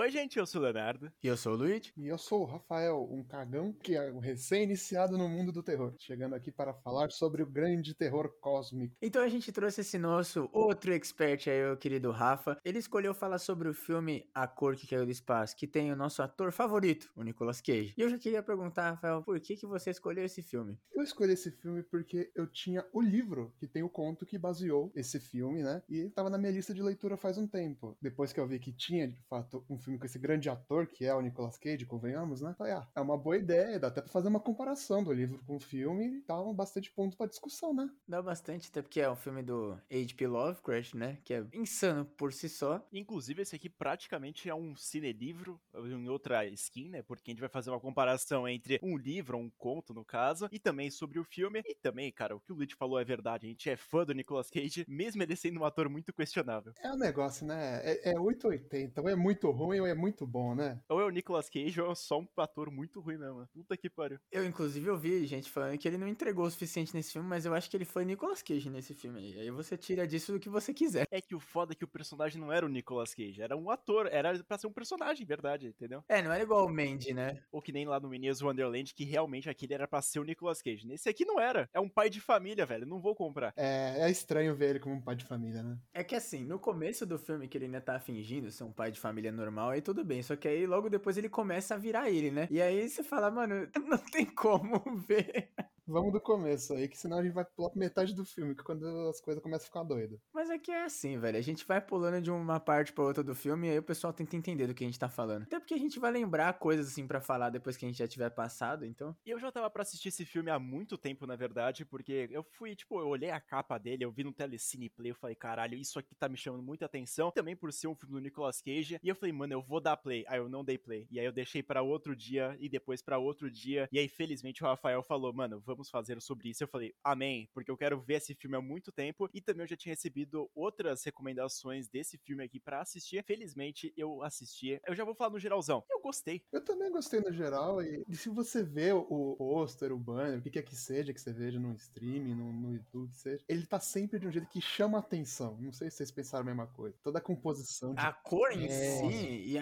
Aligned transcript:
Oi, 0.00 0.12
gente, 0.12 0.38
eu 0.38 0.46
sou 0.46 0.60
o 0.60 0.64
Leonardo. 0.64 1.10
E 1.20 1.26
eu 1.26 1.36
sou 1.36 1.54
o 1.54 1.56
Luigi. 1.56 1.92
E 1.96 2.06
eu 2.06 2.16
sou 2.16 2.42
o 2.42 2.44
Rafael, 2.44 3.08
um 3.10 3.24
cagão 3.24 3.72
que 3.72 3.96
é 3.96 4.12
um 4.12 4.20
recém-iniciado 4.20 5.18
no 5.18 5.28
mundo 5.28 5.50
do 5.50 5.60
terror. 5.60 5.92
Chegando 5.98 6.36
aqui 6.36 6.52
para 6.52 6.72
falar 6.72 7.10
sobre 7.10 7.42
o 7.42 7.50
grande 7.50 7.96
terror 7.96 8.32
cósmico. 8.40 8.94
Então 9.02 9.20
a 9.20 9.28
gente 9.28 9.50
trouxe 9.50 9.80
esse 9.80 9.98
nosso 9.98 10.48
outro 10.52 10.92
expert 10.92 11.48
aí, 11.48 11.68
o 11.68 11.76
querido 11.76 12.12
Rafa. 12.12 12.56
Ele 12.64 12.78
escolheu 12.78 13.12
falar 13.12 13.40
sobre 13.40 13.68
o 13.68 13.74
filme 13.74 14.24
A 14.32 14.46
Cor 14.46 14.76
que 14.76 14.86
Caiu 14.86 15.04
do 15.04 15.10
Espaço, 15.10 15.56
que 15.56 15.66
tem 15.66 15.90
o 15.90 15.96
nosso 15.96 16.22
ator 16.22 16.52
favorito, 16.52 17.10
o 17.16 17.24
Nicolas 17.24 17.60
Cage. 17.60 17.92
E 17.98 18.00
eu 18.00 18.08
já 18.08 18.18
queria 18.18 18.40
perguntar, 18.40 18.90
Rafael, 18.92 19.20
por 19.24 19.40
que, 19.40 19.56
que 19.56 19.66
você 19.66 19.90
escolheu 19.90 20.24
esse 20.24 20.44
filme? 20.44 20.78
Eu 20.94 21.02
escolhi 21.02 21.32
esse 21.32 21.50
filme 21.50 21.82
porque 21.82 22.30
eu 22.36 22.46
tinha 22.46 22.86
o 22.92 23.00
livro 23.00 23.52
que 23.58 23.66
tem 23.66 23.82
o 23.82 23.90
conto 23.90 24.24
que 24.24 24.38
baseou 24.38 24.92
esse 24.94 25.18
filme, 25.18 25.64
né? 25.64 25.82
E 25.88 26.06
estava 26.06 26.30
na 26.30 26.38
minha 26.38 26.52
lista 26.52 26.72
de 26.72 26.84
leitura 26.84 27.16
faz 27.16 27.36
um 27.36 27.48
tempo. 27.48 27.98
Depois 28.00 28.32
que 28.32 28.38
eu 28.38 28.46
vi 28.46 28.60
que 28.60 28.72
tinha, 28.72 29.08
de 29.08 29.20
fato, 29.28 29.66
um 29.68 29.76
filme 29.76 29.87
com 29.96 30.04
esse 30.04 30.18
grande 30.18 30.50
ator 30.50 30.86
que 30.86 31.04
é 31.04 31.14
o 31.14 31.20
Nicolas 31.20 31.56
Cage, 31.56 31.86
convenhamos, 31.86 32.40
né? 32.40 32.54
Falei, 32.58 32.72
ah, 32.72 32.86
é 32.94 33.00
uma 33.00 33.16
boa 33.16 33.36
ideia, 33.36 33.78
dá 33.78 33.88
até 33.88 34.02
pra 34.02 34.10
fazer 34.10 34.28
uma 34.28 34.40
comparação 34.40 35.02
do 35.02 35.12
livro 35.12 35.40
com 35.46 35.56
o 35.56 35.60
filme 35.60 36.18
e 36.18 36.24
dá 36.26 36.36
bastante 36.52 36.90
ponto 36.90 37.16
pra 37.16 37.26
discussão, 37.26 37.72
né? 37.72 37.88
Dá 38.06 38.20
bastante, 38.20 38.68
até 38.68 38.82
porque 38.82 39.00
é 39.00 39.10
um 39.10 39.16
filme 39.16 39.42
do 39.42 39.78
H.P. 39.90 40.26
Lovecraft, 40.26 40.94
né? 40.94 41.18
Que 41.24 41.34
é 41.34 41.44
insano 41.54 42.04
por 42.04 42.32
si 42.32 42.48
só. 42.48 42.84
Inclusive, 42.92 43.42
esse 43.42 43.56
aqui 43.56 43.68
praticamente 43.68 44.48
é 44.48 44.54
um 44.54 44.74
cine-livro 44.76 45.60
em 45.74 46.08
outra 46.08 46.44
skin, 46.46 46.88
né? 46.88 47.02
Porque 47.02 47.30
a 47.30 47.32
gente 47.32 47.40
vai 47.40 47.48
fazer 47.48 47.70
uma 47.70 47.80
comparação 47.80 48.48
entre 48.48 48.78
um 48.82 48.96
livro, 48.96 49.38
um 49.38 49.50
conto, 49.50 49.94
no 49.94 50.04
caso, 50.04 50.48
e 50.50 50.58
também 50.58 50.90
sobre 50.90 51.18
o 51.18 51.24
filme. 51.24 51.62
E 51.66 51.74
também, 51.74 52.10
cara, 52.12 52.34
o 52.34 52.40
que 52.40 52.52
o 52.52 52.56
Luigi 52.56 52.74
falou 52.74 52.98
é 52.98 53.04
verdade. 53.04 53.46
A 53.46 53.48
gente 53.48 53.70
é 53.70 53.76
fã 53.76 54.04
do 54.04 54.14
Nicolas 54.14 54.50
Cage, 54.50 54.84
mesmo 54.88 55.22
ele 55.22 55.36
sendo 55.36 55.60
um 55.60 55.64
ator 55.64 55.88
muito 55.88 56.12
questionável. 56.12 56.72
É 56.82 56.90
um 56.92 56.96
negócio, 56.98 57.46
né? 57.46 57.80
É, 57.84 58.12
é 58.12 58.18
880, 58.18 59.00
ou 59.00 59.08
é 59.08 59.14
muito 59.14 59.50
ruim 59.50 59.77
é 59.86 59.94
muito 59.94 60.26
bom, 60.26 60.54
né? 60.54 60.80
Ou 60.88 61.00
é 61.00 61.04
o 61.04 61.10
Nicolas 61.10 61.48
Cage 61.48 61.80
ou 61.80 61.92
é 61.92 61.94
só 61.94 62.20
um 62.20 62.26
ator 62.36 62.70
muito 62.70 63.00
ruim 63.00 63.16
mesmo. 63.16 63.46
Puta 63.52 63.76
que 63.76 63.88
pariu. 63.90 64.18
Eu, 64.30 64.44
inclusive, 64.44 64.88
ouvi 64.90 65.26
gente 65.26 65.50
falando 65.50 65.78
que 65.78 65.86
ele 65.86 65.98
não 65.98 66.08
entregou 66.08 66.46
o 66.46 66.50
suficiente 66.50 66.94
nesse 66.94 67.12
filme, 67.12 67.28
mas 67.28 67.44
eu 67.44 67.54
acho 67.54 67.70
que 67.70 67.76
ele 67.76 67.84
foi 67.84 68.04
Nicolas 68.04 68.42
Cage 68.42 68.70
nesse 68.70 68.94
filme 68.94 69.18
aí. 69.18 69.40
Aí 69.40 69.50
você 69.50 69.76
tira 69.76 70.06
disso 70.06 70.34
o 70.34 70.40
que 70.40 70.48
você 70.48 70.72
quiser. 70.72 71.06
É 71.10 71.20
que 71.20 71.34
o 71.34 71.40
foda 71.40 71.72
é 71.72 71.76
que 71.76 71.84
o 71.84 71.88
personagem 71.88 72.40
não 72.40 72.52
era 72.52 72.64
o 72.64 72.68
Nicolas 72.68 73.14
Cage, 73.14 73.42
era 73.42 73.56
um 73.56 73.70
ator, 73.70 74.08
era 74.10 74.42
pra 74.44 74.58
ser 74.58 74.66
um 74.66 74.72
personagem, 74.72 75.26
verdade, 75.26 75.68
entendeu? 75.68 76.02
É, 76.08 76.22
não 76.22 76.32
era 76.32 76.42
igual 76.42 76.66
o 76.66 76.68
Mandy, 76.68 77.12
né? 77.14 77.42
Ou 77.50 77.60
que 77.60 77.72
nem 77.72 77.86
lá 77.86 78.00
no 78.00 78.08
Minions 78.08 78.42
Wonderland, 78.42 78.94
que 78.94 79.04
realmente 79.04 79.48
aquele 79.48 79.74
era 79.74 79.88
pra 79.88 80.02
ser 80.02 80.20
o 80.20 80.24
Nicolas 80.24 80.62
Cage. 80.62 80.86
Nesse 80.86 81.08
aqui 81.08 81.24
não 81.24 81.40
era. 81.40 81.68
É 81.72 81.80
um 81.80 81.88
pai 81.88 82.10
de 82.10 82.20
família, 82.20 82.66
velho. 82.66 82.86
Não 82.86 83.00
vou 83.00 83.14
comprar. 83.14 83.52
É, 83.56 84.00
é 84.00 84.10
estranho 84.10 84.54
ver 84.54 84.70
ele 84.70 84.80
como 84.80 84.94
um 84.94 85.00
pai 85.00 85.16
de 85.16 85.24
família, 85.24 85.62
né? 85.62 85.78
É 85.92 86.04
que 86.04 86.14
assim, 86.14 86.44
no 86.44 86.58
começo 86.58 87.06
do 87.06 87.18
filme 87.18 87.48
que 87.48 87.56
ele 87.58 87.66
ainda 87.66 87.80
tá 87.80 87.98
fingindo 87.98 88.50
ser 88.50 88.64
um 88.64 88.72
pai 88.72 88.90
de 88.90 89.00
família 89.00 89.32
normal, 89.32 89.67
aí 89.68 89.80
tudo 89.82 90.04
bem. 90.04 90.22
Só 90.22 90.36
que 90.36 90.48
aí 90.48 90.66
logo 90.66 90.88
depois 90.90 91.16
ele 91.16 91.28
começa 91.28 91.74
a 91.74 91.78
virar 91.78 92.10
ele, 92.10 92.30
né? 92.30 92.48
E 92.50 92.60
aí 92.60 92.88
você 92.88 93.02
fala, 93.02 93.30
mano, 93.30 93.68
não 93.86 93.98
tem 93.98 94.26
como 94.26 94.82
ver. 95.08 95.50
Vamos 95.90 96.12
do 96.12 96.20
começo 96.20 96.74
aí, 96.74 96.86
que 96.86 96.98
senão 96.98 97.18
a 97.18 97.22
gente 97.22 97.32
vai 97.32 97.46
pular 97.46 97.70
pra 97.70 97.78
metade 97.80 98.14
do 98.14 98.22
filme, 98.22 98.54
que 98.54 98.60
é 98.60 98.64
quando 98.64 98.86
as 99.08 99.22
coisas 99.22 99.42
começam 99.42 99.64
a 99.64 99.68
ficar 99.68 99.82
doidas. 99.84 100.20
Mas 100.34 100.50
é 100.50 100.58
que 100.58 100.70
é 100.70 100.84
assim, 100.84 101.18
velho. 101.18 101.38
A 101.38 101.40
gente 101.40 101.64
vai 101.66 101.80
pulando 101.80 102.20
de 102.20 102.30
uma 102.30 102.60
parte 102.60 102.92
pra 102.92 103.04
outra 103.04 103.24
do 103.24 103.34
filme 103.34 103.68
e 103.68 103.70
aí 103.70 103.78
o 103.78 103.82
pessoal 103.82 104.12
tenta 104.12 104.36
entender 104.36 104.66
do 104.66 104.74
que 104.74 104.84
a 104.84 104.86
gente 104.86 104.98
tá 104.98 105.08
falando. 105.08 105.44
Até 105.44 105.58
porque 105.58 105.72
a 105.72 105.78
gente 105.78 105.98
vai 105.98 106.10
lembrar 106.12 106.52
coisas 106.58 106.88
assim 106.88 107.06
para 107.06 107.22
falar 107.22 107.48
depois 107.48 107.74
que 107.74 107.86
a 107.86 107.88
gente 107.88 107.96
já 107.96 108.06
tiver 108.06 108.28
passado, 108.28 108.84
então. 108.84 109.16
E 109.24 109.30
eu 109.30 109.40
já 109.40 109.50
tava 109.50 109.70
pra 109.70 109.80
assistir 109.80 110.08
esse 110.08 110.26
filme 110.26 110.50
há 110.50 110.58
muito 110.58 110.98
tempo, 110.98 111.26
na 111.26 111.36
verdade, 111.36 111.86
porque 111.86 112.28
eu 112.30 112.42
fui, 112.42 112.76
tipo, 112.76 113.00
eu 113.00 113.08
olhei 113.08 113.30
a 113.30 113.40
capa 113.40 113.78
dele, 113.78 114.04
eu 114.04 114.12
vi 114.12 114.24
no 114.24 114.32
Telecine 114.32 114.90
Play, 114.90 115.12
eu 115.12 115.16
falei, 115.16 115.36
caralho, 115.36 115.78
isso 115.78 115.98
aqui 115.98 116.14
tá 116.14 116.28
me 116.28 116.36
chamando 116.36 116.62
muita 116.62 116.84
atenção. 116.84 117.30
Também 117.30 117.56
por 117.56 117.72
ser 117.72 117.88
um 117.88 117.94
filme 117.94 118.14
do 118.14 118.20
Nicolas 118.20 118.60
Cage. 118.60 119.00
E 119.02 119.08
eu 119.08 119.16
falei, 119.16 119.32
mano, 119.32 119.54
eu 119.54 119.62
vou 119.62 119.80
dar 119.80 119.96
play. 119.96 120.22
Aí 120.28 120.38
eu 120.38 120.50
não 120.50 120.62
dei 120.62 120.76
play. 120.76 121.06
E 121.10 121.18
aí 121.18 121.24
eu 121.24 121.32
deixei 121.32 121.62
para 121.62 121.80
outro 121.80 122.14
dia 122.14 122.54
e 122.60 122.68
depois 122.68 123.00
para 123.00 123.16
outro 123.16 123.50
dia. 123.50 123.88
E 123.90 123.98
aí, 123.98 124.06
felizmente, 124.06 124.62
o 124.62 124.66
Rafael 124.66 125.02
falou, 125.02 125.32
mano, 125.32 125.62
vamos 125.64 125.77
fazer 125.84 126.20
sobre 126.20 126.48
isso. 126.48 126.62
Eu 126.62 126.68
falei, 126.68 126.94
amém, 127.04 127.48
porque 127.52 127.70
eu 127.70 127.76
quero 127.76 128.00
ver 128.00 128.14
esse 128.14 128.34
filme 128.34 128.56
há 128.56 128.60
muito 128.60 128.90
tempo. 128.90 129.28
E 129.32 129.40
também 129.40 129.64
eu 129.64 129.68
já 129.68 129.76
tinha 129.76 129.92
recebido 129.92 130.50
outras 130.54 131.04
recomendações 131.04 131.88
desse 131.88 132.16
filme 132.18 132.44
aqui 132.44 132.58
para 132.58 132.80
assistir. 132.80 133.22
Felizmente, 133.24 133.92
eu 133.96 134.22
assisti. 134.22 134.80
Eu 134.86 134.94
já 134.94 135.04
vou 135.04 135.14
falar 135.14 135.30
no 135.30 135.38
geralzão. 135.38 135.84
Eu 135.90 136.00
gostei. 136.00 136.42
Eu 136.52 136.64
também 136.64 136.90
gostei 136.90 137.20
no 137.20 137.32
geral. 137.32 137.82
E, 137.82 138.04
se 138.14 138.28
você 138.28 138.62
vê 138.62 138.92
o 138.92 139.34
pôster, 139.36 139.92
o 139.92 139.98
banner, 139.98 140.38
o 140.38 140.42
que 140.42 140.50
quer 140.50 140.62
que 140.62 140.76
seja 140.76 141.12
que 141.12 141.20
você 141.20 141.32
veja 141.32 141.58
no 141.58 141.74
streaming, 141.74 142.34
no, 142.34 142.52
no 142.52 142.72
YouTube, 142.72 143.10
que 143.10 143.16
seja, 143.16 143.44
ele 143.48 143.66
tá 143.66 143.78
sempre 143.78 144.18
de 144.18 144.26
um 144.26 144.30
jeito 144.30 144.48
que 144.48 144.60
chama 144.60 144.98
atenção. 144.98 145.56
Não 145.60 145.72
sei 145.72 145.90
se 145.90 145.98
vocês 145.98 146.10
pensaram 146.10 146.42
a 146.42 146.46
mesma 146.46 146.66
coisa. 146.66 146.96
Toda 147.02 147.18
a 147.18 147.22
composição. 147.22 147.94
De... 147.94 148.00
A 148.00 148.12
cor 148.12 148.52
em 148.52 148.66
é... 148.66 148.68
si 148.68 149.58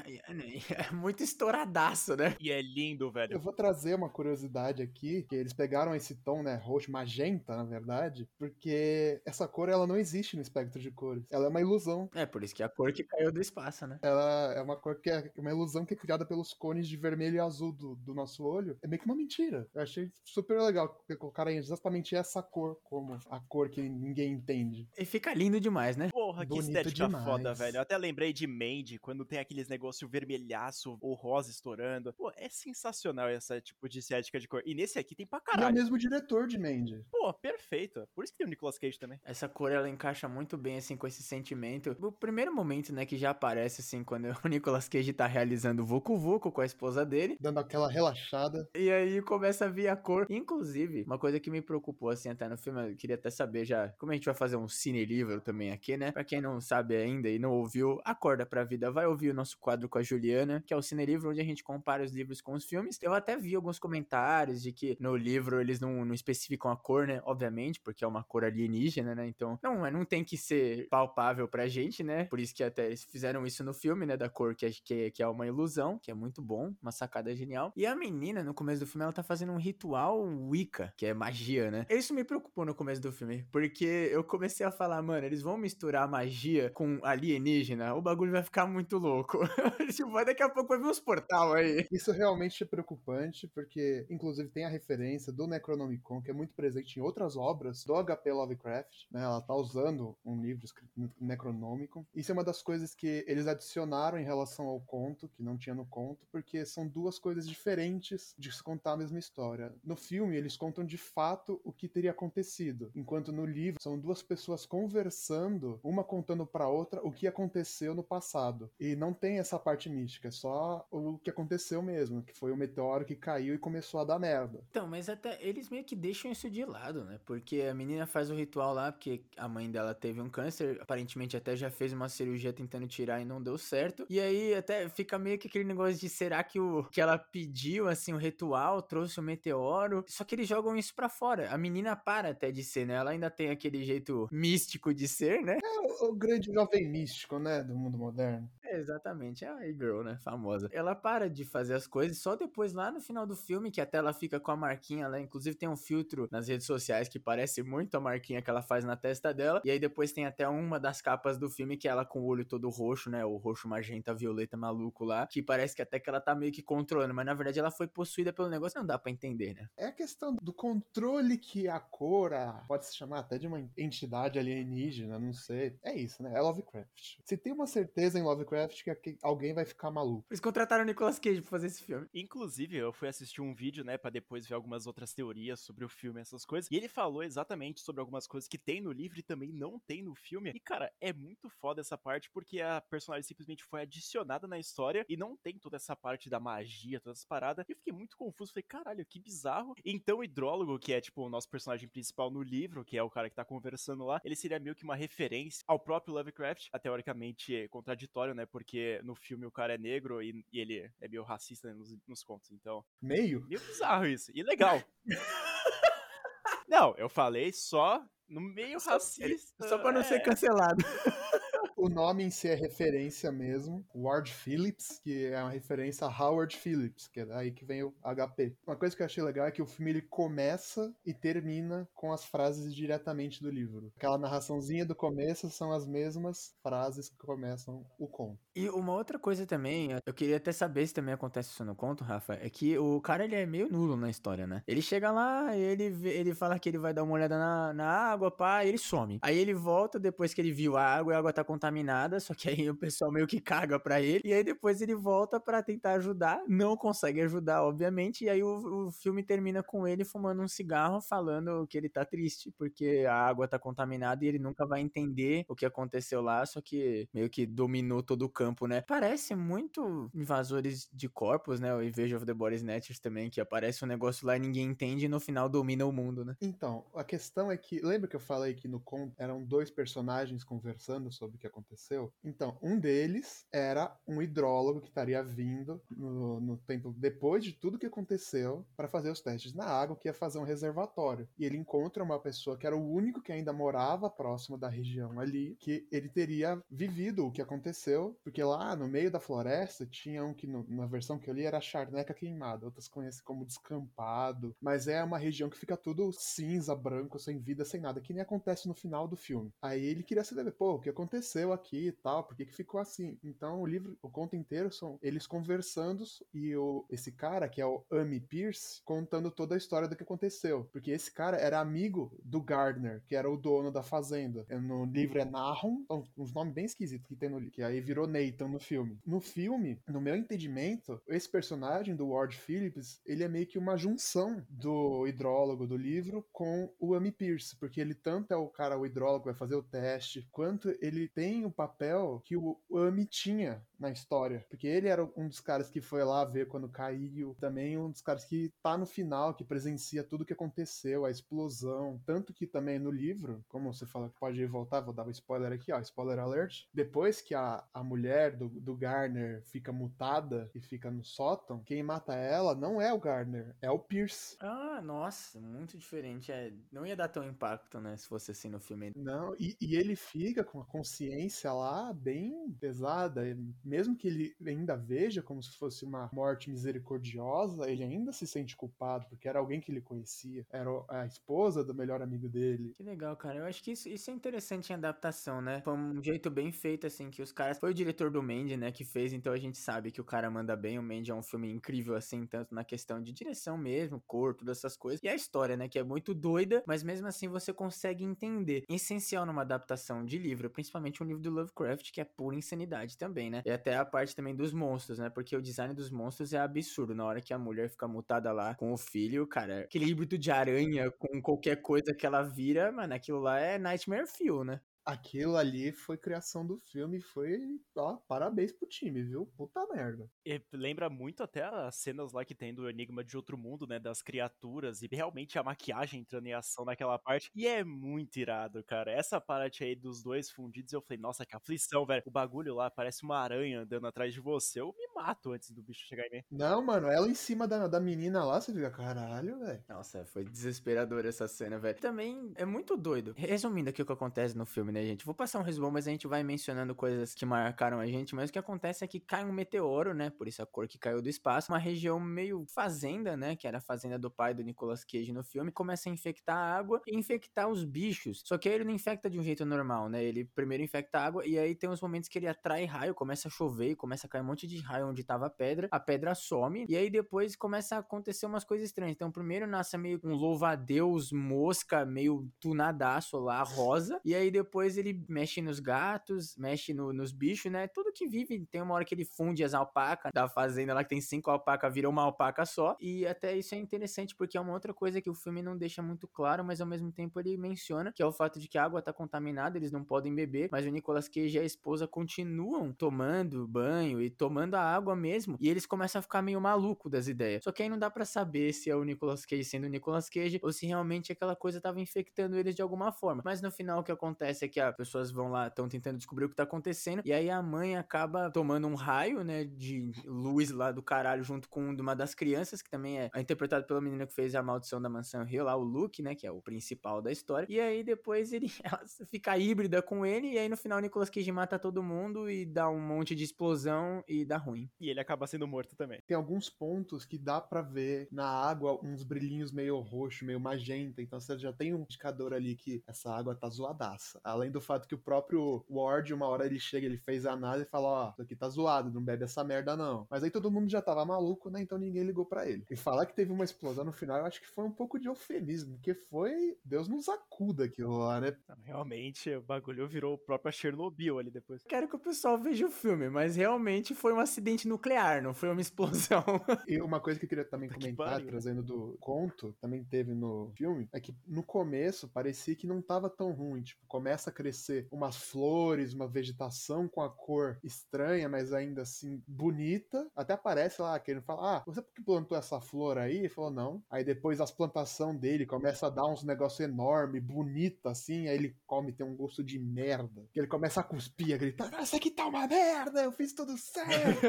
é 0.72 0.90
muito 0.92 1.22
estouradaço, 1.22 2.16
né? 2.16 2.36
E 2.40 2.50
é 2.50 2.60
lindo, 2.60 3.10
velho. 3.10 3.32
Eu 3.32 3.40
vou 3.40 3.52
trazer 3.52 3.94
uma 3.94 4.08
curiosidade 4.08 4.82
aqui, 4.82 5.22
que 5.22 5.34
eles 5.34 5.52
pegaram 5.52 5.94
esse 6.06 6.14
tom, 6.22 6.42
né, 6.42 6.54
roxo, 6.56 6.90
magenta, 6.90 7.56
na 7.56 7.64
verdade, 7.64 8.28
porque 8.38 9.20
essa 9.24 9.48
cor 9.48 9.68
ela 9.68 9.86
não 9.86 9.96
existe 9.96 10.36
no 10.36 10.42
espectro 10.42 10.80
de 10.80 10.90
cores. 10.90 11.24
Ela 11.30 11.46
é 11.46 11.48
uma 11.48 11.60
ilusão. 11.60 12.08
É, 12.14 12.24
por 12.24 12.42
isso 12.42 12.54
que 12.54 12.62
é 12.62 12.66
a 12.66 12.68
cor 12.68 12.92
que 12.92 13.04
caiu 13.04 13.32
do 13.32 13.40
espaço, 13.40 13.86
né? 13.86 13.98
Ela 14.02 14.54
é 14.54 14.62
uma 14.62 14.76
cor 14.76 15.00
que 15.00 15.10
é 15.10 15.32
uma 15.36 15.50
ilusão 15.50 15.84
que 15.84 15.94
é 15.94 15.96
criada 15.96 16.24
pelos 16.24 16.52
cones 16.52 16.88
de 16.88 16.96
vermelho 16.96 17.36
e 17.36 17.40
azul 17.40 17.72
do, 17.72 17.96
do 17.96 18.14
nosso 18.14 18.44
olho. 18.44 18.78
É 18.82 18.86
meio 18.86 19.00
que 19.00 19.06
uma 19.06 19.16
mentira. 19.16 19.68
Eu 19.74 19.82
achei 19.82 20.10
super 20.24 20.60
legal 20.60 20.94
que 21.06 21.16
colocaram 21.16 21.50
exatamente 21.50 22.14
essa 22.14 22.42
cor 22.42 22.78
como 22.84 23.18
a 23.28 23.40
cor 23.40 23.68
que 23.68 23.82
ninguém 23.82 24.32
entende. 24.32 24.88
E 24.96 25.04
fica 25.04 25.34
lindo 25.34 25.60
demais, 25.60 25.96
né? 25.96 26.08
Porra, 26.10 26.42
que 26.42 26.50
Bonito 26.50 26.68
estética 26.68 27.06
demais. 27.06 27.24
foda, 27.24 27.54
velho. 27.54 27.76
Eu 27.76 27.82
até 27.82 27.96
lembrei 27.98 28.32
de 28.32 28.46
Mandy, 28.46 28.98
quando 28.98 29.24
tem 29.24 29.38
aqueles 29.38 29.68
negócio 29.68 30.08
vermelhaço 30.08 30.96
ou 31.00 31.14
rosa 31.14 31.50
estourando. 31.50 32.12
Pô, 32.12 32.30
é 32.36 32.48
sensacional 32.48 33.28
esse 33.30 33.60
tipo 33.60 33.88
de 33.88 33.98
estética 33.98 34.38
de 34.38 34.46
cor. 34.46 34.62
E 34.64 34.74
nesse 34.74 34.98
aqui 34.98 35.14
tem 35.14 35.26
pra 35.26 35.40
caralho. 35.40 35.76
E 35.76 35.80
é 35.80 35.82
o 35.82 35.95
diretor 35.96 36.46
de 36.46 36.58
Mandy. 36.58 37.04
Pô, 37.10 37.32
perfeito. 37.32 38.06
Por 38.14 38.24
isso 38.24 38.32
que 38.32 38.38
tem 38.38 38.46
o 38.46 38.50
Nicolas 38.50 38.78
Cage 38.78 38.98
também. 38.98 39.18
Essa 39.24 39.48
cor, 39.48 39.72
ela 39.72 39.88
encaixa 39.88 40.28
muito 40.28 40.56
bem, 40.56 40.78
assim, 40.78 40.96
com 40.96 41.06
esse 41.06 41.22
sentimento. 41.22 41.96
O 42.00 42.12
primeiro 42.12 42.54
momento, 42.54 42.92
né, 42.92 43.04
que 43.06 43.16
já 43.16 43.30
aparece, 43.30 43.80
assim, 43.80 44.04
quando 44.04 44.26
o 44.44 44.48
Nicolas 44.48 44.88
Cage 44.88 45.12
tá 45.12 45.26
realizando 45.26 45.82
o 45.82 45.86
Vucu 45.86 46.16
Vucu 46.16 46.50
com 46.52 46.60
a 46.60 46.66
esposa 46.66 47.04
dele. 47.04 47.36
Dando 47.40 47.58
aquela 47.58 47.90
relaxada. 47.90 48.68
E 48.74 48.90
aí 48.90 49.20
começa 49.22 49.66
a 49.66 49.68
vir 49.68 49.88
a 49.88 49.96
cor. 49.96 50.26
Inclusive, 50.30 51.04
uma 51.04 51.18
coisa 51.18 51.40
que 51.40 51.50
me 51.50 51.60
preocupou, 51.60 52.10
assim, 52.10 52.28
até 52.28 52.48
no 52.48 52.56
filme, 52.56 52.90
eu 52.90 52.96
queria 52.96 53.16
até 53.16 53.30
saber 53.30 53.64
já, 53.64 53.88
como 53.98 54.12
a 54.12 54.14
gente 54.14 54.24
vai 54.24 54.34
fazer 54.34 54.56
um 54.56 54.68
cine-livro 54.68 55.40
também 55.40 55.72
aqui, 55.72 55.96
né? 55.96 56.12
Pra 56.12 56.24
quem 56.24 56.40
não 56.40 56.60
sabe 56.60 56.96
ainda 56.96 57.28
e 57.28 57.38
não 57.38 57.52
ouviu, 57.52 58.00
acorda 58.04 58.46
pra 58.46 58.64
vida, 58.64 58.90
vai 58.90 59.06
ouvir 59.06 59.30
o 59.30 59.34
nosso 59.34 59.58
quadro 59.58 59.88
com 59.88 59.98
a 59.98 60.02
Juliana, 60.02 60.62
que 60.66 60.72
é 60.72 60.76
o 60.76 60.82
cine-livro 60.82 61.30
onde 61.30 61.40
a 61.40 61.44
gente 61.44 61.62
compara 61.62 62.04
os 62.04 62.12
livros 62.12 62.40
com 62.40 62.54
os 62.54 62.64
filmes. 62.64 62.98
Eu 63.02 63.14
até 63.14 63.36
vi 63.36 63.54
alguns 63.54 63.78
comentários 63.78 64.62
de 64.62 64.72
que 64.72 64.96
no 65.00 65.16
livro 65.16 65.60
eles 65.60 65.80
não, 65.80 65.85
não 66.04 66.14
especificam 66.14 66.70
a 66.70 66.76
cor, 66.76 67.06
né? 67.06 67.20
Obviamente, 67.24 67.80
porque 67.80 68.04
é 68.04 68.08
uma 68.08 68.22
cor 68.22 68.44
alienígena, 68.44 69.14
né? 69.14 69.26
Então, 69.26 69.58
não, 69.62 69.90
não 69.90 70.04
tem 70.04 70.24
que 70.24 70.36
ser 70.36 70.88
palpável 70.88 71.48
pra 71.48 71.68
gente, 71.68 72.02
né? 72.02 72.24
Por 72.24 72.40
isso 72.40 72.54
que 72.54 72.64
até 72.64 72.86
eles 72.86 73.04
fizeram 73.04 73.46
isso 73.46 73.64
no 73.64 73.74
filme, 73.74 74.06
né? 74.06 74.16
Da 74.16 74.28
cor 74.28 74.54
que 74.54 74.66
é, 74.66 74.70
que, 74.70 75.10
que 75.10 75.22
é 75.22 75.28
uma 75.28 75.46
ilusão, 75.46 75.98
que 75.98 76.10
é 76.10 76.14
muito 76.14 76.42
bom, 76.42 76.74
uma 76.82 76.92
sacada 76.92 77.34
genial. 77.34 77.72
E 77.76 77.86
a 77.86 77.94
menina, 77.94 78.42
no 78.42 78.54
começo 78.54 78.80
do 78.80 78.86
filme, 78.86 79.04
ela 79.04 79.12
tá 79.12 79.22
fazendo 79.22 79.52
um 79.52 79.58
ritual 79.58 80.22
Wicca, 80.48 80.92
que 80.96 81.06
é 81.06 81.14
magia, 81.14 81.70
né? 81.70 81.86
Isso 81.90 82.14
me 82.14 82.24
preocupou 82.24 82.64
no 82.64 82.74
começo 82.74 83.00
do 83.00 83.12
filme, 83.12 83.46
porque 83.50 84.08
eu 84.10 84.24
comecei 84.24 84.64
a 84.64 84.70
falar, 84.70 85.02
mano, 85.02 85.26
eles 85.26 85.42
vão 85.42 85.56
misturar 85.56 86.08
magia 86.08 86.70
com 86.70 86.98
alienígena, 87.02 87.94
o 87.94 88.02
bagulho 88.02 88.32
vai 88.32 88.42
ficar 88.42 88.66
muito 88.66 88.98
louco. 88.98 89.38
tipo, 89.94 90.24
daqui 90.24 90.42
a 90.42 90.48
pouco 90.48 90.68
vai 90.68 90.78
vir 90.78 90.86
uns 90.86 91.00
portal 91.00 91.54
aí. 91.54 91.86
Isso 91.90 92.12
realmente 92.12 92.62
é 92.62 92.66
preocupante, 92.66 93.46
porque, 93.48 94.06
inclusive, 94.10 94.48
tem 94.48 94.64
a 94.64 94.68
referência 94.68 95.32
do 95.32 95.46
Necronomicon, 95.76 96.22
que 96.22 96.30
é 96.30 96.34
muito 96.34 96.54
presente 96.54 96.98
em 96.98 97.02
outras 97.02 97.36
obras 97.36 97.84
do 97.84 97.94
HP 97.94 98.32
Lovecraft, 98.32 99.06
né? 99.10 99.22
Ela 99.22 99.40
tá 99.40 99.54
usando 99.54 100.16
um 100.24 100.40
livro 100.40 100.64
escrito 100.64 100.90
Necronomicon. 101.20 102.04
Isso 102.14 102.32
é 102.32 102.34
uma 102.34 102.44
das 102.44 102.62
coisas 102.62 102.94
que 102.94 103.24
eles 103.26 103.46
adicionaram 103.46 104.18
em 104.18 104.24
relação 104.24 104.66
ao 104.66 104.80
conto, 104.80 105.28
que 105.28 105.42
não 105.42 105.56
tinha 105.56 105.74
no 105.74 105.86
conto, 105.86 106.26
porque 106.32 106.64
são 106.64 106.88
duas 106.88 107.18
coisas 107.18 107.46
diferentes 107.46 108.34
de 108.38 108.50
se 108.50 108.62
contar 108.62 108.92
a 108.92 108.96
mesma 108.96 109.18
história. 109.18 109.74
No 109.84 109.96
filme, 109.96 110.36
eles 110.36 110.56
contam 110.56 110.84
de 110.84 110.98
fato 110.98 111.60
o 111.62 111.72
que 111.72 111.88
teria 111.88 112.10
acontecido, 112.10 112.90
enquanto 112.94 113.32
no 113.32 113.44
livro 113.44 113.80
são 113.80 113.98
duas 113.98 114.22
pessoas 114.22 114.64
conversando, 114.64 115.78
uma 115.82 116.02
contando 116.02 116.46
para 116.46 116.68
outra 116.68 117.00
o 117.02 117.12
que 117.12 117.26
aconteceu 117.26 117.94
no 117.94 118.02
passado. 118.02 118.70
E 118.80 118.96
não 118.96 119.12
tem 119.12 119.38
essa 119.38 119.58
parte 119.58 119.88
mística, 119.88 120.28
é 120.28 120.30
só 120.30 120.86
o 120.90 121.18
que 121.18 121.30
aconteceu 121.30 121.82
mesmo, 121.82 122.22
que 122.22 122.36
foi 122.36 122.52
o 122.52 122.56
meteoro 122.56 123.04
que 123.04 123.14
caiu 123.14 123.54
e 123.54 123.58
começou 123.58 124.00
a 124.00 124.04
dar 124.04 124.18
merda. 124.18 124.64
Então, 124.70 124.86
mas 124.86 125.08
até 125.08 125.36
eles 125.56 125.68
meio 125.68 125.84
que 125.84 125.96
deixam 125.96 126.30
isso 126.30 126.48
de 126.50 126.64
lado, 126.64 127.04
né? 127.04 127.18
Porque 127.24 127.62
a 127.62 127.74
menina 127.74 128.06
faz 128.06 128.30
o 128.30 128.34
ritual 128.34 128.74
lá, 128.74 128.92
porque 128.92 129.22
a 129.36 129.48
mãe 129.48 129.70
dela 129.70 129.94
teve 129.94 130.20
um 130.20 130.28
câncer, 130.28 130.78
aparentemente 130.80 131.36
até 131.36 131.56
já 131.56 131.70
fez 131.70 131.92
uma 131.92 132.08
cirurgia 132.08 132.52
tentando 132.52 132.86
tirar 132.86 133.20
e 133.20 133.24
não 133.24 133.42
deu 133.42 133.58
certo. 133.58 134.06
E 134.08 134.20
aí 134.20 134.54
até 134.54 134.88
fica 134.88 135.18
meio 135.18 135.38
que 135.38 135.48
aquele 135.48 135.64
negócio 135.64 135.98
de 135.98 136.08
será 136.08 136.42
que 136.44 136.60
o 136.60 136.84
que 136.84 137.00
ela 137.00 137.18
pediu, 137.18 137.88
assim, 137.88 138.12
o 138.12 138.18
ritual 138.18 138.82
trouxe 138.82 139.18
o 139.18 139.22
meteoro? 139.22 140.04
Só 140.06 140.24
que 140.24 140.34
eles 140.34 140.48
jogam 140.48 140.76
isso 140.76 140.94
pra 140.94 141.08
fora. 141.08 141.50
A 141.50 141.58
menina 141.58 141.96
para 141.96 142.30
até 142.30 142.50
de 142.50 142.62
ser, 142.62 142.86
né? 142.86 142.94
Ela 142.94 143.10
ainda 143.10 143.30
tem 143.30 143.50
aquele 143.50 143.82
jeito 143.84 144.28
místico 144.30 144.92
de 144.94 145.08
ser, 145.08 145.42
né? 145.42 145.58
É 145.62 145.80
o, 145.80 146.10
o 146.10 146.14
grande 146.14 146.52
jovem 146.52 146.88
místico, 146.88 147.38
né? 147.38 147.62
Do 147.62 147.74
mundo 147.74 147.98
moderno. 147.98 148.50
Exatamente, 148.70 149.44
é 149.44 149.48
a 149.48 149.66
e-girl, 149.66 150.02
né, 150.02 150.18
famosa. 150.22 150.68
Ela 150.72 150.94
para 150.94 151.28
de 151.28 151.44
fazer 151.44 151.74
as 151.74 151.86
coisas 151.86 152.18
só 152.18 152.34
depois 152.34 152.72
lá 152.72 152.90
no 152.90 153.00
final 153.00 153.26
do 153.26 153.36
filme, 153.36 153.70
que 153.70 153.80
até 153.80 153.98
ela 153.98 154.12
fica 154.12 154.40
com 154.40 154.50
a 154.50 154.56
marquinha 154.56 155.08
lá, 155.08 155.20
inclusive 155.20 155.56
tem 155.56 155.68
um 155.68 155.76
filtro 155.76 156.28
nas 156.30 156.48
redes 156.48 156.66
sociais 156.66 157.08
que 157.08 157.18
parece 157.18 157.62
muito 157.62 157.96
a 157.96 158.00
marquinha 158.00 158.42
que 158.42 158.50
ela 158.50 158.62
faz 158.62 158.84
na 158.84 158.96
testa 158.96 159.32
dela, 159.32 159.60
e 159.64 159.70
aí 159.70 159.78
depois 159.78 160.12
tem 160.12 160.26
até 160.26 160.48
uma 160.48 160.78
das 160.80 161.00
capas 161.00 161.38
do 161.38 161.48
filme 161.48 161.76
que 161.76 161.88
é 161.88 161.90
ela 161.90 162.04
com 162.04 162.20
o 162.20 162.26
olho 162.26 162.44
todo 162.44 162.68
roxo, 162.68 163.10
né, 163.10 163.24
o 163.24 163.36
roxo 163.36 163.68
magenta 163.68 164.14
violeta 164.14 164.56
maluco 164.56 165.04
lá, 165.04 165.26
que 165.26 165.42
parece 165.42 165.74
que 165.74 165.82
até 165.82 166.00
que 166.00 166.08
ela 166.08 166.20
tá 166.20 166.34
meio 166.34 166.52
que 166.52 166.62
controlando, 166.62 167.14
mas 167.14 167.26
na 167.26 167.34
verdade 167.34 167.58
ela 167.58 167.70
foi 167.70 167.86
possuída 167.86 168.32
pelo 168.32 168.48
negócio, 168.48 168.78
não 168.78 168.86
dá 168.86 168.98
para 168.98 169.10
entender, 169.12 169.54
né? 169.54 169.68
É 169.76 169.86
a 169.86 169.92
questão 169.92 170.34
do 170.42 170.52
controle 170.52 171.38
que 171.38 171.68
a 171.68 171.78
cor 171.78 172.32
pode 172.66 172.86
se 172.86 172.96
chamar 172.96 173.20
até 173.20 173.38
de 173.38 173.46
uma 173.46 173.60
entidade 173.76 174.38
alienígena, 174.38 175.18
não 175.18 175.32
sei. 175.32 175.76
É 175.82 175.94
isso, 175.94 176.22
né? 176.22 176.32
É 176.34 176.40
Lovecraft. 176.40 177.18
Se 177.24 177.36
tem 177.36 177.52
uma 177.52 177.66
certeza 177.66 178.18
em 178.18 178.22
Lovecraft 178.22 178.55
que 179.02 179.18
alguém 179.22 179.52
vai 179.52 179.64
ficar 179.64 179.90
maluco. 179.90 180.26
Eles 180.30 180.40
contrataram 180.40 180.84
o 180.84 180.86
Nicolas 180.86 181.18
Cage 181.18 181.40
pra 181.40 181.50
fazer 181.50 181.66
esse 181.66 181.82
filme. 181.82 182.06
Inclusive, 182.14 182.76
eu 182.76 182.92
fui 182.92 183.08
assistir 183.08 183.40
um 183.40 183.54
vídeo, 183.54 183.84
né, 183.84 183.98
para 183.98 184.10
depois 184.10 184.46
ver 184.46 184.54
algumas 184.54 184.86
outras 184.86 185.12
teorias 185.12 185.60
sobre 185.60 185.84
o 185.84 185.88
filme, 185.88 186.20
essas 186.20 186.44
coisas. 186.44 186.70
E 186.70 186.76
ele 186.76 186.88
falou 186.88 187.22
exatamente 187.22 187.80
sobre 187.80 188.00
algumas 188.00 188.26
coisas 188.26 188.48
que 188.48 188.58
tem 188.58 188.80
no 188.80 188.92
livro 188.92 189.18
e 189.18 189.22
também 189.22 189.52
não 189.52 189.78
tem 189.78 190.02
no 190.02 190.14
filme. 190.14 190.52
E, 190.54 190.60
cara, 190.60 190.92
é 191.00 191.12
muito 191.12 191.48
foda 191.48 191.80
essa 191.80 191.98
parte 191.98 192.30
porque 192.30 192.60
a 192.60 192.80
personagem 192.80 193.22
simplesmente 193.22 193.64
foi 193.64 193.82
adicionada 193.82 194.46
na 194.46 194.58
história 194.58 195.04
e 195.08 195.16
não 195.16 195.36
tem 195.36 195.58
toda 195.58 195.76
essa 195.76 195.94
parte 195.94 196.30
da 196.30 196.40
magia, 196.40 197.00
todas 197.00 197.20
as 197.20 197.24
paradas. 197.24 197.64
E 197.68 197.72
eu 197.72 197.76
fiquei 197.76 197.92
muito 197.92 198.16
confuso. 198.16 198.52
Falei, 198.52 198.64
caralho, 198.64 199.06
que 199.06 199.20
bizarro. 199.20 199.74
Então, 199.84 200.18
o 200.18 200.24
hidrólogo, 200.24 200.78
que 200.78 200.92
é, 200.92 201.00
tipo, 201.00 201.22
o 201.22 201.28
nosso 201.28 201.48
personagem 201.48 201.88
principal 201.88 202.30
no 202.30 202.42
livro, 202.42 202.84
que 202.84 202.96
é 202.96 203.02
o 203.02 203.10
cara 203.10 203.28
que 203.28 203.36
tá 203.36 203.44
conversando 203.44 204.04
lá, 204.04 204.20
ele 204.24 204.36
seria 204.36 204.58
meio 204.58 204.74
que 204.74 204.84
uma 204.84 204.96
referência 204.96 205.64
ao 205.66 205.78
próprio 205.78 206.14
Lovecraft. 206.14 206.68
teoricamente 206.82 207.54
é 207.54 207.68
contraditório, 207.68 208.34
né? 208.34 208.45
Porque 208.46 209.00
no 209.04 209.14
filme 209.14 209.46
o 209.46 209.50
cara 209.50 209.74
é 209.74 209.78
negro 209.78 210.22
e, 210.22 210.44
e 210.52 210.60
ele 210.60 210.90
é 211.00 211.08
meio 211.08 211.22
racista 211.22 211.72
nos, 211.74 211.96
nos 212.06 212.22
contos. 212.22 212.50
Então. 212.50 212.84
Meio? 213.00 213.44
Meio 213.46 213.60
bizarro 213.60 214.06
isso. 214.06 214.30
E 214.34 214.42
legal. 214.42 214.82
não, 216.68 216.94
eu 216.96 217.08
falei 217.08 217.52
só 217.52 218.04
no 218.28 218.40
meio 218.40 218.78
racista. 218.78 219.68
Só 219.68 219.78
pra 219.78 219.92
não 219.92 220.00
é. 220.00 220.04
ser 220.04 220.20
cancelado. 220.20 220.84
o 221.76 221.88
nome 221.88 222.24
em 222.24 222.30
si 222.30 222.48
é 222.48 222.54
referência 222.54 223.30
mesmo, 223.30 223.86
Ward 223.94 224.32
Phillips, 224.32 225.00
que 225.04 225.26
é 225.26 225.40
uma 225.40 225.50
referência 225.50 226.06
a 226.06 226.10
Howard 226.10 226.56
Phillips, 226.56 227.06
que 227.06 227.20
é 227.20 227.26
daí 227.26 227.52
que 227.52 227.64
vem 227.64 227.82
o 227.82 227.94
HP. 228.02 228.56
Uma 228.66 228.76
coisa 228.76 228.96
que 228.96 229.02
eu 229.02 229.06
achei 229.06 229.22
legal 229.22 229.46
é 229.46 229.50
que 229.50 229.62
o 229.62 229.66
filme 229.66 229.90
ele 229.90 230.02
começa 230.02 230.94
e 231.04 231.12
termina 231.12 231.88
com 231.94 232.12
as 232.12 232.24
frases 232.24 232.74
diretamente 232.74 233.42
do 233.42 233.50
livro. 233.50 233.92
Aquela 233.96 234.18
narraçãozinha 234.18 234.84
do 234.84 234.94
começo 234.94 235.50
são 235.50 235.70
as 235.70 235.86
mesmas 235.86 236.54
frases 236.62 237.08
que 237.08 237.16
começam 237.18 237.84
o 237.98 238.08
conto. 238.08 238.38
E 238.54 238.68
uma 238.70 238.94
outra 238.94 239.18
coisa 239.18 239.46
também, 239.46 239.90
eu 240.04 240.14
queria 240.14 240.38
até 240.38 240.50
saber 240.50 240.86
se 240.86 240.94
também 240.94 241.14
acontece 241.14 241.50
isso 241.50 241.64
no 241.64 241.76
conto, 241.76 242.02
Rafa, 242.02 242.34
é 242.34 242.48
que 242.48 242.78
o 242.78 243.00
cara 243.00 243.24
ele 243.24 243.34
é 243.34 243.44
meio 243.44 243.70
nulo 243.70 243.96
na 243.96 244.08
história, 244.08 244.46
né? 244.46 244.62
Ele 244.66 244.80
chega 244.80 245.10
lá, 245.10 245.54
ele 245.56 245.84
ele 246.08 246.34
fala 246.34 246.58
que 246.58 246.68
ele 246.68 246.78
vai 246.78 246.94
dar 246.94 247.04
uma 247.04 247.12
olhada 247.12 247.38
na, 247.38 247.72
na 247.74 248.15
água, 248.16 248.30
pá, 248.30 248.64
ele 248.64 248.78
some. 248.78 249.18
Aí 249.22 249.38
ele 249.38 249.54
volta 249.54 249.98
depois 249.98 250.34
que 250.34 250.40
ele 250.40 250.52
viu 250.52 250.76
a 250.76 250.82
água 250.82 251.12
e 251.12 251.16
a 251.16 251.18
água 251.18 251.32
tá 251.32 251.44
contaminada 251.44 251.66
contaminada, 251.76 252.20
só 252.20 252.34
que 252.34 252.48
aí 252.48 252.70
o 252.70 252.76
pessoal 252.76 253.10
meio 253.12 253.26
que 253.26 253.40
caga 253.40 253.78
pra 253.78 254.00
ele, 254.00 254.22
e 254.24 254.32
aí 254.32 254.42
depois 254.42 254.80
ele 254.80 254.94
volta 254.94 255.38
para 255.40 255.62
tentar 255.62 255.94
ajudar, 255.94 256.42
não 256.48 256.76
consegue 256.76 257.20
ajudar, 257.20 257.62
obviamente, 257.62 258.24
e 258.24 258.30
aí 258.30 258.42
o, 258.42 258.86
o 258.86 258.90
filme 258.90 259.22
termina 259.22 259.62
com 259.62 259.86
ele 259.86 260.04
fumando 260.04 260.42
um 260.42 260.48
cigarro, 260.48 261.00
falando 261.00 261.66
que 261.66 261.76
ele 261.76 261.88
tá 261.88 262.04
triste, 262.04 262.52
porque 262.56 263.04
a 263.08 263.14
água 263.14 263.48
tá 263.48 263.58
contaminada 263.58 264.24
e 264.24 264.28
ele 264.28 264.38
nunca 264.38 264.66
vai 264.66 264.80
entender 264.80 265.44
o 265.48 265.54
que 265.54 265.66
aconteceu 265.66 266.20
lá, 266.22 266.44
só 266.46 266.60
que 266.60 267.08
meio 267.12 267.28
que 267.28 267.46
dominou 267.46 268.02
todo 268.02 268.22
o 268.22 268.28
campo, 268.28 268.66
né? 268.66 268.82
Parece 268.82 269.34
muito 269.34 270.10
invasores 270.14 270.88
de 270.92 271.08
corpos, 271.08 271.60
né? 271.60 271.74
O 271.74 271.82
Invasion 271.82 272.16
of 272.16 272.26
the 272.26 272.34
Body 272.34 272.56
Snatchers 272.56 272.98
também, 272.98 273.30
que 273.30 273.40
aparece 273.40 273.84
um 273.84 273.88
negócio 273.88 274.26
lá 274.26 274.36
e 274.36 274.40
ninguém 274.40 274.66
entende 274.66 275.06
e 275.06 275.08
no 275.08 275.20
final 275.20 275.48
domina 275.48 275.84
o 275.84 275.92
mundo, 275.92 276.24
né? 276.24 276.36
Então, 276.40 276.84
a 276.94 277.04
questão 277.04 277.50
é 277.50 277.56
que, 277.56 277.80
lembra 277.80 278.05
que 278.08 278.16
eu 278.16 278.20
falei 278.20 278.54
que 278.54 278.68
no 278.68 278.80
conto 278.80 279.14
eram 279.18 279.44
dois 279.44 279.70
personagens 279.70 280.44
conversando 280.44 281.12
sobre 281.12 281.36
o 281.36 281.38
que 281.38 281.46
aconteceu? 281.46 282.12
Então, 282.24 282.58
um 282.62 282.78
deles 282.78 283.46
era 283.52 283.96
um 284.06 284.20
hidrólogo 284.22 284.80
que 284.80 284.88
estaria 284.88 285.22
vindo 285.22 285.80
no, 285.90 286.40
no 286.40 286.56
tempo 286.58 286.94
depois 286.96 287.44
de 287.44 287.52
tudo 287.52 287.78
que 287.78 287.86
aconteceu 287.86 288.66
para 288.76 288.88
fazer 288.88 289.10
os 289.10 289.20
testes 289.20 289.52
na 289.52 289.64
água, 289.64 289.96
que 289.96 290.08
ia 290.08 290.14
fazer 290.14 290.38
um 290.38 290.44
reservatório. 290.44 291.28
E 291.38 291.44
ele 291.44 291.56
encontra 291.56 292.02
uma 292.02 292.18
pessoa 292.18 292.56
que 292.56 292.66
era 292.66 292.76
o 292.76 292.90
único 292.90 293.22
que 293.22 293.32
ainda 293.32 293.52
morava 293.52 294.10
próximo 294.10 294.58
da 294.58 294.68
região 294.68 295.18
ali, 295.20 295.56
que 295.60 295.86
ele 295.90 296.08
teria 296.08 296.60
vivido 296.70 297.26
o 297.26 297.32
que 297.32 297.42
aconteceu, 297.42 298.18
porque 298.22 298.42
lá 298.42 298.74
no 298.76 298.88
meio 298.88 299.10
da 299.10 299.20
floresta 299.20 299.86
tinha 299.86 300.24
um 300.24 300.34
que, 300.34 300.46
no, 300.46 300.66
na 300.68 300.86
versão 300.86 301.18
que 301.18 301.28
eu 301.28 301.34
li, 301.34 301.44
era 301.44 301.60
charneca 301.60 302.14
queimada, 302.14 302.66
outras 302.66 302.88
conhecem 302.88 303.24
como 303.24 303.44
descampado, 303.44 304.54
mas 304.60 304.88
é 304.88 305.02
uma 305.02 305.18
região 305.18 305.50
que 305.50 305.58
fica 305.58 305.76
tudo 305.76 306.10
cinza, 306.12 306.74
branco, 306.74 307.18
sem 307.18 307.38
vida, 307.38 307.64
sem 307.64 307.80
nada, 307.80 307.95
que 308.00 308.12
nem 308.12 308.22
acontece 308.22 308.68
no 308.68 308.74
final 308.74 309.08
do 309.08 309.16
filme. 309.16 309.52
Aí 309.60 309.84
ele 309.84 310.02
queria 310.02 310.24
saber, 310.24 310.50
pô, 310.52 310.74
o 310.74 310.80
que 310.80 310.88
aconteceu? 310.88 311.46
aqui 311.52 311.88
e 311.88 311.92
tal, 311.92 312.24
por 312.24 312.36
que, 312.36 312.46
que 312.46 312.54
ficou 312.54 312.80
assim? 312.80 313.18
Então 313.24 313.60
o 313.60 313.66
livro, 313.66 313.98
o 314.00 314.08
conto 314.08 314.36
inteiro 314.36 314.70
são 314.70 314.98
eles 315.02 315.26
conversando 315.26 316.04
e 316.32 316.54
o, 316.54 316.86
esse 316.90 317.12
cara, 317.12 317.48
que 317.48 317.60
é 317.60 317.66
o 317.66 317.84
Amy 317.90 318.20
Pierce, 318.20 318.80
contando 318.84 319.30
toda 319.30 319.54
a 319.54 319.58
história 319.58 319.88
do 319.88 319.96
que 319.96 320.02
aconteceu. 320.02 320.68
Porque 320.72 320.90
esse 320.90 321.10
cara 321.12 321.36
era 321.36 321.60
amigo 321.60 322.16
do 322.22 322.40
Gardner, 322.40 323.02
que 323.06 323.16
era 323.16 323.30
o 323.30 323.36
dono 323.36 323.72
da 323.72 323.82
fazenda. 323.82 324.44
É, 324.48 324.58
no 324.58 324.84
livro 324.84 325.18
é 325.18 325.24
Nahum, 325.24 325.84
uns 326.16 326.32
nomes 326.32 326.54
bem 326.54 326.64
esquisitos 326.64 327.06
que 327.06 327.16
tem 327.16 327.28
no 327.28 327.38
livro, 327.38 327.52
que 327.52 327.62
aí 327.62 327.80
virou 327.80 328.06
Nathan 328.06 328.48
no 328.48 328.58
filme. 328.58 328.98
No 329.04 329.20
filme, 329.20 329.80
no 329.88 330.00
meu 330.00 330.14
entendimento, 330.14 331.00
esse 331.08 331.28
personagem 331.28 331.96
do 331.96 332.08
Ward 332.08 332.36
Phillips, 332.36 333.00
ele 333.04 333.24
é 333.24 333.28
meio 333.28 333.46
que 333.46 333.58
uma 333.58 333.76
junção 333.76 334.44
do 334.48 335.06
hidrólogo 335.06 335.66
do 335.66 335.76
livro 335.76 336.26
com 336.32 336.70
o 336.78 336.94
Amy 336.94 337.10
Pierce, 337.10 337.56
porque 337.58 337.80
ele 337.86 337.94
tanto 337.94 338.32
é 338.32 338.36
o 338.36 338.48
cara, 338.48 338.78
o 338.78 338.84
hidrólogo, 338.84 339.24
vai 339.26 339.34
fazer 339.34 339.54
o 339.54 339.62
teste, 339.62 340.28
quanto 340.30 340.76
ele 340.80 341.08
tem 341.08 341.44
o 341.44 341.50
papel 341.50 342.20
que 342.24 342.36
o 342.36 342.58
Ami 342.74 343.06
tinha 343.06 343.64
na 343.78 343.90
história. 343.90 344.44
Porque 344.48 344.66
ele 344.66 344.88
era 344.88 345.04
um 345.16 345.28
dos 345.28 345.40
caras 345.40 345.70
que 345.70 345.80
foi 345.80 346.04
lá 346.04 346.24
ver 346.24 346.48
quando 346.48 346.68
caiu. 346.68 347.36
Também 347.40 347.78
um 347.78 347.90
dos 347.90 348.02
caras 348.02 348.24
que 348.24 348.52
tá 348.62 348.76
no 348.76 348.86
final, 348.86 349.34
que 349.34 349.44
presencia 349.44 350.04
tudo 350.04 350.22
o 350.22 350.24
que 350.24 350.32
aconteceu, 350.32 351.04
a 351.04 351.10
explosão. 351.10 352.00
Tanto 352.04 352.32
que 352.32 352.46
também 352.46 352.78
no 352.78 352.90
livro, 352.90 353.44
como 353.48 353.72
você 353.72 353.86
fala 353.86 354.08
que 354.08 354.18
pode 354.18 354.44
voltar, 354.46 354.80
vou 354.80 354.94
dar 354.94 355.06
um 355.06 355.10
spoiler 355.10 355.52
aqui, 355.52 355.72
ó, 355.72 355.80
spoiler 355.80 356.18
alert. 356.18 356.64
Depois 356.72 357.20
que 357.20 357.34
a, 357.34 357.64
a 357.72 357.82
mulher 357.82 358.36
do, 358.36 358.48
do 358.48 358.76
Garner 358.76 359.42
fica 359.44 359.72
mutada 359.72 360.50
e 360.54 360.60
fica 360.60 360.90
no 360.90 361.04
sótão, 361.04 361.62
quem 361.62 361.82
mata 361.82 362.14
ela 362.14 362.54
não 362.54 362.80
é 362.80 362.92
o 362.92 363.00
Garner, 363.00 363.54
é 363.60 363.70
o 363.70 363.78
Pierce. 363.78 364.36
Ah, 364.40 364.80
nossa, 364.82 365.40
muito 365.40 365.76
diferente. 365.76 366.32
É, 366.32 366.52
não 366.72 366.86
ia 366.86 366.96
dar 366.96 367.08
tão 367.08 367.24
impacto, 367.24 367.80
né, 367.80 367.96
se 367.96 368.06
fosse 368.06 368.30
assim 368.30 368.48
no 368.48 368.60
filme. 368.60 368.92
Não, 368.96 369.34
e, 369.38 369.56
e 369.60 369.76
ele 369.76 369.96
fica 369.96 370.44
com 370.44 370.60
a 370.60 370.64
consciência 370.64 371.52
lá 371.52 371.92
bem 371.92 372.50
pesada 372.60 373.26
mesmo 373.66 373.96
que 373.96 374.06
ele 374.06 374.36
ainda 374.46 374.76
veja 374.76 375.22
como 375.22 375.42
se 375.42 375.56
fosse 375.56 375.84
uma 375.84 376.08
morte 376.12 376.50
misericordiosa, 376.50 377.70
ele 377.70 377.82
ainda 377.82 378.12
se 378.12 378.26
sente 378.26 378.56
culpado, 378.56 379.06
porque 379.08 379.28
era 379.28 379.38
alguém 379.38 379.60
que 379.60 379.70
ele 379.70 379.80
conhecia, 379.80 380.46
era 380.50 380.70
a 380.88 381.06
esposa 381.06 381.64
do 381.64 381.74
melhor 381.74 382.00
amigo 382.00 382.28
dele. 382.28 382.72
Que 382.76 382.82
legal, 382.82 383.16
cara. 383.16 383.40
Eu 383.40 383.44
acho 383.44 383.62
que 383.62 383.72
isso, 383.72 383.88
isso 383.88 384.10
é 384.10 384.14
interessante 384.14 384.70
em 384.70 384.74
adaptação, 384.74 385.40
né? 385.40 385.60
Foi 385.62 385.74
um 385.74 386.02
jeito 386.02 386.30
bem 386.30 386.52
feito, 386.52 386.86
assim, 386.86 387.10
que 387.10 387.22
os 387.22 387.32
caras. 387.32 387.58
Foi 387.58 387.70
o 387.70 387.74
diretor 387.74 388.10
do 388.10 388.22
Mandy, 388.22 388.56
né, 388.56 388.70
que 388.70 388.84
fez, 388.84 389.12
então 389.12 389.32
a 389.32 389.38
gente 389.38 389.58
sabe 389.58 389.90
que 389.90 390.00
o 390.00 390.04
cara 390.04 390.30
manda 390.30 390.56
bem. 390.56 390.78
O 390.78 390.82
Mandy 390.82 391.10
é 391.10 391.14
um 391.14 391.22
filme 391.22 391.50
incrível, 391.50 391.94
assim, 391.94 392.26
tanto 392.26 392.54
na 392.54 392.64
questão 392.64 393.02
de 393.02 393.12
direção 393.12 393.58
mesmo, 393.58 394.00
cor, 394.06 394.34
todas 394.34 394.58
essas 394.58 394.76
coisas. 394.76 395.00
E 395.02 395.08
a 395.08 395.14
história, 395.14 395.56
né, 395.56 395.68
que 395.68 395.78
é 395.78 395.82
muito 395.82 396.14
doida, 396.14 396.62
mas 396.66 396.82
mesmo 396.82 397.06
assim 397.06 397.28
você 397.28 397.52
consegue 397.52 398.04
entender. 398.04 398.64
Essencial 398.68 399.26
numa 399.26 399.42
adaptação 399.42 400.04
de 400.04 400.18
livro, 400.18 400.50
principalmente 400.50 401.02
um 401.02 401.06
livro 401.06 401.22
do 401.22 401.30
Lovecraft, 401.30 401.90
que 401.92 402.00
é 402.00 402.04
pura 402.04 402.36
insanidade 402.36 402.96
também, 402.96 403.30
né? 403.30 403.42
Até 403.56 403.76
a 403.76 403.84
parte 403.84 404.14
também 404.14 404.34
dos 404.34 404.52
monstros, 404.52 404.98
né? 404.98 405.10
Porque 405.10 405.36
o 405.36 405.42
design 405.42 405.74
dos 405.74 405.90
monstros 405.90 406.32
é 406.32 406.38
absurdo. 406.38 406.94
Na 406.94 407.04
hora 407.04 407.20
que 407.20 407.34
a 407.34 407.38
mulher 407.38 407.68
fica 407.68 407.88
mutada 407.88 408.32
lá 408.32 408.54
com 408.54 408.72
o 408.72 408.76
filho, 408.78 409.26
cara, 409.26 409.60
aquele 409.62 409.86
híbrido 409.86 410.16
de 410.18 410.30
aranha 410.30 410.90
com 410.92 411.20
qualquer 411.20 411.56
coisa 411.62 411.94
que 411.94 412.06
ela 412.06 412.22
vira, 412.22 412.70
mano, 412.72 412.94
aquilo 412.94 413.18
lá 413.20 413.38
é 413.38 413.58
Nightmare 413.58 414.06
Fuel, 414.06 414.44
né? 414.44 414.60
Aquilo 414.86 415.36
ali 415.36 415.72
foi 415.72 415.98
criação 415.98 416.46
do 416.46 416.58
filme, 416.58 417.00
foi, 417.00 417.40
ó, 417.76 417.96
parabéns 418.08 418.52
pro 418.52 418.68
time, 418.68 419.02
viu? 419.02 419.26
Puta 419.36 419.66
merda. 419.66 420.08
E 420.24 420.40
lembra 420.52 420.88
muito 420.88 421.22
até 421.22 421.42
as 421.42 421.74
cenas 421.74 422.12
lá 422.12 422.24
que 422.24 422.34
tem 422.34 422.54
do 422.54 422.70
Enigma 422.70 423.02
de 423.02 423.16
Outro 423.16 423.36
Mundo, 423.36 423.66
né, 423.66 423.80
das 423.80 424.00
criaturas, 424.00 424.82
e 424.82 424.88
realmente 424.90 425.38
a 425.38 425.42
maquiagem 425.42 426.00
entrando 426.00 426.26
em 426.28 426.34
ação 426.34 426.64
naquela 426.64 426.98
parte, 426.98 427.30
e 427.34 427.46
é 427.46 427.64
muito 427.64 428.16
irado, 428.18 428.62
cara. 428.62 428.92
Essa 428.92 429.20
parte 429.20 429.64
aí 429.64 429.74
dos 429.74 430.02
dois 430.02 430.30
fundidos, 430.30 430.72
eu 430.72 430.80
falei, 430.80 431.00
nossa, 431.00 431.26
que 431.26 431.34
aflição, 431.34 431.84
velho. 431.84 432.02
O 432.06 432.10
bagulho 432.10 432.54
lá 432.54 432.70
parece 432.70 433.02
uma 433.02 433.18
aranha 433.18 433.62
andando 433.62 433.86
atrás 433.86 434.14
de 434.14 434.20
você, 434.20 434.60
eu 434.60 434.72
me 434.76 434.86
mato 434.94 435.32
antes 435.32 435.50
do 435.50 435.62
bicho 435.62 435.84
chegar 435.86 436.06
em 436.06 436.10
mim. 436.10 436.22
Não, 436.30 436.62
mano, 436.64 436.88
ela 436.88 437.08
em 437.08 437.14
cima 437.14 437.48
da, 437.48 437.66
da 437.66 437.80
menina 437.80 438.24
lá, 438.24 438.40
você 438.40 438.52
fica, 438.52 438.70
caralho, 438.70 439.38
velho. 439.40 439.64
Nossa, 439.68 440.04
foi 440.06 440.24
desesperador 440.24 441.04
essa 441.04 441.26
cena, 441.26 441.58
velho. 441.58 441.78
Também 441.80 442.32
é 442.36 442.44
muito 442.44 442.76
doido. 442.76 443.14
Resumindo 443.16 443.70
aqui 443.70 443.82
o 443.82 443.86
que 443.86 443.92
acontece 443.92 444.36
no 444.36 444.46
filme, 444.46 444.75
né, 444.76 444.84
gente? 444.84 445.06
Vou 445.06 445.14
passar 445.14 445.38
um 445.38 445.42
resumão, 445.42 445.70
mas 445.70 445.88
a 445.88 445.90
gente 445.90 446.06
vai 446.06 446.22
mencionando 446.22 446.74
coisas 446.74 447.14
que 447.14 447.24
marcaram 447.24 447.80
a 447.80 447.86
gente. 447.86 448.14
Mas 448.14 448.28
o 448.28 448.32
que 448.32 448.38
acontece 448.38 448.84
é 448.84 448.86
que 448.86 449.00
cai 449.00 449.24
um 449.24 449.32
meteoro, 449.32 449.94
né? 449.94 450.10
Por 450.10 450.28
isso 450.28 450.42
a 450.42 450.46
cor 450.46 450.68
que 450.68 450.78
caiu 450.78 451.00
do 451.00 451.08
espaço. 451.08 451.50
Uma 451.50 451.58
região 451.58 451.98
meio 451.98 452.44
fazenda, 452.46 453.16
né? 453.16 453.34
Que 453.34 453.48
era 453.48 453.58
a 453.58 453.60
fazenda 453.60 453.98
do 453.98 454.10
pai 454.10 454.34
do 454.34 454.42
Nicolas 454.42 454.84
Cage 454.84 455.12
no 455.12 455.24
filme. 455.24 455.50
Começa 455.50 455.88
a 455.88 455.92
infectar 455.92 456.36
a 456.36 456.58
água 456.58 456.82
e 456.86 456.94
infectar 456.94 457.48
os 457.48 457.64
bichos. 457.64 458.22
Só 458.24 458.36
que 458.36 458.48
aí 458.48 458.54
ele 458.56 458.64
não 458.64 458.72
infecta 458.72 459.08
de 459.08 459.18
um 459.18 459.22
jeito 459.22 459.46
normal, 459.46 459.88
né? 459.88 460.04
Ele 460.04 460.24
primeiro 460.24 460.62
infecta 460.62 460.98
a 460.98 461.06
água 461.06 461.26
e 461.26 461.38
aí 461.38 461.54
tem 461.54 461.70
uns 461.70 461.80
momentos 461.80 462.08
que 462.08 462.18
ele 462.18 462.28
atrai 462.28 462.64
raio, 462.64 462.94
começa 462.94 463.28
a 463.28 463.30
chover 463.30 463.70
e 463.70 463.76
começa 463.76 464.06
a 464.06 464.10
cair 464.10 464.20
um 464.20 464.26
monte 464.26 464.46
de 464.46 464.58
raio 464.58 464.88
onde 464.88 465.02
tava 465.02 465.26
a 465.26 465.30
pedra. 465.30 465.68
A 465.70 465.80
pedra 465.80 466.14
some 466.14 466.66
e 466.68 466.76
aí 466.76 466.90
depois 466.90 467.34
começa 467.34 467.76
a 467.76 467.78
acontecer 467.78 468.26
umas 468.26 468.44
coisas 468.44 468.66
estranhas. 468.66 468.94
Então 468.94 469.10
primeiro 469.10 469.46
nasce 469.46 469.78
meio 469.78 469.98
um 470.04 470.14
louva-a-Deus 470.14 471.12
mosca, 471.12 471.84
meio 471.84 472.30
tunadaço 472.40 473.18
lá, 473.18 473.42
rosa. 473.42 474.00
E 474.04 474.14
aí 474.14 474.30
depois 474.30 474.65
ele 474.74 475.04
mexe 475.08 475.40
nos 475.42 475.60
gatos, 475.60 476.36
mexe 476.36 476.72
no, 476.72 476.92
nos 476.92 477.12
bichos, 477.12 477.52
né? 477.52 477.68
Tudo 477.68 477.92
que 477.92 478.06
vive. 478.06 478.46
Tem 478.46 478.62
uma 478.62 478.74
hora 478.74 478.84
que 478.84 478.94
ele 478.94 479.04
funde 479.04 479.44
as 479.44 479.54
alpacas 479.54 480.12
da 480.14 480.28
fazenda 480.28 480.72
lá, 480.72 480.82
que 480.82 480.90
tem 480.90 481.00
cinco 481.00 481.30
alpacas, 481.30 481.72
vira 481.72 481.88
uma 481.88 482.02
alpaca 482.02 482.44
só. 482.46 482.76
E 482.80 483.06
até 483.06 483.36
isso 483.36 483.54
é 483.54 483.58
interessante, 483.58 484.14
porque 484.16 484.36
é 484.36 484.40
uma 484.40 484.52
outra 484.52 484.72
coisa 484.72 485.00
que 485.00 485.10
o 485.10 485.14
filme 485.14 485.42
não 485.42 485.56
deixa 485.56 485.82
muito 485.82 486.08
claro, 486.08 486.44
mas 486.44 486.60
ao 486.60 486.66
mesmo 486.66 486.90
tempo 486.90 487.20
ele 487.20 487.36
menciona, 487.36 487.92
que 487.92 488.02
é 488.02 488.06
o 488.06 488.12
fato 488.12 488.40
de 488.40 488.48
que 488.48 488.56
a 488.56 488.64
água 488.64 488.80
tá 488.80 488.92
contaminada, 488.92 489.58
eles 489.58 489.70
não 489.70 489.84
podem 489.84 490.14
beber, 490.14 490.48
mas 490.50 490.64
o 490.64 490.70
Nicolas 490.70 491.08
Cage 491.08 491.36
e 491.36 491.38
a 491.38 491.44
esposa 491.44 491.86
continuam 491.86 492.72
tomando 492.72 493.46
banho 493.46 494.00
e 494.00 494.08
tomando 494.08 494.54
a 494.54 494.62
água 494.62 494.96
mesmo, 494.96 495.36
e 495.40 495.48
eles 495.48 495.66
começam 495.66 495.98
a 495.98 496.02
ficar 496.02 496.22
meio 496.22 496.40
maluco 496.40 496.88
das 496.88 497.08
ideias. 497.08 497.44
Só 497.44 497.52
que 497.52 497.62
aí 497.62 497.68
não 497.68 497.78
dá 497.78 497.90
para 497.90 498.04
saber 498.04 498.52
se 498.52 498.70
é 498.70 498.76
o 498.76 498.84
Nicolas 498.84 499.24
Cage 499.24 499.44
sendo 499.44 499.64
o 499.64 499.68
Nicolas 499.68 500.08
Cage 500.08 500.40
ou 500.42 500.52
se 500.52 500.66
realmente 500.66 501.12
aquela 501.12 501.36
coisa 501.36 501.60
tava 501.60 501.80
infectando 501.80 502.36
eles 502.36 502.54
de 502.54 502.62
alguma 502.62 502.92
forma. 502.92 503.22
Mas 503.24 503.42
no 503.42 503.50
final 503.50 503.80
o 503.80 503.84
que 503.84 503.92
acontece 503.92 504.44
é 504.44 504.48
que 504.48 504.55
as 504.60 504.76
pessoas 504.76 505.10
vão 505.10 505.28
lá, 505.28 505.48
estão 505.48 505.68
tentando 505.68 505.96
descobrir 505.96 506.24
o 506.26 506.28
que 506.28 506.34
tá 506.36 506.42
acontecendo, 506.42 507.02
e 507.04 507.12
aí 507.12 507.30
a 507.30 507.42
mãe 507.42 507.76
acaba 507.76 508.30
tomando 508.30 508.66
um 508.66 508.74
raio, 508.74 509.22
né, 509.22 509.44
de 509.44 509.92
luz 510.04 510.50
lá 510.50 510.72
do 510.72 510.82
caralho 510.82 511.24
junto 511.24 511.48
com 511.48 511.70
uma 511.70 511.94
das 511.94 512.14
crianças, 512.14 512.62
que 512.62 512.70
também 512.70 513.00
é 513.00 513.10
interpretado 513.16 513.66
pela 513.66 513.80
menina 513.80 514.06
que 514.06 514.14
fez 514.14 514.34
a 514.34 514.42
maldição 514.42 514.80
da 514.80 514.88
mansão 514.88 515.26
Hill, 515.26 515.44
lá 515.44 515.56
o 515.56 515.62
Luke, 515.62 516.02
né, 516.02 516.14
que 516.14 516.26
é 516.26 516.30
o 516.30 516.40
principal 516.40 517.00
da 517.02 517.10
história. 517.10 517.46
E 517.48 517.60
aí 517.60 517.82
depois 517.82 518.32
ele 518.32 518.48
fica 519.10 519.36
híbrida 519.38 519.82
com 519.82 520.04
ele, 520.04 520.32
e 520.32 520.38
aí 520.38 520.48
no 520.48 520.56
final 520.56 520.78
o 520.78 520.80
Nicolas 520.80 521.10
Cage 521.10 521.30
mata 521.32 521.58
todo 521.58 521.82
mundo 521.82 522.30
e 522.30 522.44
dá 522.44 522.68
um 522.68 522.80
monte 522.80 523.14
de 523.14 523.24
explosão 523.24 524.02
e 524.08 524.24
dá 524.24 524.36
ruim. 524.36 524.70
E 524.80 524.90
ele 524.90 525.00
acaba 525.00 525.26
sendo 525.26 525.46
morto 525.46 525.76
também. 525.76 526.00
Tem 526.06 526.16
alguns 526.16 526.48
pontos 526.48 527.04
que 527.04 527.18
dá 527.18 527.40
para 527.40 527.62
ver 527.62 528.08
na 528.10 528.26
água 528.26 528.78
uns 528.82 529.02
brilhinhos 529.02 529.52
meio 529.52 529.78
roxo, 529.80 530.24
meio 530.24 530.40
magenta, 530.40 531.02
então 531.02 531.20
você 531.20 531.38
já 531.38 531.52
tem 531.52 531.74
um 531.74 531.82
indicador 531.82 532.32
ali 532.32 532.54
que 532.54 532.82
essa 532.86 533.10
água 533.10 533.34
tá 533.34 533.48
zoadaça. 533.48 534.20
Além 534.36 534.50
do 534.50 534.60
fato 534.60 534.86
que 534.86 534.94
o 534.94 534.98
próprio 534.98 535.64
Ward, 535.68 536.12
uma 536.12 536.26
hora 536.26 536.44
ele 536.44 536.58
chega, 536.58 536.86
ele 536.86 536.98
fez 536.98 537.24
a 537.24 537.32
análise 537.32 537.66
e 537.66 537.70
fala, 537.70 537.86
ó, 537.88 538.06
oh, 538.06 538.10
isso 538.10 538.22
aqui 538.22 538.36
tá 538.36 538.48
zoado, 538.48 538.92
não 538.92 539.02
bebe 539.02 539.24
essa 539.24 539.42
merda 539.42 539.76
não. 539.76 540.06
Mas 540.10 540.22
aí 540.22 540.30
todo 540.30 540.50
mundo 540.50 540.70
já 540.70 540.82
tava 540.82 541.04
maluco, 541.04 541.50
né, 541.50 541.60
então 541.60 541.78
ninguém 541.78 542.04
ligou 542.04 542.26
para 542.26 542.48
ele. 542.48 542.64
E 542.70 542.76
falar 542.76 543.06
que 543.06 543.14
teve 543.14 543.32
uma 543.32 543.44
explosão 543.44 543.84
no 543.84 543.92
final, 543.92 544.18
eu 544.18 544.26
acho 544.26 544.40
que 544.40 544.48
foi 544.48 544.64
um 544.64 544.70
pouco 544.70 544.98
de 544.98 545.08
eufemismo, 545.08 545.74
porque 545.74 545.94
foi, 545.94 546.56
Deus 546.64 546.86
nos 546.86 547.08
acuda 547.08 547.64
aquilo 547.64 547.96
lá, 547.98 548.20
né? 548.20 548.36
Realmente, 548.62 549.34
o 549.34 549.42
bagulho 549.42 549.88
virou 549.88 550.14
o 550.14 550.18
próprio 550.18 550.52
Chernobyl 550.52 551.18
ali 551.18 551.30
depois. 551.30 551.62
Quero 551.64 551.88
que 551.88 551.96
o 551.96 551.98
pessoal 551.98 552.38
veja 552.38 552.66
o 552.66 552.70
filme, 552.70 553.08
mas 553.08 553.36
realmente 553.36 553.94
foi 553.94 554.12
um 554.12 554.20
acidente 554.20 554.68
nuclear, 554.68 555.22
não 555.22 555.32
foi 555.32 555.50
uma 555.50 555.60
explosão. 555.60 556.22
e 556.68 556.80
uma 556.80 557.00
coisa 557.00 557.18
que 557.18 557.24
eu 557.24 557.28
queria 557.28 557.44
também 557.44 557.68
comentar, 557.68 558.20
trazendo 558.22 558.62
do 558.62 558.96
conto, 559.00 559.54
também 559.60 559.84
teve 559.84 560.14
no 560.14 560.52
filme, 560.56 560.88
é 560.92 561.00
que 561.00 561.14
no 561.26 561.42
começo 561.42 562.08
parecia 562.08 562.54
que 562.54 562.66
não 562.66 562.82
tava 562.82 563.08
tão 563.08 563.32
ruim. 563.32 563.62
Tipo, 563.62 563.86
começa 563.86 564.25
a 564.30 564.32
crescer 564.32 564.88
umas 564.90 565.16
flores, 565.16 565.92
uma 565.92 566.08
vegetação 566.08 566.88
com 566.88 567.00
a 567.00 567.10
cor 567.10 567.58
estranha, 567.62 568.28
mas 568.28 568.52
ainda 568.52 568.82
assim 568.82 569.22
bonita. 569.26 570.08
Até 570.14 570.34
aparece 570.34 570.80
lá, 570.80 570.98
que 570.98 571.10
ele 571.10 571.20
fala: 571.20 571.58
Ah, 571.58 571.62
você 571.66 571.82
que 571.82 572.02
plantou 572.02 572.36
essa 572.36 572.60
flor 572.60 572.98
aí? 572.98 573.18
Ele 573.18 573.28
falou, 573.28 573.50
não. 573.50 573.82
Aí 573.90 574.04
depois 574.04 574.40
as 574.40 574.50
plantação 574.50 575.16
dele 575.16 575.46
começa 575.46 575.86
a 575.86 575.90
dar 575.90 576.06
uns 576.06 576.22
negócios 576.22 576.60
enormes, 576.60 577.22
bonita 577.22 577.90
assim, 577.90 578.28
aí 578.28 578.34
ele 578.34 578.56
come 578.66 578.92
tem 578.92 579.06
um 579.06 579.16
gosto 579.16 579.42
de 579.42 579.58
merda. 579.58 580.26
Que 580.32 580.40
ele 580.40 580.46
começa 580.46 580.80
a 580.80 580.84
cuspir, 580.84 581.34
a 581.34 581.38
gritar: 581.38 581.72
Essa 581.74 581.96
aqui 581.96 582.10
tá 582.10 582.26
uma 582.26 582.46
merda, 582.46 583.02
eu 583.02 583.12
fiz 583.12 583.32
tudo 583.32 583.56
certo. 583.56 584.26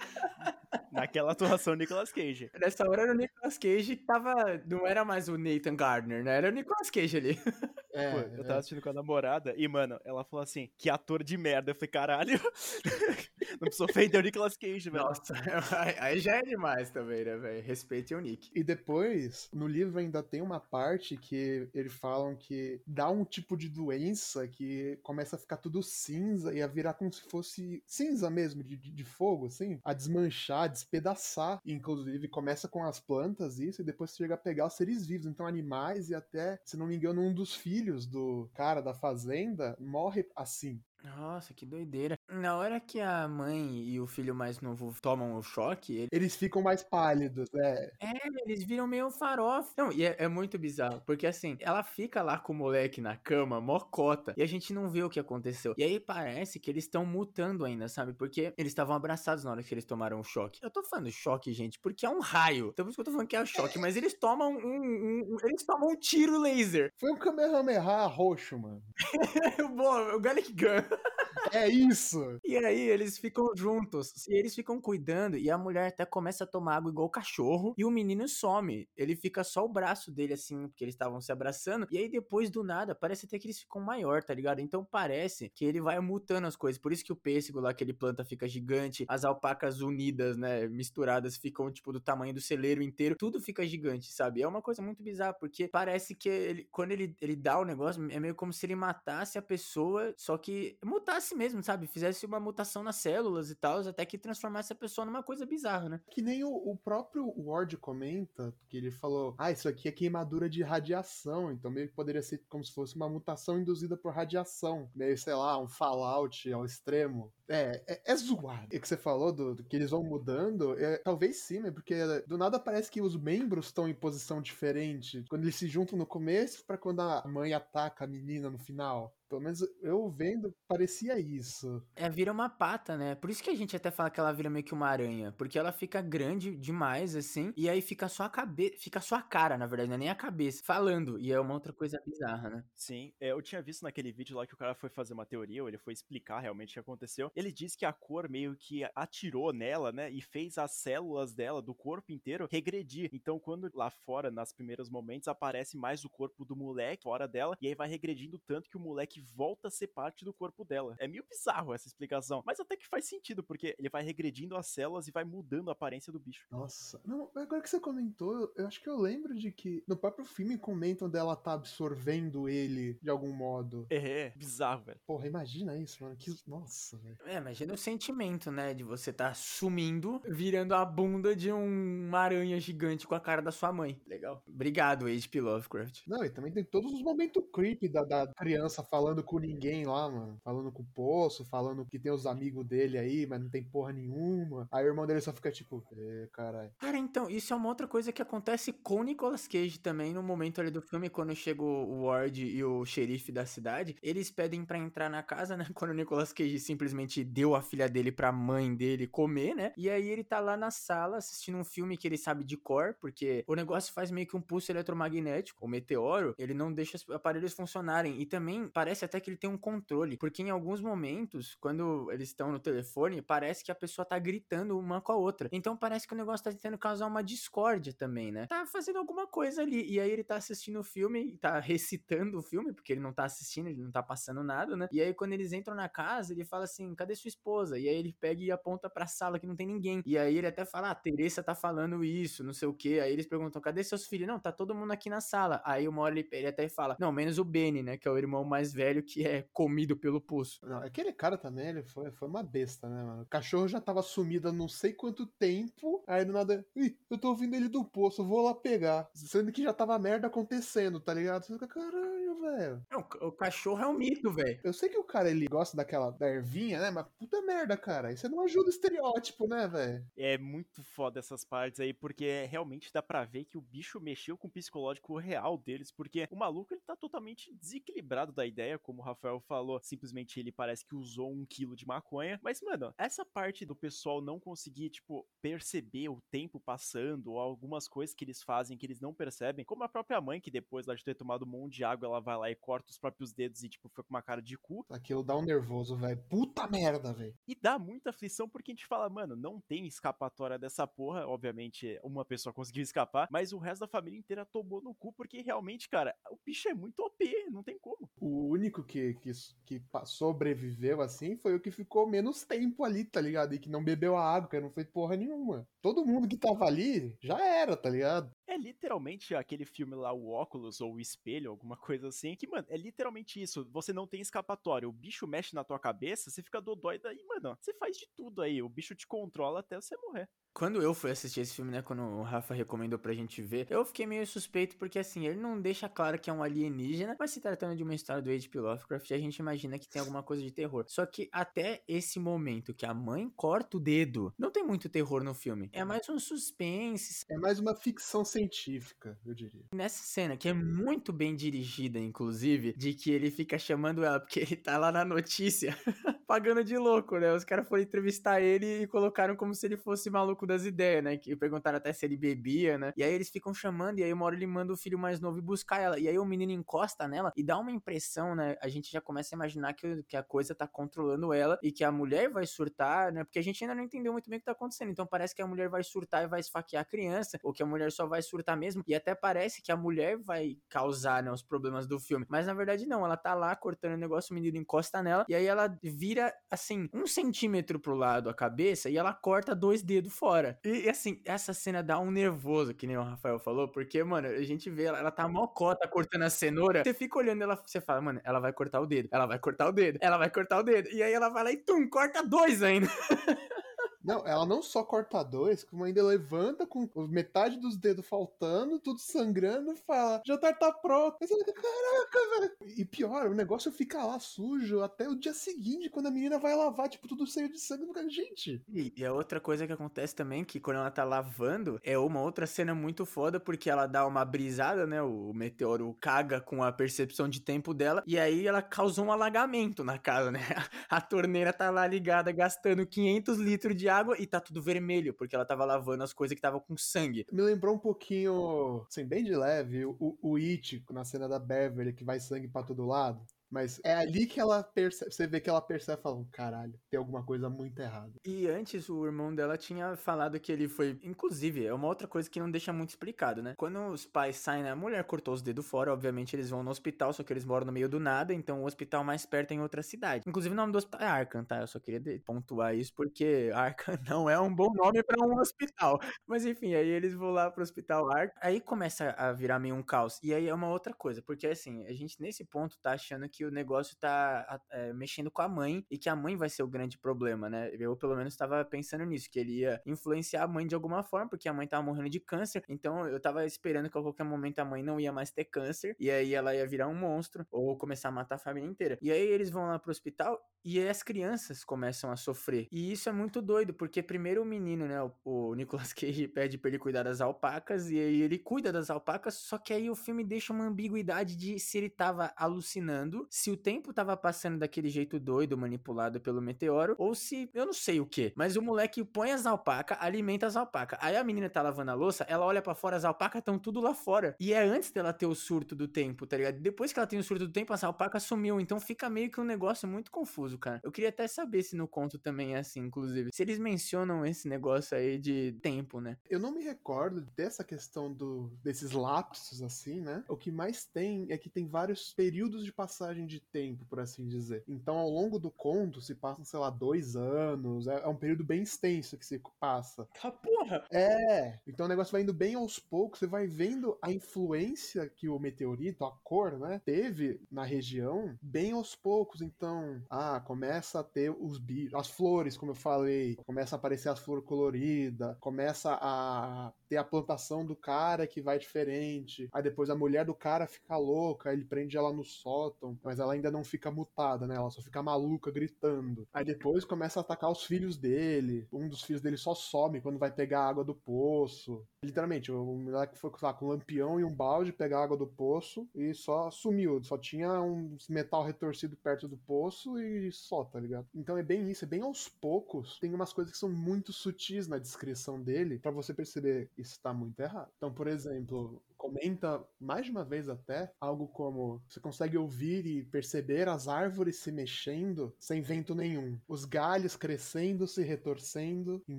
Naquela 0.92 1.32
atuação, 1.32 1.74
Nicolas 1.74 2.12
Cage. 2.12 2.50
Nessa 2.58 2.88
hora 2.88 3.02
era 3.02 3.12
o 3.12 3.16
Nicolas 3.16 3.58
Cage 3.58 3.96
que 3.96 4.04
tava. 4.04 4.60
Não 4.66 4.86
era 4.86 5.04
mais 5.04 5.28
o 5.28 5.38
Nathan 5.38 5.76
Gardner, 5.76 6.24
né? 6.24 6.36
Era 6.36 6.48
o 6.48 6.52
Nicolas 6.52 6.90
Cage 6.90 7.16
ali. 7.16 7.38
É, 7.92 8.10
Pô, 8.10 8.18
eu 8.18 8.42
tava 8.42 8.54
é. 8.54 8.58
assistindo 8.58 8.80
com 8.80 8.90
a 8.90 8.92
namorada 8.92 9.54
e, 9.56 9.66
mano, 9.66 9.98
ela 10.04 10.24
falou 10.24 10.42
assim: 10.42 10.70
que 10.78 10.88
ator 10.88 11.22
de 11.22 11.36
merda. 11.36 11.70
Eu 11.70 11.74
falei, 11.74 11.88
caralho. 11.88 12.40
Não 13.52 13.66
precisou 13.66 13.86
ofender 13.88 14.20
o 14.20 14.22
Nicolas 14.22 14.56
Cage, 14.56 14.90
velho. 14.90 15.04
Nossa, 15.04 15.34
aí 15.98 16.20
já 16.20 16.36
é 16.36 16.42
demais 16.42 16.90
também, 16.90 17.24
né, 17.24 17.36
velho? 17.36 17.62
Respeite 17.62 18.14
o 18.14 18.20
Nick. 18.20 18.50
E 18.54 18.62
depois, 18.62 19.48
no 19.52 19.66
livro 19.66 19.98
ainda 19.98 20.22
tem 20.22 20.40
uma 20.40 20.60
parte 20.60 21.16
que 21.16 21.68
eles 21.74 21.92
falam 21.92 22.36
que 22.36 22.80
dá 22.86 23.10
um 23.10 23.24
tipo 23.24 23.56
de 23.56 23.68
doença 23.68 24.46
que 24.46 24.98
começa 25.02 25.36
a 25.36 25.38
ficar 25.38 25.56
tudo 25.56 25.82
cinza 25.82 26.54
e 26.54 26.62
a 26.62 26.66
virar 26.66 26.94
como 26.94 27.12
se 27.12 27.22
fosse 27.22 27.82
cinza 27.86 28.30
mesmo, 28.30 28.62
de, 28.62 28.76
de 28.76 29.04
fogo, 29.04 29.46
assim, 29.46 29.80
a 29.84 29.92
desmanchar, 29.92 30.62
a 30.62 30.68
despedaçar. 30.68 31.60
Inclusive, 31.66 32.28
começa 32.28 32.68
com 32.68 32.84
as 32.84 33.00
plantas, 33.00 33.58
isso, 33.58 33.82
e 33.82 33.84
depois 33.84 34.14
chega 34.14 34.34
a 34.34 34.38
pegar 34.38 34.66
os 34.66 34.74
seres 34.74 35.06
vivos, 35.06 35.26
então 35.26 35.46
animais 35.46 36.10
e 36.10 36.14
até, 36.14 36.58
se 36.64 36.76
não 36.76 36.86
me 36.86 36.96
engano, 36.96 37.20
um 37.20 37.34
dos 37.34 37.54
filhos 37.54 37.79
do 38.06 38.50
cara 38.54 38.80
da 38.80 38.94
fazenda 38.94 39.76
morre 39.80 40.28
assim. 40.36 40.82
Nossa, 41.04 41.54
que 41.54 41.64
doideira. 41.64 42.18
Na 42.28 42.56
hora 42.56 42.78
que 42.80 43.00
a 43.00 43.26
mãe 43.26 43.84
e 43.88 44.00
o 44.00 44.06
filho 44.06 44.34
mais 44.34 44.60
novo 44.60 44.94
tomam 45.00 45.36
o 45.36 45.42
choque, 45.42 45.96
ele... 45.96 46.08
eles 46.12 46.36
ficam 46.36 46.62
mais 46.62 46.82
pálidos, 46.82 47.48
né? 47.52 47.90
É, 48.00 48.12
eles 48.44 48.62
viram 48.64 48.86
meio 48.86 49.10
farofa. 49.10 49.72
Não, 49.76 49.90
e 49.92 50.04
é, 50.04 50.16
é, 50.18 50.28
muito 50.28 50.58
bizarro, 50.58 51.02
porque 51.06 51.26
assim, 51.26 51.56
ela 51.60 51.82
fica 51.82 52.22
lá 52.22 52.38
com 52.38 52.52
o 52.52 52.56
moleque 52.56 53.00
na 53.00 53.16
cama, 53.16 53.60
mocota, 53.60 54.34
e 54.36 54.42
a 54.42 54.46
gente 54.46 54.72
não 54.72 54.88
vê 54.88 55.02
o 55.02 55.10
que 55.10 55.20
aconteceu. 55.20 55.74
E 55.76 55.82
aí 55.82 55.98
parece 55.98 56.60
que 56.60 56.70
eles 56.70 56.84
estão 56.84 57.04
mutando 57.04 57.64
ainda, 57.64 57.88
sabe? 57.88 58.12
Porque 58.12 58.52
eles 58.56 58.70
estavam 58.70 58.94
abraçados 58.94 59.44
na 59.44 59.50
hora 59.52 59.62
que 59.62 59.72
eles 59.72 59.84
tomaram 59.84 60.20
o 60.20 60.24
choque. 60.24 60.60
Eu 60.62 60.70
tô 60.70 60.82
falando 60.82 61.10
choque, 61.10 61.52
gente, 61.52 61.78
porque 61.78 62.04
é 62.04 62.10
um 62.10 62.20
raio. 62.20 62.70
Então 62.72 62.84
por 62.84 62.90
isso 62.90 62.96
que 62.96 63.00
eu 63.00 63.04
tô 63.04 63.12
falando 63.12 63.28
que 63.28 63.36
é 63.36 63.42
o 63.42 63.46
choque, 63.46 63.78
mas 63.78 63.96
eles 63.96 64.14
tomam 64.14 64.52
um, 64.52 64.58
um, 64.58 65.34
um 65.34 65.36
eles 65.44 65.64
tomam 65.64 65.90
um 65.90 65.96
tiro 65.96 66.38
laser. 66.38 66.92
Foi 66.98 67.10
um 67.10 67.16
Kamehameha 67.16 68.06
roxo, 68.06 68.58
mano. 68.58 68.82
Bom, 69.76 70.16
o 70.16 70.20
Gallic 70.20 70.52
Gun. 70.52 70.89
É 71.52 71.68
isso! 71.68 72.38
E 72.44 72.56
aí 72.56 72.80
eles 72.80 73.18
ficam 73.18 73.50
juntos, 73.56 74.12
e 74.28 74.34
eles 74.38 74.54
ficam 74.54 74.80
cuidando, 74.80 75.36
e 75.36 75.50
a 75.50 75.58
mulher 75.58 75.88
até 75.88 76.04
começa 76.04 76.44
a 76.44 76.46
tomar 76.46 76.76
água 76.76 76.90
igual 76.90 77.08
cachorro, 77.10 77.74
e 77.76 77.84
o 77.84 77.90
menino 77.90 78.28
some. 78.28 78.88
Ele 78.96 79.16
fica 79.16 79.42
só 79.42 79.64
o 79.64 79.68
braço 79.68 80.12
dele 80.12 80.34
assim, 80.34 80.68
porque 80.68 80.84
eles 80.84 80.94
estavam 80.94 81.20
se 81.20 81.32
abraçando, 81.32 81.86
e 81.90 81.98
aí 81.98 82.08
depois 82.08 82.50
do 82.50 82.62
nada, 82.62 82.94
parece 82.94 83.26
até 83.26 83.38
que 83.38 83.46
eles 83.46 83.58
ficam 83.60 83.80
maior, 83.82 84.22
tá 84.22 84.34
ligado? 84.34 84.60
Então 84.60 84.84
parece 84.84 85.50
que 85.50 85.64
ele 85.64 85.80
vai 85.80 85.98
mutando 86.00 86.46
as 86.46 86.56
coisas. 86.56 86.80
Por 86.80 86.92
isso 86.92 87.04
que 87.04 87.12
o 87.12 87.16
pêssego 87.16 87.60
lá 87.60 87.72
que 87.74 87.82
ele 87.84 87.92
planta 87.92 88.24
fica 88.24 88.46
gigante, 88.48 89.04
as 89.08 89.24
alpacas 89.24 89.80
unidas, 89.80 90.36
né, 90.36 90.68
misturadas, 90.68 91.36
ficam 91.36 91.70
tipo 91.72 91.92
do 91.92 92.00
tamanho 92.00 92.34
do 92.34 92.40
celeiro 92.40 92.82
inteiro, 92.82 93.16
tudo 93.16 93.40
fica 93.40 93.66
gigante, 93.66 94.12
sabe? 94.12 94.42
É 94.42 94.48
uma 94.48 94.62
coisa 94.62 94.82
muito 94.82 95.02
bizarra, 95.02 95.34
porque 95.34 95.68
parece 95.68 96.14
que 96.14 96.28
ele, 96.28 96.68
quando 96.70 96.92
ele, 96.92 97.14
ele 97.20 97.36
dá 97.36 97.58
o 97.58 97.64
negócio, 97.64 98.06
é 98.10 98.20
meio 98.20 98.34
como 98.34 98.52
se 98.52 98.66
ele 98.66 98.76
matasse 98.76 99.38
a 99.38 99.42
pessoa, 99.42 100.14
só 100.16 100.36
que 100.38 100.76
mutasse 100.84 101.34
mesmo, 101.34 101.62
sabe? 101.62 101.86
Fizesse 101.86 102.24
uma 102.26 102.40
mutação 102.40 102.82
nas 102.82 102.96
células 102.96 103.50
e 103.50 103.54
tal, 103.54 103.80
até 103.80 104.04
que 104.06 104.18
transformasse 104.18 104.72
a 104.72 104.76
pessoa 104.76 105.04
numa 105.04 105.22
coisa 105.22 105.44
bizarra, 105.44 105.88
né? 105.88 106.00
Que 106.10 106.22
nem 106.22 106.42
o, 106.44 106.50
o 106.50 106.76
próprio 106.76 107.32
Ward 107.36 107.76
comenta, 107.76 108.54
que 108.68 108.76
ele 108.76 108.90
falou: 108.90 109.34
ah, 109.38 109.50
isso 109.50 109.68
aqui 109.68 109.88
é 109.88 109.92
queimadura 109.92 110.48
de 110.48 110.62
radiação, 110.62 111.52
então 111.52 111.70
meio 111.70 111.88
que 111.88 111.94
poderia 111.94 112.22
ser 112.22 112.42
como 112.48 112.64
se 112.64 112.72
fosse 112.72 112.96
uma 112.96 113.08
mutação 113.08 113.58
induzida 113.60 113.96
por 113.96 114.12
radiação. 114.12 114.90
Meio, 114.94 115.16
sei 115.18 115.34
lá, 115.34 115.58
um 115.58 115.68
fallout 115.68 116.50
ao 116.52 116.64
extremo. 116.64 117.32
É, 117.50 117.82
é, 117.86 118.12
é 118.12 118.16
zoado. 118.16 118.68
E 118.70 118.78
que 118.78 118.86
você 118.86 118.96
falou 118.96 119.32
do, 119.32 119.56
do, 119.56 119.64
que 119.64 119.74
eles 119.74 119.90
vão 119.90 120.04
mudando, 120.04 120.78
é, 120.78 120.98
talvez 120.98 121.42
sim, 121.42 121.60
né? 121.60 121.70
Porque 121.70 121.94
do 122.26 122.38
nada 122.38 122.60
parece 122.60 122.90
que 122.90 123.02
os 123.02 123.16
membros 123.16 123.66
estão 123.66 123.88
em 123.88 123.94
posição 123.94 124.40
diferente. 124.40 125.24
Quando 125.28 125.42
eles 125.42 125.56
se 125.56 125.66
juntam 125.66 125.98
no 125.98 126.06
começo, 126.06 126.64
para 126.64 126.78
quando 126.78 127.00
a 127.00 127.26
mãe 127.26 127.52
ataca 127.52 128.04
a 128.04 128.08
menina 128.08 128.48
no 128.48 128.58
final. 128.58 129.12
Pelo 129.30 129.42
menos 129.42 129.64
eu 129.80 130.10
vendo, 130.10 130.52
parecia 130.66 131.16
isso. 131.20 131.80
É, 131.94 132.10
vira 132.10 132.32
uma 132.32 132.48
pata, 132.48 132.96
né? 132.96 133.14
Por 133.14 133.30
isso 133.30 133.40
que 133.40 133.50
a 133.50 133.54
gente 133.54 133.76
até 133.76 133.88
fala 133.88 134.10
que 134.10 134.18
ela 134.18 134.32
vira 134.32 134.50
meio 134.50 134.64
que 134.64 134.74
uma 134.74 134.88
aranha. 134.88 135.32
Porque 135.38 135.56
ela 135.56 135.70
fica 135.70 136.02
grande 136.02 136.56
demais, 136.56 137.14
assim. 137.14 137.52
E 137.56 137.68
aí 137.68 137.80
fica 137.80 138.08
só 138.08 138.24
a 138.24 138.28
cabeça. 138.28 138.74
Fica 138.78 139.00
só 139.00 139.14
a 139.14 139.22
cara, 139.22 139.56
na 139.56 139.68
verdade, 139.68 139.88
não 139.88 139.94
é 139.94 139.98
nem 139.98 140.10
a 140.10 140.16
cabeça. 140.16 140.64
Falando. 140.64 141.16
E 141.16 141.32
é 141.32 141.38
uma 141.38 141.54
outra 141.54 141.72
coisa 141.72 142.02
bizarra, 142.04 142.50
né? 142.50 142.64
Sim. 142.74 143.12
É, 143.20 143.30
eu 143.30 143.40
tinha 143.40 143.62
visto 143.62 143.82
naquele 143.82 144.10
vídeo 144.10 144.36
lá 144.36 144.44
que 144.44 144.54
o 144.54 144.56
cara 144.56 144.74
foi 144.74 144.90
fazer 144.90 145.14
uma 145.14 145.24
teoria, 145.24 145.62
ou 145.62 145.68
ele 145.68 145.78
foi 145.78 145.92
explicar 145.92 146.40
realmente 146.40 146.70
o 146.70 146.72
que 146.74 146.80
aconteceu. 146.80 147.30
Ele 147.40 147.52
diz 147.52 147.74
que 147.74 147.84
a 147.84 147.92
cor 147.92 148.28
meio 148.28 148.56
que 148.56 148.82
atirou 148.94 149.52
nela, 149.52 149.92
né? 149.92 150.10
E 150.10 150.20
fez 150.20 150.58
as 150.58 150.72
células 150.72 151.34
dela, 151.34 151.60
do 151.60 151.74
corpo 151.74 152.12
inteiro, 152.12 152.48
regredir. 152.50 153.10
Então, 153.12 153.38
quando 153.38 153.70
lá 153.74 153.90
fora, 153.90 154.30
nas 154.30 154.52
primeiros 154.52 154.88
momentos, 154.88 155.28
aparece 155.28 155.76
mais 155.76 156.04
o 156.04 156.10
corpo 156.10 156.44
do 156.44 156.56
moleque 156.56 157.04
fora 157.04 157.26
dela, 157.26 157.56
e 157.60 157.66
aí 157.66 157.74
vai 157.74 157.88
regredindo 157.88 158.38
tanto 158.38 158.68
que 158.68 158.76
o 158.76 158.80
moleque 158.80 159.20
volta 159.34 159.68
a 159.68 159.70
ser 159.70 159.88
parte 159.88 160.24
do 160.24 160.32
corpo 160.32 160.64
dela. 160.64 160.94
É 160.98 161.08
meio 161.08 161.24
bizarro 161.28 161.74
essa 161.74 161.88
explicação, 161.88 162.42
mas 162.46 162.60
até 162.60 162.76
que 162.76 162.86
faz 162.86 163.06
sentido, 163.06 163.42
porque 163.42 163.74
ele 163.78 163.88
vai 163.88 164.02
regredindo 164.02 164.56
as 164.56 164.68
células 164.68 165.08
e 165.08 165.12
vai 165.12 165.24
mudando 165.24 165.68
a 165.68 165.72
aparência 165.72 166.12
do 166.12 166.20
bicho. 166.20 166.46
Nossa, 166.50 167.00
não, 167.04 167.30
agora 167.34 167.62
que 167.62 167.68
você 167.68 167.80
comentou, 167.80 168.52
eu 168.56 168.66
acho 168.66 168.80
que 168.80 168.88
eu 168.88 168.98
lembro 168.98 169.34
de 169.34 169.50
que 169.50 169.82
no 169.88 169.96
próprio 169.96 170.24
filme 170.24 170.58
comentam 170.58 171.08
dela 171.08 171.34
tá 171.34 171.54
absorvendo 171.54 172.48
ele 172.48 172.98
de 173.02 173.10
algum 173.10 173.32
modo. 173.32 173.86
É, 173.90 173.96
é 173.96 174.30
bizarro, 174.36 174.84
velho. 174.84 175.00
Porra, 175.06 175.26
imagina 175.26 175.76
isso, 175.76 176.02
mano. 176.02 176.16
Que... 176.16 176.30
Nossa, 176.46 176.96
velho. 176.98 177.18
É, 177.30 177.36
imagina 177.36 177.72
o 177.72 177.78
sentimento, 177.78 178.50
né, 178.50 178.74
de 178.74 178.82
você 178.82 179.12
tá 179.12 179.32
sumindo, 179.32 180.20
virando 180.26 180.74
a 180.74 180.84
bunda 180.84 181.36
de 181.36 181.52
um, 181.52 182.08
uma 182.08 182.18
aranha 182.18 182.58
gigante 182.58 183.06
com 183.06 183.14
a 183.14 183.20
cara 183.20 183.40
da 183.40 183.52
sua 183.52 183.72
mãe. 183.72 184.02
Legal. 184.04 184.42
Obrigado, 184.48 185.06
H.P. 185.06 185.40
Lovecraft. 185.40 186.02
Não, 186.08 186.24
e 186.24 186.30
também 186.30 186.50
tem 186.50 186.64
todos 186.64 186.92
os 186.92 187.00
momentos 187.02 187.40
creepy 187.52 187.88
da, 187.88 188.02
da 188.02 188.26
criança 188.36 188.82
falando 188.82 189.22
com 189.22 189.38
ninguém 189.38 189.84
lá, 189.84 190.10
mano. 190.10 190.40
Falando 190.42 190.72
com 190.72 190.82
o 190.82 190.86
poço, 190.92 191.44
falando 191.44 191.86
que 191.86 192.00
tem 192.00 192.10
os 192.10 192.26
amigos 192.26 192.66
dele 192.66 192.98
aí, 192.98 193.24
mas 193.28 193.40
não 193.40 193.48
tem 193.48 193.62
porra 193.62 193.92
nenhuma. 193.92 194.66
Aí 194.72 194.84
o 194.84 194.88
irmão 194.88 195.06
dele 195.06 195.20
só 195.20 195.32
fica 195.32 195.52
tipo, 195.52 195.84
é, 195.96 196.28
caralho. 196.32 196.72
Cara, 196.78 196.98
então, 196.98 197.30
isso 197.30 197.52
é 197.52 197.56
uma 197.56 197.68
outra 197.68 197.86
coisa 197.86 198.10
que 198.10 198.20
acontece 198.20 198.72
com 198.72 198.96
o 198.96 199.04
Nicolas 199.04 199.46
Cage 199.46 199.78
também 199.78 200.12
no 200.12 200.22
momento 200.22 200.60
ali 200.60 200.72
do 200.72 200.82
filme, 200.82 201.08
quando 201.08 201.32
chega 201.36 201.62
o 201.62 202.06
Ward 202.06 202.44
e 202.44 202.64
o 202.64 202.84
xerife 202.84 203.30
da 203.30 203.46
cidade. 203.46 203.94
Eles 204.02 204.32
pedem 204.32 204.64
para 204.64 204.78
entrar 204.78 205.08
na 205.08 205.22
casa, 205.22 205.56
né? 205.56 205.64
Quando 205.74 205.92
o 205.92 205.94
Nicolas 205.94 206.32
Cage 206.32 206.58
simplesmente 206.58 207.19
deu 207.24 207.54
a 207.54 207.62
filha 207.62 207.88
dele 207.88 208.12
pra 208.12 208.32
mãe 208.32 208.74
dele 208.74 209.06
comer, 209.06 209.54
né? 209.54 209.72
E 209.76 209.88
aí 209.88 210.08
ele 210.08 210.24
tá 210.24 210.40
lá 210.40 210.56
na 210.56 210.70
sala 210.70 211.18
assistindo 211.18 211.58
um 211.58 211.64
filme 211.64 211.96
que 211.96 212.06
ele 212.06 212.16
sabe 212.16 212.44
de 212.44 212.56
cor, 212.56 212.96
porque 213.00 213.44
o 213.46 213.54
negócio 213.54 213.92
faz 213.92 214.10
meio 214.10 214.26
que 214.26 214.36
um 214.36 214.40
pulso 214.40 214.70
eletromagnético. 214.72 215.64
O 215.64 215.68
meteoro, 215.68 216.34
ele 216.38 216.54
não 216.54 216.72
deixa 216.72 216.96
os 216.96 217.10
aparelhos 217.10 217.52
funcionarem. 217.52 218.20
E 218.20 218.26
também 218.26 218.68
parece 218.68 219.04
até 219.04 219.20
que 219.20 219.30
ele 219.30 219.36
tem 219.36 219.48
um 219.48 219.58
controle, 219.58 220.16
porque 220.16 220.42
em 220.42 220.50
alguns 220.50 220.80
momentos, 220.80 221.56
quando 221.60 222.10
eles 222.10 222.28
estão 222.28 222.50
no 222.50 222.58
telefone, 222.58 223.22
parece 223.22 223.64
que 223.64 223.70
a 223.70 223.74
pessoa 223.74 224.04
tá 224.04 224.18
gritando 224.18 224.78
uma 224.78 225.00
com 225.00 225.12
a 225.12 225.16
outra. 225.16 225.48
Então 225.52 225.76
parece 225.76 226.06
que 226.06 226.14
o 226.14 226.16
negócio 226.16 226.44
tá 226.44 226.50
tentando 226.50 226.78
causar 226.78 227.06
uma 227.06 227.22
discórdia 227.22 227.92
também, 227.92 228.32
né? 228.32 228.46
Tá 228.46 228.66
fazendo 228.66 228.98
alguma 228.98 229.26
coisa 229.26 229.62
ali. 229.62 229.90
E 229.90 230.00
aí 230.00 230.10
ele 230.10 230.24
tá 230.24 230.36
assistindo 230.36 230.80
o 230.80 230.84
filme, 230.84 231.36
tá 231.38 231.58
recitando 231.58 232.38
o 232.38 232.42
filme, 232.42 232.72
porque 232.72 232.92
ele 232.92 233.00
não 233.00 233.12
tá 233.12 233.24
assistindo, 233.24 233.68
ele 233.68 233.82
não 233.82 233.90
tá 233.90 234.02
passando 234.02 234.42
nada, 234.42 234.76
né? 234.76 234.88
E 234.92 235.00
aí 235.00 235.14
quando 235.14 235.32
eles 235.32 235.52
entram 235.52 235.74
na 235.74 235.88
casa, 235.88 236.32
ele 236.32 236.44
fala 236.44 236.64
assim: 236.64 236.94
cadê 237.00 237.16
sua 237.16 237.28
esposa? 237.28 237.78
E 237.78 237.88
aí 237.88 237.96
ele 237.96 238.14
pega 238.20 238.42
e 238.42 238.50
aponta 238.50 238.90
pra 238.90 239.06
sala 239.06 239.38
que 239.38 239.46
não 239.46 239.56
tem 239.56 239.66
ninguém. 239.66 240.02
E 240.04 240.18
aí 240.18 240.36
ele 240.36 240.46
até 240.46 240.64
fala: 240.66 240.90
ah, 240.90 240.94
Teresa 240.94 241.42
tá 241.42 241.54
falando 241.54 242.04
isso, 242.04 242.44
não 242.44 242.52
sei 242.52 242.68
o 242.68 242.74
que. 242.74 243.00
Aí 243.00 243.12
eles 243.12 243.26
perguntam: 243.26 243.60
cadê 243.60 243.82
seus 243.82 244.06
filhos? 244.06 244.28
Não, 244.28 244.38
tá 244.38 244.52
todo 244.52 244.74
mundo 244.74 244.92
aqui 244.92 245.08
na 245.08 245.20
sala. 245.20 245.62
Aí 245.64 245.88
uma 245.88 246.02
hora 246.02 246.18
ele, 246.18 246.28
ele 246.30 246.46
até 246.46 246.68
fala: 246.68 246.96
não, 247.00 247.10
menos 247.10 247.38
o 247.38 247.44
Benny, 247.44 247.82
né? 247.82 247.96
Que 247.96 248.06
é 248.06 248.10
o 248.10 248.18
irmão 248.18 248.44
mais 248.44 248.72
velho 248.72 249.02
que 249.02 249.26
é 249.26 249.46
comido 249.52 249.96
pelo 249.96 250.20
pulso. 250.20 250.60
Não, 250.62 250.78
aquele 250.78 251.12
cara 251.12 251.38
também, 251.38 251.68
ele 251.68 251.82
foi, 251.82 252.10
foi 252.12 252.28
uma 252.28 252.42
besta, 252.42 252.88
né, 252.88 253.02
mano? 253.02 253.22
O 253.22 253.26
cachorro 253.26 253.66
já 253.66 253.80
tava 253.80 254.02
sumido 254.02 254.48
há 254.48 254.52
não 254.52 254.68
sei 254.68 254.92
quanto 254.92 255.26
tempo. 255.26 256.04
Aí 256.06 256.24
do 256.24 256.32
nada, 256.32 256.64
Ih, 256.76 256.96
eu 257.08 257.18
tô 257.18 257.28
ouvindo 257.28 257.54
ele 257.56 257.68
do 257.68 257.84
poço, 257.84 258.24
vou 258.24 258.42
lá 258.42 258.54
pegar. 258.54 259.08
Sendo 259.14 259.50
que 259.52 259.62
já 259.62 259.72
tava 259.72 259.98
merda 259.98 260.26
acontecendo, 260.26 261.00
tá 261.00 261.14
ligado? 261.14 261.44
Você 261.44 261.54
fica, 261.54 261.66
caralho, 261.66 262.19
velho. 262.34 262.82
Não, 262.90 263.00
o 263.00 263.32
cachorro 263.32 263.82
é 263.82 263.86
um 263.86 263.94
mito, 263.94 264.30
velho. 264.30 264.60
Eu 264.62 264.72
sei 264.72 264.88
que 264.88 264.98
o 264.98 265.04
cara 265.04 265.30
ele 265.30 265.46
gosta 265.46 265.76
daquela 265.76 266.10
da 266.10 266.28
ervinha, 266.28 266.80
né? 266.80 266.90
Mas 266.90 267.06
puta 267.18 267.40
merda, 267.42 267.76
cara. 267.76 268.08
Aí 268.08 268.16
você 268.16 268.28
não 268.28 268.44
ajuda 268.44 268.66
o 268.66 268.70
estereótipo, 268.70 269.46
né, 269.46 269.66
velho? 269.68 270.04
É 270.16 270.38
muito 270.38 270.82
foda 270.82 271.18
essas 271.18 271.44
partes 271.44 271.80
aí, 271.80 271.92
porque 271.92 272.44
realmente 272.46 272.92
dá 272.92 273.02
pra 273.02 273.24
ver 273.24 273.44
que 273.44 273.58
o 273.58 273.60
bicho 273.60 274.00
mexeu 274.00 274.36
com 274.36 274.48
o 274.48 274.50
psicológico 274.50 275.18
real 275.18 275.56
deles, 275.56 275.90
porque 275.90 276.26
o 276.30 276.36
maluco 276.36 276.74
ele 276.74 276.82
tá 276.86 276.96
totalmente 276.96 277.52
desequilibrado 277.54 278.32
da 278.32 278.46
ideia, 278.46 278.78
como 278.78 279.00
o 279.00 279.04
Rafael 279.04 279.40
falou, 279.40 279.80
simplesmente 279.82 280.38
ele 280.38 280.52
parece 280.52 280.84
que 280.84 280.94
usou 280.94 281.32
um 281.32 281.46
quilo 281.46 281.76
de 281.76 281.86
maconha. 281.86 282.38
Mas, 282.42 282.60
mano, 282.60 282.92
essa 282.98 283.24
parte 283.24 283.64
do 283.64 283.74
pessoal 283.74 284.20
não 284.20 284.38
conseguir, 284.38 284.90
tipo, 284.90 285.26
perceber 285.40 286.08
o 286.08 286.20
tempo 286.30 286.60
passando, 286.60 287.32
ou 287.32 287.38
algumas 287.38 287.88
coisas 287.88 288.14
que 288.14 288.24
eles 288.24 288.42
fazem 288.42 288.76
que 288.76 288.86
eles 288.86 289.00
não 289.00 289.14
percebem, 289.14 289.64
como 289.64 289.84
a 289.84 289.88
própria 289.88 290.20
mãe, 290.20 290.40
que 290.40 290.50
depois 290.50 290.86
de 290.86 291.04
ter 291.04 291.14
tomado 291.14 291.44
um 291.44 291.48
monte 291.48 291.76
de 291.76 291.84
água, 291.84 292.06
ela 292.06 292.19
vai 292.20 292.36
lá 292.36 292.50
e 292.50 292.54
corta 292.54 292.90
os 292.90 292.98
próprios 292.98 293.32
dedos 293.32 293.62
e, 293.62 293.68
tipo, 293.68 293.88
fica 293.88 294.02
com 294.02 294.10
uma 294.10 294.22
cara 294.22 294.40
de 294.40 294.56
cu. 294.56 294.84
Aquilo 294.90 295.22
dá 295.22 295.36
um 295.36 295.42
nervoso, 295.42 295.96
velho. 295.96 296.22
Puta 296.28 296.66
merda, 296.66 297.12
velho. 297.12 297.34
E 297.46 297.54
dá 297.54 297.78
muita 297.78 298.10
aflição 298.10 298.48
porque 298.48 298.72
a 298.72 298.74
gente 298.74 298.86
fala, 298.86 299.08
mano, 299.08 299.36
não 299.36 299.60
tem 299.60 299.86
escapatória 299.86 300.58
dessa 300.58 300.86
porra. 300.86 301.26
Obviamente, 301.26 301.98
uma 302.02 302.24
pessoa 302.24 302.52
conseguiu 302.52 302.82
escapar, 302.82 303.28
mas 303.30 303.52
o 303.52 303.58
resto 303.58 303.80
da 303.80 303.88
família 303.88 304.18
inteira 304.18 304.44
tomou 304.44 304.82
no 304.82 304.94
cu 304.94 305.12
porque 305.12 305.40
realmente, 305.42 305.88
cara, 305.88 306.14
o 306.30 306.38
bicho 306.44 306.68
é 306.68 306.74
muito 306.74 307.00
OP, 307.00 307.24
não 307.50 307.62
tem 307.62 307.78
como. 307.78 308.10
O 308.20 308.48
único 308.48 308.82
que, 308.82 309.14
que, 309.14 309.32
que 309.64 309.82
sobreviveu 310.04 311.00
assim 311.00 311.36
foi 311.36 311.54
o 311.54 311.60
que 311.60 311.70
ficou 311.70 312.08
menos 312.08 312.44
tempo 312.44 312.84
ali, 312.84 313.04
tá 313.04 313.20
ligado? 313.20 313.54
E 313.54 313.58
que 313.58 313.70
não 313.70 313.82
bebeu 313.82 314.16
a 314.16 314.34
água, 314.34 314.48
que 314.48 314.60
não 314.60 314.70
fez 314.70 314.86
porra 314.88 315.16
nenhuma. 315.16 315.66
Todo 315.80 316.04
mundo 316.04 316.28
que 316.28 316.36
tava 316.36 316.64
ali 316.64 317.16
já 317.20 317.42
era, 317.42 317.76
tá 317.76 317.88
ligado? 317.88 318.30
É 318.50 318.56
literalmente 318.56 319.32
aquele 319.32 319.64
filme 319.64 319.94
lá, 319.94 320.12
o 320.12 320.28
óculos 320.28 320.80
ou 320.80 320.94
o 320.94 321.00
espelho, 321.00 321.52
alguma 321.52 321.76
coisa 321.76 322.08
assim, 322.08 322.34
que, 322.34 322.48
mano, 322.48 322.66
é 322.68 322.76
literalmente 322.76 323.40
isso. 323.40 323.64
Você 323.70 323.92
não 323.92 324.08
tem 324.08 324.20
escapatória. 324.20 324.88
O 324.88 324.92
bicho 324.92 325.24
mexe 325.24 325.54
na 325.54 325.62
tua 325.62 325.78
cabeça, 325.78 326.30
você 326.30 326.42
fica 326.42 326.60
dodói 326.60 326.98
daí, 326.98 327.22
mano, 327.28 327.56
você 327.60 327.72
faz 327.74 327.96
de 327.96 328.08
tudo 328.16 328.42
aí. 328.42 328.60
O 328.60 328.68
bicho 328.68 328.92
te 328.96 329.06
controla 329.06 329.60
até 329.60 329.80
você 329.80 329.96
morrer. 329.98 330.28
Quando 330.52 330.82
eu 330.82 330.92
fui 330.92 331.10
assistir 331.10 331.40
esse 331.40 331.54
filme, 331.54 331.70
né, 331.70 331.80
quando 331.80 332.02
o 332.02 332.22
Rafa 332.22 332.54
recomendou 332.54 332.98
pra 332.98 333.14
gente 333.14 333.40
ver, 333.40 333.66
eu 333.70 333.84
fiquei 333.84 334.06
meio 334.06 334.26
suspeito 334.26 334.76
porque, 334.76 334.98
assim, 334.98 335.26
ele 335.26 335.40
não 335.40 335.60
deixa 335.60 335.88
claro 335.88 336.18
que 336.18 336.28
é 336.28 336.32
um 336.32 336.42
alienígena, 336.42 337.16
mas 337.18 337.30
se 337.30 337.40
tratando 337.40 337.76
de 337.76 337.82
uma 337.82 337.94
história 337.94 338.22
do 338.22 338.30
H.P. 338.30 338.60
Lovecraft, 338.60 339.12
a 339.12 339.18
gente 339.18 339.36
imagina 339.36 339.78
que 339.78 339.88
tem 339.88 340.00
alguma 340.00 340.22
coisa 340.22 340.42
de 340.42 340.50
terror. 340.50 340.84
Só 340.88 341.06
que 341.06 341.28
até 341.32 341.82
esse 341.86 342.18
momento 342.18 342.74
que 342.74 342.84
a 342.84 342.92
mãe 342.92 343.30
corta 343.36 343.76
o 343.76 343.80
dedo, 343.80 344.34
não 344.38 344.50
tem 344.50 344.62
muito 344.62 344.88
terror 344.88 345.22
no 345.22 345.34
filme. 345.34 345.70
É 345.72 345.84
mais 345.84 346.08
um 346.08 346.18
suspense. 346.18 347.24
É 347.30 347.38
mais 347.38 347.58
uma 347.58 347.74
ficção 347.74 348.24
científica, 348.24 349.18
eu 349.24 349.34
diria. 349.34 349.64
Nessa 349.74 350.02
cena, 350.02 350.36
que 350.36 350.48
é 350.48 350.52
muito 350.52 351.12
bem 351.12 351.34
dirigida, 351.34 351.98
inclusive, 351.98 352.74
de 352.76 352.92
que 352.94 353.10
ele 353.10 353.30
fica 353.30 353.58
chamando 353.58 354.04
ela, 354.04 354.18
porque 354.20 354.40
ele 354.40 354.56
tá 354.56 354.76
lá 354.76 354.90
na 354.90 355.04
notícia, 355.04 355.76
pagando 356.30 356.62
de 356.62 356.78
louco, 356.78 357.18
né? 357.18 357.32
Os 357.32 357.42
caras 357.42 357.66
foram 357.66 357.82
entrevistar 357.82 358.40
ele 358.40 358.82
e 358.82 358.86
colocaram 358.86 359.34
como 359.34 359.52
se 359.52 359.66
ele 359.66 359.76
fosse 359.76 360.08
maluco 360.08 360.46
das 360.46 360.64
ideias, 360.64 361.02
né? 361.02 361.16
Que 361.16 361.34
perguntaram 361.34 361.76
até 361.76 361.92
se 361.92 362.06
ele 362.06 362.16
bebia, 362.16 362.78
né? 362.78 362.92
E 362.96 363.02
aí 363.02 363.12
eles 363.12 363.28
ficam 363.28 363.52
chamando, 363.52 363.98
e 363.98 364.04
aí 364.04 364.12
uma 364.12 364.24
hora 364.24 364.36
ele 364.36 364.46
manda 364.46 364.72
o 364.72 364.76
filho 364.76 364.96
mais 364.96 365.18
novo 365.18 365.42
buscar 365.42 365.80
ela. 365.80 365.98
E 365.98 366.06
aí 366.06 366.16
o 366.20 366.24
menino 366.24 366.52
encosta 366.52 367.08
nela 367.08 367.32
e 367.36 367.42
dá 367.42 367.58
uma 367.58 367.72
impressão, 367.72 368.36
né? 368.36 368.56
A 368.62 368.68
gente 368.68 368.92
já 368.92 369.00
começa 369.00 369.34
a 369.34 369.36
imaginar 369.36 369.72
que, 369.72 370.04
que 370.04 370.16
a 370.16 370.22
coisa 370.22 370.54
tá 370.54 370.68
controlando 370.68 371.32
ela 371.32 371.58
e 371.64 371.72
que 371.72 371.82
a 371.82 371.90
mulher 371.90 372.30
vai 372.30 372.46
surtar, 372.46 373.10
né? 373.10 373.24
Porque 373.24 373.40
a 373.40 373.42
gente 373.42 373.64
ainda 373.64 373.74
não 373.74 373.82
entendeu 373.82 374.12
muito 374.12 374.30
bem 374.30 374.36
o 374.36 374.40
que 374.40 374.46
tá 374.46 374.52
acontecendo. 374.52 374.90
Então 374.92 375.04
parece 375.04 375.34
que 375.34 375.42
a 375.42 375.46
mulher 375.48 375.68
vai 375.68 375.82
surtar 375.82 376.22
e 376.22 376.28
vai 376.28 376.38
esfaquear 376.38 376.82
a 376.82 376.84
criança, 376.84 377.40
ou 377.42 377.52
que 377.52 377.64
a 377.64 377.66
mulher 377.66 377.90
só 377.90 378.06
vai 378.06 378.22
surtar 378.22 378.56
mesmo. 378.56 378.84
E 378.86 378.94
até 378.94 379.16
parece 379.16 379.60
que 379.60 379.72
a 379.72 379.76
mulher 379.76 380.16
vai 380.16 380.56
causar, 380.68 381.24
né, 381.24 381.32
os 381.32 381.42
problemas 381.42 381.88
do 381.88 381.98
filme. 381.98 382.24
Mas 382.28 382.46
na 382.46 382.54
verdade 382.54 382.86
não, 382.86 383.04
ela 383.04 383.16
tá 383.16 383.34
lá 383.34 383.56
cortando 383.56 383.94
o 383.94 383.98
negócio, 383.98 384.30
o 384.30 384.34
menino 384.36 384.56
encosta 384.56 385.02
nela, 385.02 385.24
e 385.28 385.34
aí 385.34 385.46
ela 385.46 385.66
vira, 385.82 386.19
assim, 386.50 386.88
um 386.92 387.06
centímetro 387.06 387.78
pro 387.78 387.94
lado 387.94 388.28
a 388.28 388.34
cabeça 388.34 388.88
e 388.88 388.96
ela 388.96 389.12
corta 389.12 389.54
dois 389.54 389.82
dedos 389.82 390.12
fora. 390.12 390.58
E, 390.64 390.88
assim, 390.88 391.20
essa 391.24 391.52
cena 391.52 391.82
dá 391.82 391.98
um 391.98 392.10
nervoso, 392.10 392.74
que 392.74 392.86
nem 392.86 392.96
o 392.96 393.02
Rafael 393.02 393.38
falou, 393.38 393.68
porque, 393.68 394.02
mano, 394.02 394.28
a 394.28 394.42
gente 394.42 394.70
vê 394.70 394.84
ela, 394.84 394.98
ela 394.98 395.10
tá 395.10 395.28
mocota 395.28 395.86
cortando 395.88 396.22
a 396.22 396.30
cenoura. 396.30 396.82
Você 396.84 396.94
fica 396.94 397.18
olhando 397.18 397.42
ela, 397.42 397.56
você 397.56 397.80
fala, 397.80 398.00
mano, 398.00 398.20
ela 398.24 398.40
vai 398.40 398.52
cortar 398.52 398.80
o 398.80 398.86
dedo, 398.86 399.08
ela 399.12 399.26
vai 399.26 399.38
cortar 399.38 399.68
o 399.68 399.72
dedo, 399.72 399.98
ela 400.00 400.18
vai 400.18 400.30
cortar 400.30 400.58
o 400.58 400.62
dedo. 400.62 400.88
E 400.90 401.02
aí 401.02 401.12
ela 401.12 401.28
vai 401.28 401.44
lá 401.44 401.52
e 401.52 401.56
tum, 401.56 401.88
corta 401.88 402.22
dois 402.22 402.62
ainda. 402.62 402.88
Não, 404.02 404.26
ela 404.26 404.46
não 404.46 404.62
só 404.62 404.82
corta 404.82 405.22
dois, 405.22 405.62
como 405.64 405.84
ainda 405.84 406.02
levanta 406.02 406.66
com 406.66 406.88
metade 407.08 407.58
dos 407.58 407.76
dedos 407.76 408.06
faltando, 408.06 408.78
tudo 408.78 408.98
sangrando, 408.98 409.76
fala: 409.76 410.22
jantar 410.26 410.58
tá 410.58 410.72
pronto. 410.72 411.16
Aí 411.20 411.28
você 411.28 411.38
fica, 411.38 411.52
caraca, 411.52 412.40
velho. 412.40 412.78
E 412.78 412.84
pior, 412.84 413.26
o 413.28 413.34
negócio 413.34 413.70
fica 413.70 414.02
lá 414.02 414.18
sujo 414.18 414.80
até 414.80 415.08
o 415.08 415.14
dia 415.14 415.34
seguinte, 415.34 415.90
quando 415.90 416.06
a 416.06 416.10
menina 416.10 416.38
vai 416.38 416.54
lavar, 416.54 416.88
tipo, 416.88 417.08
tudo 417.08 417.26
cheio 417.26 417.50
de 417.50 417.58
sangue. 417.58 417.80
Gente. 418.08 418.62
E, 418.68 418.92
e 418.96 419.04
a 419.04 419.12
outra 419.12 419.40
coisa 419.40 419.66
que 419.66 419.72
acontece 419.72 420.14
também, 420.14 420.44
que 420.44 420.60
quando 420.60 420.78
ela 420.78 420.90
tá 420.90 421.04
lavando, 421.04 421.80
é 421.82 421.98
uma 421.98 422.20
outra 422.20 422.46
cena 422.46 422.74
muito 422.74 423.04
foda, 423.04 423.38
porque 423.38 423.68
ela 423.68 423.86
dá 423.86 424.06
uma 424.06 424.24
brisada, 424.24 424.86
né? 424.86 425.02
O 425.02 425.32
meteoro 425.34 425.94
caga 426.00 426.40
com 426.40 426.62
a 426.62 426.72
percepção 426.72 427.28
de 427.28 427.40
tempo 427.40 427.74
dela, 427.74 428.02
e 428.06 428.18
aí 428.18 428.46
ela 428.46 428.62
causou 428.62 429.04
um 429.04 429.12
alagamento 429.12 429.82
na 429.84 429.98
casa, 429.98 430.30
né? 430.30 430.40
A 430.88 431.00
torneira 431.00 431.52
tá 431.52 431.70
lá 431.70 431.86
ligada, 431.86 432.32
gastando 432.32 432.86
500 432.86 433.38
litros 433.38 433.76
de 433.76 433.88
água 433.90 434.16
e 434.18 434.26
tá 434.26 434.40
tudo 434.40 434.62
vermelho, 434.62 435.12
porque 435.12 435.34
ela 435.34 435.44
tava 435.44 435.64
lavando 435.64 436.02
as 436.02 436.12
coisas 436.12 436.34
que 436.34 436.38
estavam 436.38 436.60
com 436.60 436.76
sangue. 436.76 437.26
Me 437.30 437.42
lembrou 437.42 437.74
um 437.74 437.78
pouquinho, 437.78 438.84
assim, 438.88 439.04
bem 439.04 439.24
de 439.24 439.34
leve, 439.34 439.84
o, 439.84 440.16
o 440.22 440.36
It 440.36 440.82
na 440.90 441.04
cena 441.04 441.28
da 441.28 441.38
Beverly, 441.38 441.92
que 441.92 442.04
vai 442.04 442.20
sangue 442.20 442.48
para 442.48 442.66
todo 442.66 442.86
lado. 442.86 443.24
Mas 443.50 443.80
é 443.84 443.94
ali 443.94 444.26
que 444.26 444.38
ela 444.38 444.62
percebe, 444.62 445.12
você 445.12 445.26
vê 445.26 445.40
que 445.40 445.50
ela 445.50 445.60
percebe 445.60 445.98
e 445.98 446.02
fala, 446.02 446.24
caralho, 446.30 446.74
tem 446.88 446.98
alguma 446.98 447.24
coisa 447.24 447.50
muito 447.50 447.80
errada. 447.80 448.12
E 448.24 448.46
antes 448.46 448.88
o 448.88 449.04
irmão 449.04 449.34
dela 449.34 449.58
tinha 449.58 449.96
falado 449.96 450.38
que 450.38 450.52
ele 450.52 450.68
foi, 450.68 450.98
inclusive, 451.02 451.66
é 451.66 451.74
uma 451.74 451.88
outra 451.88 452.06
coisa 452.06 452.30
que 452.30 452.38
não 452.38 452.50
deixa 452.50 452.72
muito 452.72 452.90
explicado, 452.90 453.42
né? 453.42 453.54
Quando 453.56 453.88
os 453.88 454.06
pais 454.06 454.36
saem, 454.36 454.62
né, 454.62 454.70
a 454.70 454.76
mulher 454.76 455.02
cortou 455.04 455.34
os 455.34 455.42
dedos 455.42 455.66
fora, 455.66 455.92
obviamente 455.92 456.36
eles 456.36 456.50
vão 456.50 456.62
no 456.62 456.70
hospital, 456.70 457.12
só 457.12 457.22
que 457.22 457.32
eles 457.32 457.44
moram 457.44 457.66
no 457.66 457.72
meio 457.72 457.88
do 457.88 457.98
nada, 457.98 458.32
então 458.32 458.62
o 458.62 458.66
hospital 458.66 459.02
mais 459.02 459.26
perto 459.26 459.50
é 459.52 459.54
em 459.54 459.60
outra 459.60 459.82
cidade. 459.82 460.24
Inclusive 460.26 460.52
o 460.52 460.56
nome 460.56 460.72
do 460.72 460.78
hospital 460.78 461.00
é 461.00 461.10
Arkham, 461.10 461.44
tá? 461.44 461.60
Eu 461.60 461.66
só 461.66 461.80
queria 461.80 462.00
pontuar 462.24 462.74
isso 462.74 462.92
porque 462.94 463.50
Arkham 463.54 463.98
não 464.08 464.30
é 464.30 464.38
um 464.38 464.54
bom 464.54 464.72
nome 464.72 465.02
para 465.02 465.24
um 465.26 465.38
hospital. 465.38 465.98
Mas 466.26 466.44
enfim, 466.44 466.74
aí 466.74 466.88
eles 466.88 467.14
vão 467.14 467.30
lá 467.30 467.50
pro 467.50 467.62
hospital 467.62 468.10
Arkham, 468.10 468.34
aí 468.40 468.60
começa 468.60 469.10
a 469.10 469.32
virar 469.32 469.58
meio 469.58 469.74
um 469.74 469.82
caos. 469.82 470.18
E 470.22 470.32
aí 470.32 470.48
é 470.48 470.54
uma 470.54 470.68
outra 470.68 470.94
coisa, 470.94 471.20
porque 471.22 471.46
assim, 471.46 471.84
a 471.86 471.92
gente 471.92 472.20
nesse 472.20 472.44
ponto 472.44 472.78
tá 472.80 472.92
achando 472.92 473.28
que 473.28 473.39
o 473.44 473.50
negócio 473.50 473.96
tá 473.96 474.60
é, 474.70 474.92
mexendo 474.92 475.30
com 475.30 475.42
a 475.42 475.48
mãe 475.48 475.84
e 475.90 475.98
que 475.98 476.08
a 476.08 476.16
mãe 476.16 476.36
vai 476.36 476.48
ser 476.48 476.62
o 476.62 476.68
grande 476.68 476.98
problema, 476.98 477.48
né? 477.48 477.70
Eu 477.78 477.96
pelo 477.96 478.16
menos 478.16 478.36
tava 478.36 478.64
pensando 478.64 479.04
nisso, 479.04 479.30
que 479.30 479.38
ele 479.38 479.60
ia 479.60 479.80
influenciar 479.86 480.44
a 480.44 480.48
mãe 480.48 480.66
de 480.66 480.74
alguma 480.74 481.02
forma, 481.02 481.28
porque 481.28 481.48
a 481.48 481.52
mãe 481.52 481.66
tava 481.66 481.82
morrendo 481.82 482.10
de 482.10 482.20
câncer, 482.20 482.64
então 482.68 483.06
eu 483.06 483.20
tava 483.20 483.44
esperando 483.44 483.90
que 483.90 483.98
a 483.98 484.02
qualquer 484.02 484.24
momento 484.24 484.58
a 484.58 484.64
mãe 484.64 484.82
não 484.82 484.98
ia 484.98 485.12
mais 485.12 485.30
ter 485.30 485.44
câncer, 485.44 485.96
e 485.98 486.10
aí 486.10 486.34
ela 486.34 486.54
ia 486.54 486.66
virar 486.66 486.88
um 486.88 486.94
monstro, 486.94 487.46
ou 487.50 487.76
começar 487.76 488.08
a 488.08 488.12
matar 488.12 488.36
a 488.36 488.38
família 488.38 488.68
inteira. 488.68 488.98
E 489.00 489.10
aí 489.10 489.26
eles 489.26 489.50
vão 489.50 489.66
lá 489.66 489.78
pro 489.78 489.90
hospital 489.90 490.40
e 490.64 490.80
as 490.86 491.02
crianças 491.02 491.64
começam 491.64 492.10
a 492.10 492.16
sofrer. 492.16 492.68
E 492.70 492.92
isso 492.92 493.08
é 493.08 493.12
muito 493.12 493.40
doido, 493.40 493.72
porque 493.72 494.02
primeiro 494.02 494.42
o 494.42 494.44
menino, 494.44 494.86
né, 494.86 495.02
o, 495.02 495.12
o 495.24 495.54
Nicolas 495.54 495.92
Cage 495.94 496.28
pede 496.28 496.58
pra 496.58 496.68
ele 496.68 496.78
cuidar 496.78 497.02
das 497.02 497.20
alpacas, 497.20 497.90
e 497.90 497.98
aí 497.98 498.20
ele 498.20 498.38
cuida 498.38 498.72
das 498.72 498.90
alpacas, 498.90 499.34
só 499.34 499.58
que 499.58 499.72
aí 499.72 499.90
o 499.90 499.94
filme 499.94 500.22
deixa 500.22 500.52
uma 500.52 500.66
ambiguidade 500.66 501.36
de 501.36 501.58
se 501.58 501.78
ele 501.78 501.88
tava 501.88 502.32
alucinando, 502.36 503.26
se 503.30 503.50
o 503.50 503.56
tempo 503.56 503.92
tava 503.92 504.16
passando 504.16 504.58
daquele 504.58 504.88
jeito 504.88 505.18
doido, 505.18 505.56
manipulado 505.56 506.20
pelo 506.20 506.42
meteoro, 506.42 506.96
ou 506.98 507.14
se 507.14 507.48
eu 507.54 507.64
não 507.64 507.72
sei 507.72 508.00
o 508.00 508.06
que. 508.06 508.32
Mas 508.36 508.56
o 508.56 508.62
moleque 508.62 509.04
põe 509.04 509.30
as 509.30 509.46
alpacas, 509.46 509.96
alimenta 510.00 510.46
as 510.46 510.56
alpacas. 510.56 510.98
Aí 511.00 511.16
a 511.16 511.22
menina 511.22 511.48
tá 511.48 511.62
lavando 511.62 511.92
a 511.92 511.94
louça, 511.94 512.24
ela 512.24 512.44
olha 512.44 512.60
para 512.60 512.74
fora, 512.74 512.96
as 512.96 513.04
alpacas 513.04 513.38
estão 513.38 513.58
tudo 513.58 513.80
lá 513.80 513.94
fora. 513.94 514.34
E 514.40 514.52
é 514.52 514.62
antes 514.62 514.90
dela 514.90 515.12
ter 515.12 515.26
o 515.26 515.34
surto 515.34 515.76
do 515.76 515.86
tempo, 515.86 516.26
tá 516.26 516.36
ligado? 516.36 516.58
Depois 516.60 516.92
que 516.92 516.98
ela 516.98 517.06
tem 517.06 517.18
o 517.18 517.24
surto 517.24 517.46
do 517.46 517.52
tempo, 517.52 517.72
as 517.72 517.84
alpacas 517.84 518.24
sumiu. 518.24 518.60
Então 518.60 518.80
fica 518.80 519.08
meio 519.08 519.30
que 519.30 519.40
um 519.40 519.44
negócio 519.44 519.86
muito 519.86 520.10
confuso, 520.10 520.58
cara. 520.58 520.80
Eu 520.82 520.90
queria 520.90 521.10
até 521.10 521.28
saber 521.28 521.62
se 521.62 521.76
no 521.76 521.86
conto 521.86 522.18
também 522.18 522.56
é 522.56 522.58
assim, 522.58 522.80
inclusive. 522.80 523.30
Se 523.32 523.42
eles 523.42 523.58
mencionam 523.58 524.26
esse 524.26 524.48
negócio 524.48 524.96
aí 524.96 525.18
de 525.18 525.52
tempo, 525.62 526.00
né? 526.00 526.16
Eu 526.28 526.40
não 526.40 526.52
me 526.52 526.64
recordo 526.64 527.20
dessa 527.36 527.62
questão 527.62 528.12
do 528.12 528.50
desses 528.62 528.90
lapsos, 528.90 529.62
assim, 529.62 530.00
né? 530.00 530.24
O 530.28 530.36
que 530.36 530.50
mais 530.50 530.84
tem 530.84 531.26
é 531.30 531.38
que 531.38 531.48
tem 531.48 531.68
vários 531.68 532.12
períodos 532.12 532.64
de 532.64 532.72
passagem 532.72 533.19
de 533.26 533.40
tempo, 533.40 533.84
por 533.86 534.00
assim 534.00 534.26
dizer. 534.26 534.62
Então, 534.68 534.96
ao 534.96 535.08
longo 535.08 535.38
do 535.38 535.50
conto, 535.50 536.00
se 536.00 536.14
passam, 536.14 536.44
sei 536.44 536.58
lá, 536.58 536.70
dois 536.70 537.16
anos. 537.16 537.86
É, 537.86 538.02
é 538.02 538.08
um 538.08 538.16
período 538.16 538.44
bem 538.44 538.62
extenso 538.62 539.16
que 539.16 539.26
se 539.26 539.40
passa. 539.58 540.06
Tá 540.20 540.30
porra! 540.30 540.84
É. 540.90 541.58
Então 541.66 541.86
o 541.86 541.88
negócio 541.88 542.12
vai 542.12 542.22
indo 542.22 542.32
bem 542.32 542.54
aos 542.54 542.78
poucos. 542.78 543.18
Você 543.18 543.26
vai 543.26 543.46
vendo 543.46 543.98
a 544.02 544.12
influência 544.12 545.08
que 545.08 545.28
o 545.28 545.38
meteorito, 545.38 546.04
a 546.04 546.10
cor, 546.22 546.58
né, 546.58 546.80
teve 546.84 547.40
na 547.50 547.64
região, 547.64 548.36
bem 548.42 548.72
aos 548.72 548.94
poucos. 548.94 549.40
Então, 549.40 550.02
ah, 550.08 550.40
começa 550.40 551.00
a 551.00 551.04
ter 551.04 551.30
os 551.30 551.58
bichos, 551.58 551.94
as 551.94 552.10
flores, 552.10 552.56
como 552.56 552.72
eu 552.72 552.76
falei, 552.76 553.36
começa 553.46 553.76
a 553.76 553.78
aparecer 553.78 554.08
as 554.08 554.18
flores 554.18 554.44
coloridas, 554.44 555.36
começa 555.38 555.98
a 556.00 556.72
ter 556.90 556.96
a 556.96 557.04
plantação 557.04 557.64
do 557.64 557.76
cara 557.76 558.26
que 558.26 558.42
vai 558.42 558.58
diferente. 558.58 559.48
Aí 559.52 559.62
depois 559.62 559.88
a 559.88 559.94
mulher 559.94 560.24
do 560.24 560.34
cara 560.34 560.66
fica 560.66 560.96
louca, 560.96 561.52
ele 561.52 561.64
prende 561.64 561.96
ela 561.96 562.12
no 562.12 562.24
sótão, 562.24 562.98
mas 563.04 563.20
ela 563.20 563.32
ainda 563.32 563.48
não 563.48 563.62
fica 563.62 563.92
mutada, 563.92 564.44
né? 564.44 564.56
Ela 564.56 564.70
só 564.70 564.82
fica 564.82 565.00
maluca 565.00 565.52
gritando. 565.52 566.26
Aí 566.34 566.44
depois 566.44 566.84
começa 566.84 567.20
a 567.20 567.22
atacar 567.22 567.48
os 567.48 567.62
filhos 567.62 567.96
dele. 567.96 568.66
Um 568.72 568.88
dos 568.88 569.02
filhos 569.02 569.22
dele 569.22 569.36
só 569.36 569.54
some 569.54 570.00
quando 570.00 570.18
vai 570.18 570.32
pegar 570.32 570.66
água 570.66 570.82
do 570.82 570.94
poço. 570.94 571.86
Literalmente, 572.04 572.50
o 572.50 572.64
moleque 572.64 573.16
foi 573.16 573.30
lá, 573.40 573.54
com 573.54 573.66
um 573.66 573.68
lampião 573.68 574.18
e 574.18 574.24
um 574.24 574.34
balde 574.34 574.72
pegar 574.72 575.04
água 575.04 575.16
do 575.16 575.28
poço 575.28 575.88
e 575.94 576.12
só 576.12 576.50
sumiu. 576.50 577.00
Só 577.04 577.16
tinha 577.16 577.62
um 577.62 577.96
metal 578.08 578.42
retorcido 578.42 578.96
perto 578.96 579.28
do 579.28 579.36
poço 579.36 579.96
e 579.96 580.32
só, 580.32 580.64
tá 580.64 580.80
ligado? 580.80 581.06
Então 581.14 581.38
é 581.38 581.42
bem 581.42 581.70
isso, 581.70 581.84
é 581.84 581.88
bem 581.88 582.02
aos 582.02 582.28
poucos. 582.28 582.98
Tem 582.98 583.14
umas 583.14 583.32
coisas 583.32 583.52
que 583.52 583.58
são 583.58 583.70
muito 583.70 584.12
sutis 584.12 584.66
na 584.66 584.78
descrição 584.78 585.40
dele 585.40 585.78
para 585.78 585.92
você 585.92 586.12
perceber 586.12 586.68
isso 586.80 587.00
tá 587.00 587.12
muito 587.12 587.38
errado. 587.40 587.70
Então, 587.76 587.92
por 587.92 588.06
exemplo, 588.08 588.82
comenta 589.00 589.64
mais 589.80 590.04
de 590.04 590.10
uma 590.10 590.22
vez 590.22 590.46
até 590.46 590.92
algo 591.00 591.26
como 591.28 591.82
você 591.88 591.98
consegue 591.98 592.36
ouvir 592.36 592.84
e 592.84 593.02
perceber 593.02 593.66
as 593.66 593.88
árvores 593.88 594.36
se 594.36 594.52
mexendo 594.52 595.34
sem 595.40 595.62
vento 595.62 595.94
nenhum, 595.94 596.38
os 596.46 596.66
galhos 596.66 597.16
crescendo, 597.16 597.86
se 597.86 598.02
retorcendo 598.02 599.02
em 599.08 599.18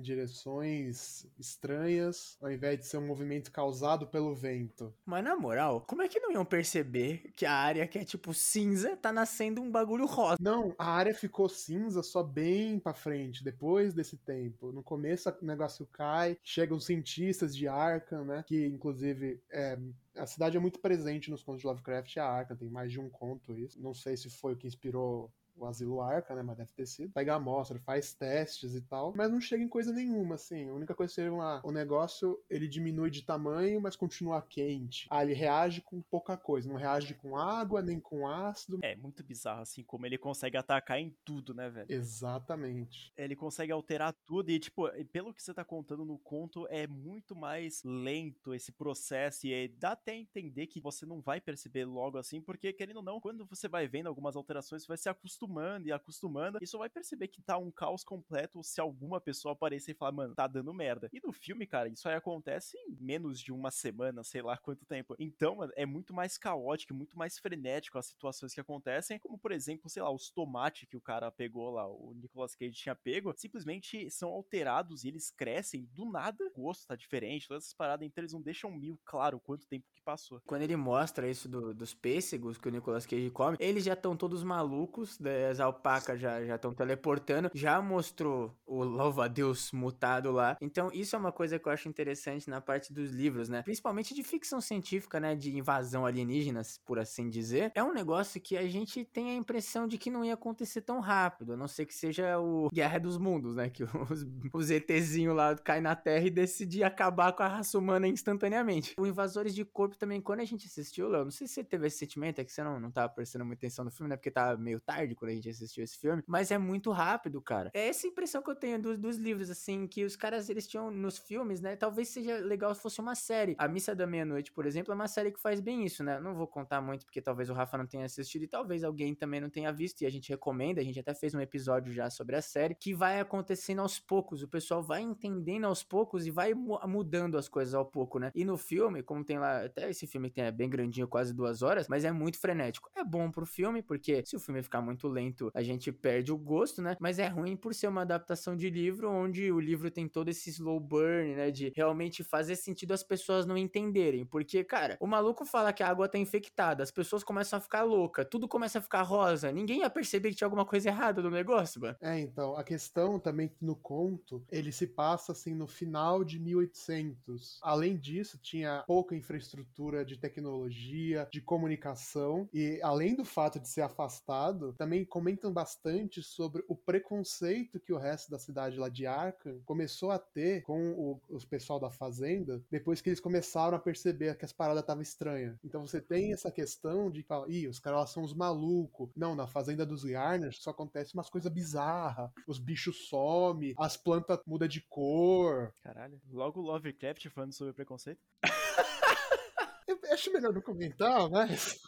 direções 0.00 1.26
estranhas, 1.36 2.38
ao 2.40 2.52
invés 2.52 2.78
de 2.78 2.86
ser 2.86 2.98
um 2.98 3.06
movimento 3.06 3.50
causado 3.50 4.06
pelo 4.06 4.32
vento. 4.36 4.94
Mas 5.04 5.24
na 5.24 5.34
moral, 5.34 5.80
como 5.80 6.02
é 6.02 6.08
que 6.08 6.20
não 6.20 6.30
iam 6.30 6.44
perceber 6.44 7.32
que 7.34 7.44
a 7.44 7.52
área 7.52 7.86
que 7.88 7.98
é 7.98 8.04
tipo 8.04 8.32
cinza 8.32 8.96
tá 8.96 9.12
nascendo 9.12 9.60
um 9.60 9.70
bagulho 9.70 10.06
rosa? 10.06 10.36
Não, 10.40 10.72
a 10.78 10.92
área 10.92 11.14
ficou 11.14 11.48
cinza 11.48 12.04
só 12.04 12.22
bem 12.22 12.78
para 12.78 12.94
frente, 12.94 13.42
depois 13.42 13.92
desse 13.92 14.16
tempo. 14.16 14.70
No 14.70 14.82
começo 14.82 15.28
o 15.28 15.44
negócio 15.44 15.86
cai, 15.86 16.38
chegam 16.44 16.78
cientistas 16.78 17.56
de 17.56 17.66
Arkham, 17.66 18.24
né, 18.24 18.44
que 18.46 18.64
inclusive 18.66 19.40
é, 19.50 19.71
a 20.16 20.26
cidade 20.26 20.56
é 20.56 20.60
muito 20.60 20.80
presente 20.80 21.30
nos 21.30 21.42
contos 21.42 21.60
de 21.60 21.66
Lovecraft 21.66 22.16
e 22.16 22.20
a 22.20 22.26
Arca, 22.26 22.56
tem 22.56 22.70
mais 22.70 22.90
de 22.90 23.00
um 23.00 23.08
conto 23.08 23.56
isso. 23.58 23.80
Não 23.80 23.94
sei 23.94 24.16
se 24.16 24.30
foi 24.30 24.54
o 24.54 24.56
que 24.56 24.66
inspirou 24.66 25.32
o 25.56 25.66
Asilo 25.66 26.00
Arca, 26.00 26.34
né? 26.34 26.42
Mas 26.42 26.56
deve 26.56 26.70
ter 26.74 26.86
sido. 26.86 27.12
Pega 27.12 27.34
amostra, 27.34 27.78
faz 27.80 28.12
testes 28.14 28.74
e 28.74 28.80
tal, 28.80 29.12
mas 29.16 29.30
não 29.30 29.40
chega 29.40 29.62
em 29.62 29.68
coisa 29.68 29.92
nenhuma, 29.92 30.34
assim. 30.34 30.68
A 30.68 30.74
única 30.74 30.94
coisa 30.94 31.12
seria 31.12 31.32
uma, 31.32 31.60
o 31.64 31.70
negócio, 31.70 32.42
ele 32.48 32.66
diminui 32.66 33.10
de 33.10 33.22
tamanho, 33.22 33.80
mas 33.80 33.96
continua 33.96 34.42
quente. 34.42 35.06
Ah, 35.10 35.22
ele 35.22 35.34
reage 35.34 35.80
com 35.80 36.00
pouca 36.02 36.36
coisa, 36.36 36.68
não 36.68 36.76
reage 36.76 37.14
com 37.14 37.36
água, 37.36 37.82
nem 37.82 38.00
com 38.00 38.26
ácido. 38.26 38.78
É 38.82 38.96
muito 38.96 39.22
bizarro, 39.22 39.62
assim, 39.62 39.82
como 39.82 40.06
ele 40.06 40.18
consegue 40.18 40.56
atacar 40.56 40.98
em 40.98 41.14
tudo, 41.24 41.54
né, 41.54 41.68
velho? 41.70 41.86
Exatamente. 41.88 43.12
Ele 43.16 43.36
consegue 43.36 43.72
alterar 43.72 44.12
tudo 44.26 44.50
e, 44.50 44.58
tipo, 44.58 44.88
pelo 45.12 45.32
que 45.32 45.42
você 45.42 45.54
tá 45.54 45.64
contando 45.64 46.04
no 46.04 46.18
conto, 46.18 46.66
é 46.68 46.86
muito 46.86 47.36
mais 47.36 47.82
lento 47.84 48.54
esse 48.54 48.72
processo 48.72 49.46
e 49.46 49.68
dá 49.68 49.92
até 49.92 50.12
a 50.12 50.16
entender 50.16 50.66
que 50.66 50.80
você 50.80 51.06
não 51.06 51.20
vai 51.20 51.40
perceber 51.40 51.84
logo 51.84 52.18
assim, 52.18 52.40
porque, 52.40 52.72
querendo 52.72 52.96
ou 52.96 53.02
não, 53.02 53.20
quando 53.20 53.44
você 53.46 53.68
vai 53.68 53.86
vendo 53.86 54.06
algumas 54.06 54.36
alterações, 54.36 54.82
você 54.82 54.88
vai 54.88 54.96
se 54.96 55.08
acostumando 55.08 55.41
acostumando 55.42 55.88
e 55.88 55.92
acostumando, 55.92 56.58
e 56.60 56.66
só 56.66 56.78
vai 56.78 56.88
perceber 56.88 57.28
que 57.28 57.42
tá 57.42 57.58
um 57.58 57.70
caos 57.70 58.04
completo 58.04 58.62
se 58.62 58.80
alguma 58.80 59.20
pessoa 59.20 59.52
aparecer 59.52 59.92
e 59.92 59.94
falar, 59.94 60.12
mano, 60.12 60.34
tá 60.34 60.46
dando 60.46 60.72
merda. 60.72 61.08
E 61.12 61.20
no 61.24 61.32
filme, 61.32 61.66
cara, 61.66 61.88
isso 61.88 62.08
aí 62.08 62.14
acontece 62.14 62.76
em 62.76 62.96
menos 63.00 63.40
de 63.40 63.52
uma 63.52 63.70
semana, 63.70 64.22
sei 64.22 64.42
lá 64.42 64.56
quanto 64.56 64.86
tempo. 64.86 65.14
Então, 65.18 65.56
mano, 65.56 65.72
é 65.76 65.84
muito 65.84 66.14
mais 66.14 66.38
caótico, 66.38 66.94
muito 66.94 67.16
mais 67.18 67.38
frenético 67.38 67.98
as 67.98 68.06
situações 68.06 68.54
que 68.54 68.60
acontecem, 68.60 69.18
como 69.18 69.38
por 69.38 69.52
exemplo, 69.52 69.88
sei 69.88 70.02
lá, 70.02 70.10
os 70.10 70.30
tomates 70.30 70.88
que 70.88 70.96
o 70.96 71.00
cara 71.00 71.30
pegou 71.30 71.70
lá, 71.70 71.88
o 71.88 72.14
Nicolas 72.14 72.54
Cage 72.54 72.72
tinha 72.72 72.94
pego, 72.94 73.32
simplesmente 73.36 74.10
são 74.10 74.30
alterados 74.30 75.04
e 75.04 75.08
eles 75.08 75.30
crescem 75.30 75.88
do 75.92 76.04
nada, 76.10 76.44
o 76.54 76.62
gosto 76.62 76.86
tá 76.86 76.94
diferente, 76.94 77.48
todas 77.48 77.64
essas 77.64 77.74
paradas, 77.74 78.06
então 78.06 78.22
eles 78.22 78.32
não 78.32 78.40
deixam 78.40 78.70
mil 78.70 78.98
claro 79.04 79.40
quanto 79.40 79.66
tempo 79.66 79.86
que 79.94 80.02
passou. 80.02 80.40
Quando 80.46 80.62
ele 80.62 80.76
mostra 80.76 81.28
isso 81.28 81.48
do, 81.48 81.74
dos 81.74 81.94
pêssegos 81.94 82.58
que 82.58 82.68
o 82.68 82.70
Nicolas 82.70 83.06
Cage 83.06 83.30
come, 83.30 83.56
eles 83.60 83.84
já 83.84 83.94
estão 83.94 84.16
todos 84.16 84.42
malucos, 84.42 85.18
né? 85.18 85.31
As 85.50 85.60
alpacas 85.60 86.20
já 86.20 86.40
estão 86.40 86.72
teleportando, 86.72 87.50
já 87.54 87.80
mostrou 87.80 88.54
o 88.66 88.82
louva-a-Deus 88.82 89.70
mutado 89.72 90.30
lá. 90.32 90.56
Então, 90.60 90.90
isso 90.92 91.14
é 91.14 91.18
uma 91.18 91.32
coisa 91.32 91.58
que 91.58 91.68
eu 91.68 91.72
acho 91.72 91.88
interessante 91.88 92.48
na 92.48 92.60
parte 92.60 92.92
dos 92.92 93.10
livros, 93.10 93.48
né? 93.48 93.62
Principalmente 93.62 94.14
de 94.14 94.22
ficção 94.22 94.60
científica, 94.60 95.20
né? 95.20 95.34
De 95.34 95.56
invasão 95.56 96.06
alienígenas, 96.06 96.80
por 96.84 96.98
assim 96.98 97.28
dizer. 97.28 97.72
É 97.74 97.82
um 97.82 97.92
negócio 97.92 98.40
que 98.40 98.56
a 98.56 98.66
gente 98.68 99.04
tem 99.04 99.30
a 99.30 99.34
impressão 99.34 99.86
de 99.86 99.98
que 99.98 100.10
não 100.10 100.24
ia 100.24 100.34
acontecer 100.34 100.82
tão 100.82 101.00
rápido, 101.00 101.52
a 101.52 101.56
não 101.56 101.68
ser 101.68 101.86
que 101.86 101.94
seja 101.94 102.38
o 102.38 102.68
Guerra 102.72 102.98
dos 102.98 103.18
Mundos, 103.18 103.56
né? 103.56 103.68
Que 103.68 103.84
os, 104.10 104.26
os 104.52 104.70
ETzinhos 104.70 105.34
lá 105.34 105.54
caem 105.56 105.82
na 105.82 105.94
Terra 105.94 106.26
e 106.26 106.30
decidem 106.30 106.82
acabar 106.82 107.32
com 107.32 107.42
a 107.42 107.48
raça 107.48 107.78
humana 107.78 108.08
instantaneamente. 108.08 108.94
O 108.98 109.06
Invasores 109.06 109.54
de 109.54 109.64
Corpo 109.64 109.96
também, 109.96 110.20
quando 110.20 110.40
a 110.40 110.44
gente 110.44 110.66
assistiu, 110.66 111.08
Léo, 111.08 111.24
não 111.24 111.30
sei 111.30 111.46
se 111.46 111.54
você 111.54 111.64
teve 111.64 111.86
esse 111.86 111.98
sentimento, 111.98 112.40
é 112.40 112.44
que 112.44 112.52
você 112.52 112.62
não, 112.62 112.80
não 112.80 112.90
tava 112.90 113.08
prestando 113.08 113.44
muita 113.44 113.66
atenção 113.66 113.84
no 113.84 113.90
filme, 113.90 114.08
né? 114.08 114.16
Porque 114.16 114.30
tava 114.30 114.56
meio 114.56 114.80
tarde 114.80 115.14
quando 115.22 115.30
a 115.30 115.34
gente 115.34 115.48
assistiu 115.48 115.84
esse 115.84 115.96
filme, 115.96 116.20
mas 116.26 116.50
é 116.50 116.58
muito 116.58 116.90
rápido, 116.90 117.40
cara. 117.40 117.70
É 117.72 117.86
essa 117.86 118.08
impressão 118.08 118.42
que 118.42 118.50
eu 118.50 118.56
tenho 118.56 118.82
dos, 118.82 118.98
dos 118.98 119.16
livros, 119.16 119.50
assim, 119.50 119.86
que 119.86 120.04
os 120.04 120.16
caras, 120.16 120.48
eles 120.48 120.66
tinham 120.66 120.90
nos 120.90 121.16
filmes, 121.16 121.60
né? 121.60 121.76
Talvez 121.76 122.08
seja 122.08 122.38
legal 122.38 122.74
se 122.74 122.82
fosse 122.82 123.00
uma 123.00 123.14
série. 123.14 123.54
A 123.56 123.68
Missa 123.68 123.94
da 123.94 124.04
Meia-Noite, 124.04 124.50
por 124.50 124.66
exemplo, 124.66 124.90
é 124.90 124.96
uma 124.96 125.06
série 125.06 125.30
que 125.30 125.40
faz 125.40 125.60
bem 125.60 125.84
isso, 125.84 126.02
né? 126.02 126.18
Não 126.18 126.34
vou 126.34 126.48
contar 126.48 126.80
muito, 126.80 127.06
porque 127.06 127.22
talvez 127.22 127.48
o 127.48 127.52
Rafa 127.52 127.78
não 127.78 127.86
tenha 127.86 128.04
assistido 128.04 128.42
e 128.42 128.48
talvez 128.48 128.82
alguém 128.82 129.14
também 129.14 129.40
não 129.40 129.48
tenha 129.48 129.72
visto, 129.72 130.02
e 130.02 130.06
a 130.06 130.10
gente 130.10 130.28
recomenda, 130.28 130.80
a 130.80 130.84
gente 130.84 130.98
até 130.98 131.14
fez 131.14 131.36
um 131.36 131.40
episódio 131.40 131.92
já 131.92 132.10
sobre 132.10 132.34
a 132.34 132.42
série, 132.42 132.74
que 132.74 132.92
vai 132.92 133.20
acontecendo 133.20 133.80
aos 133.80 134.00
poucos, 134.00 134.42
o 134.42 134.48
pessoal 134.48 134.82
vai 134.82 135.02
entendendo 135.02 135.66
aos 135.66 135.84
poucos 135.84 136.26
e 136.26 136.32
vai 136.32 136.52
mudando 136.52 137.38
as 137.38 137.48
coisas 137.48 137.74
ao 137.74 137.86
pouco, 137.86 138.18
né? 138.18 138.32
E 138.34 138.44
no 138.44 138.56
filme, 138.56 139.04
como 139.04 139.24
tem 139.24 139.38
lá, 139.38 139.66
até 139.66 139.88
esse 139.88 140.04
filme 140.04 140.30
que 140.30 140.34
tem, 140.34 140.44
é 140.44 140.50
bem 140.50 140.68
grandinho, 140.68 141.06
quase 141.06 141.32
duas 141.32 141.62
horas, 141.62 141.86
mas 141.86 142.04
é 142.04 142.10
muito 142.10 142.40
frenético. 142.40 142.90
É 142.96 143.04
bom 143.04 143.30
pro 143.30 143.46
filme, 143.46 143.82
porque 143.82 144.24
se 144.26 144.34
o 144.34 144.40
filme 144.40 144.60
ficar 144.64 144.80
muito 144.80 145.11
lento, 145.12 145.50
a 145.54 145.62
gente 145.62 145.92
perde 145.92 146.32
o 146.32 146.38
gosto, 146.38 146.82
né? 146.82 146.96
Mas 147.00 147.18
é 147.18 147.28
ruim 147.28 147.56
por 147.56 147.74
ser 147.74 147.88
uma 147.88 148.02
adaptação 148.02 148.56
de 148.56 148.70
livro, 148.70 149.10
onde 149.10 149.52
o 149.52 149.60
livro 149.60 149.90
tem 149.90 150.08
todo 150.08 150.28
esse 150.28 150.50
slow 150.50 150.80
burn, 150.80 151.34
né? 151.34 151.50
De 151.50 151.72
realmente 151.76 152.24
fazer 152.24 152.56
sentido 152.56 152.92
as 152.92 153.02
pessoas 153.02 153.46
não 153.46 153.56
entenderem. 153.56 154.24
Porque, 154.26 154.64
cara, 154.64 154.96
o 155.00 155.06
maluco 155.06 155.44
fala 155.44 155.72
que 155.72 155.82
a 155.82 155.88
água 155.88 156.08
tá 156.08 156.18
infectada, 156.18 156.82
as 156.82 156.90
pessoas 156.90 157.22
começam 157.24 157.58
a 157.58 157.60
ficar 157.62 157.82
louca, 157.82 158.24
tudo 158.24 158.48
começa 158.48 158.78
a 158.78 158.82
ficar 158.82 159.02
rosa, 159.02 159.52
ninguém 159.52 159.80
ia 159.80 159.90
perceber 159.90 160.30
que 160.30 160.36
tinha 160.36 160.46
alguma 160.46 160.64
coisa 160.66 160.88
errada 160.88 161.22
no 161.22 161.30
negócio, 161.30 161.80
mano. 161.80 161.96
É, 162.00 162.18
então, 162.18 162.56
a 162.56 162.64
questão 162.64 163.20
também 163.20 163.48
que 163.48 163.64
no 163.64 163.76
conto, 163.76 164.44
ele 164.50 164.72
se 164.72 164.88
passa 164.88 165.30
assim 165.30 165.54
no 165.54 165.68
final 165.68 166.24
de 166.24 166.38
1800. 166.40 167.60
Além 167.62 167.96
disso, 167.96 168.38
tinha 168.38 168.82
pouca 168.88 169.14
infraestrutura 169.14 170.04
de 170.04 170.18
tecnologia, 170.18 171.28
de 171.30 171.40
comunicação, 171.40 172.48
e 172.52 172.80
além 172.82 173.14
do 173.14 173.24
fato 173.24 173.60
de 173.60 173.68
ser 173.68 173.82
afastado, 173.82 174.72
também 174.72 175.01
comentam 175.04 175.52
bastante 175.52 176.22
sobre 176.22 176.64
o 176.68 176.76
preconceito 176.76 177.80
que 177.80 177.92
o 177.92 177.98
resto 177.98 178.30
da 178.30 178.38
cidade 178.38 178.78
lá 178.78 178.88
de 178.88 179.06
Arkham 179.06 179.60
começou 179.64 180.10
a 180.10 180.18
ter 180.18 180.62
com 180.62 180.92
o, 180.92 181.20
os 181.28 181.44
pessoal 181.44 181.78
da 181.78 181.90
fazenda 181.90 182.62
depois 182.70 183.00
que 183.00 183.08
eles 183.08 183.20
começaram 183.20 183.76
a 183.76 183.80
perceber 183.80 184.36
que 184.36 184.44
as 184.44 184.52
paradas 184.52 184.82
estavam 184.82 185.02
estranhas. 185.02 185.56
Então 185.64 185.86
você 185.86 186.00
tem 186.00 186.32
essa 186.32 186.50
questão 186.50 187.10
de 187.10 187.22
falar, 187.22 187.48
ih, 187.48 187.68
os 187.68 187.78
caras 187.78 188.10
são 188.10 188.22
os 188.22 188.34
malucos. 188.34 189.10
Não, 189.16 189.34
na 189.34 189.46
fazenda 189.46 189.84
dos 189.84 190.04
Yarners 190.04 190.58
só 190.58 190.70
acontece 190.70 191.14
umas 191.14 191.28
coisas 191.30 191.52
bizarras. 191.52 192.30
Os 192.46 192.58
bichos 192.58 193.08
somem, 193.08 193.74
as 193.78 193.96
plantas 193.96 194.40
mudam 194.46 194.68
de 194.68 194.80
cor. 194.80 195.72
Caralho, 195.82 196.20
logo 196.30 196.60
Lovecraft 196.60 197.28
falando 197.28 197.52
sobre 197.52 197.72
preconceito. 197.72 198.20
Eu 199.86 199.98
acho 200.12 200.32
melhor 200.32 200.52
não 200.52 200.62
comentar, 200.62 201.28
mas. 201.28 201.80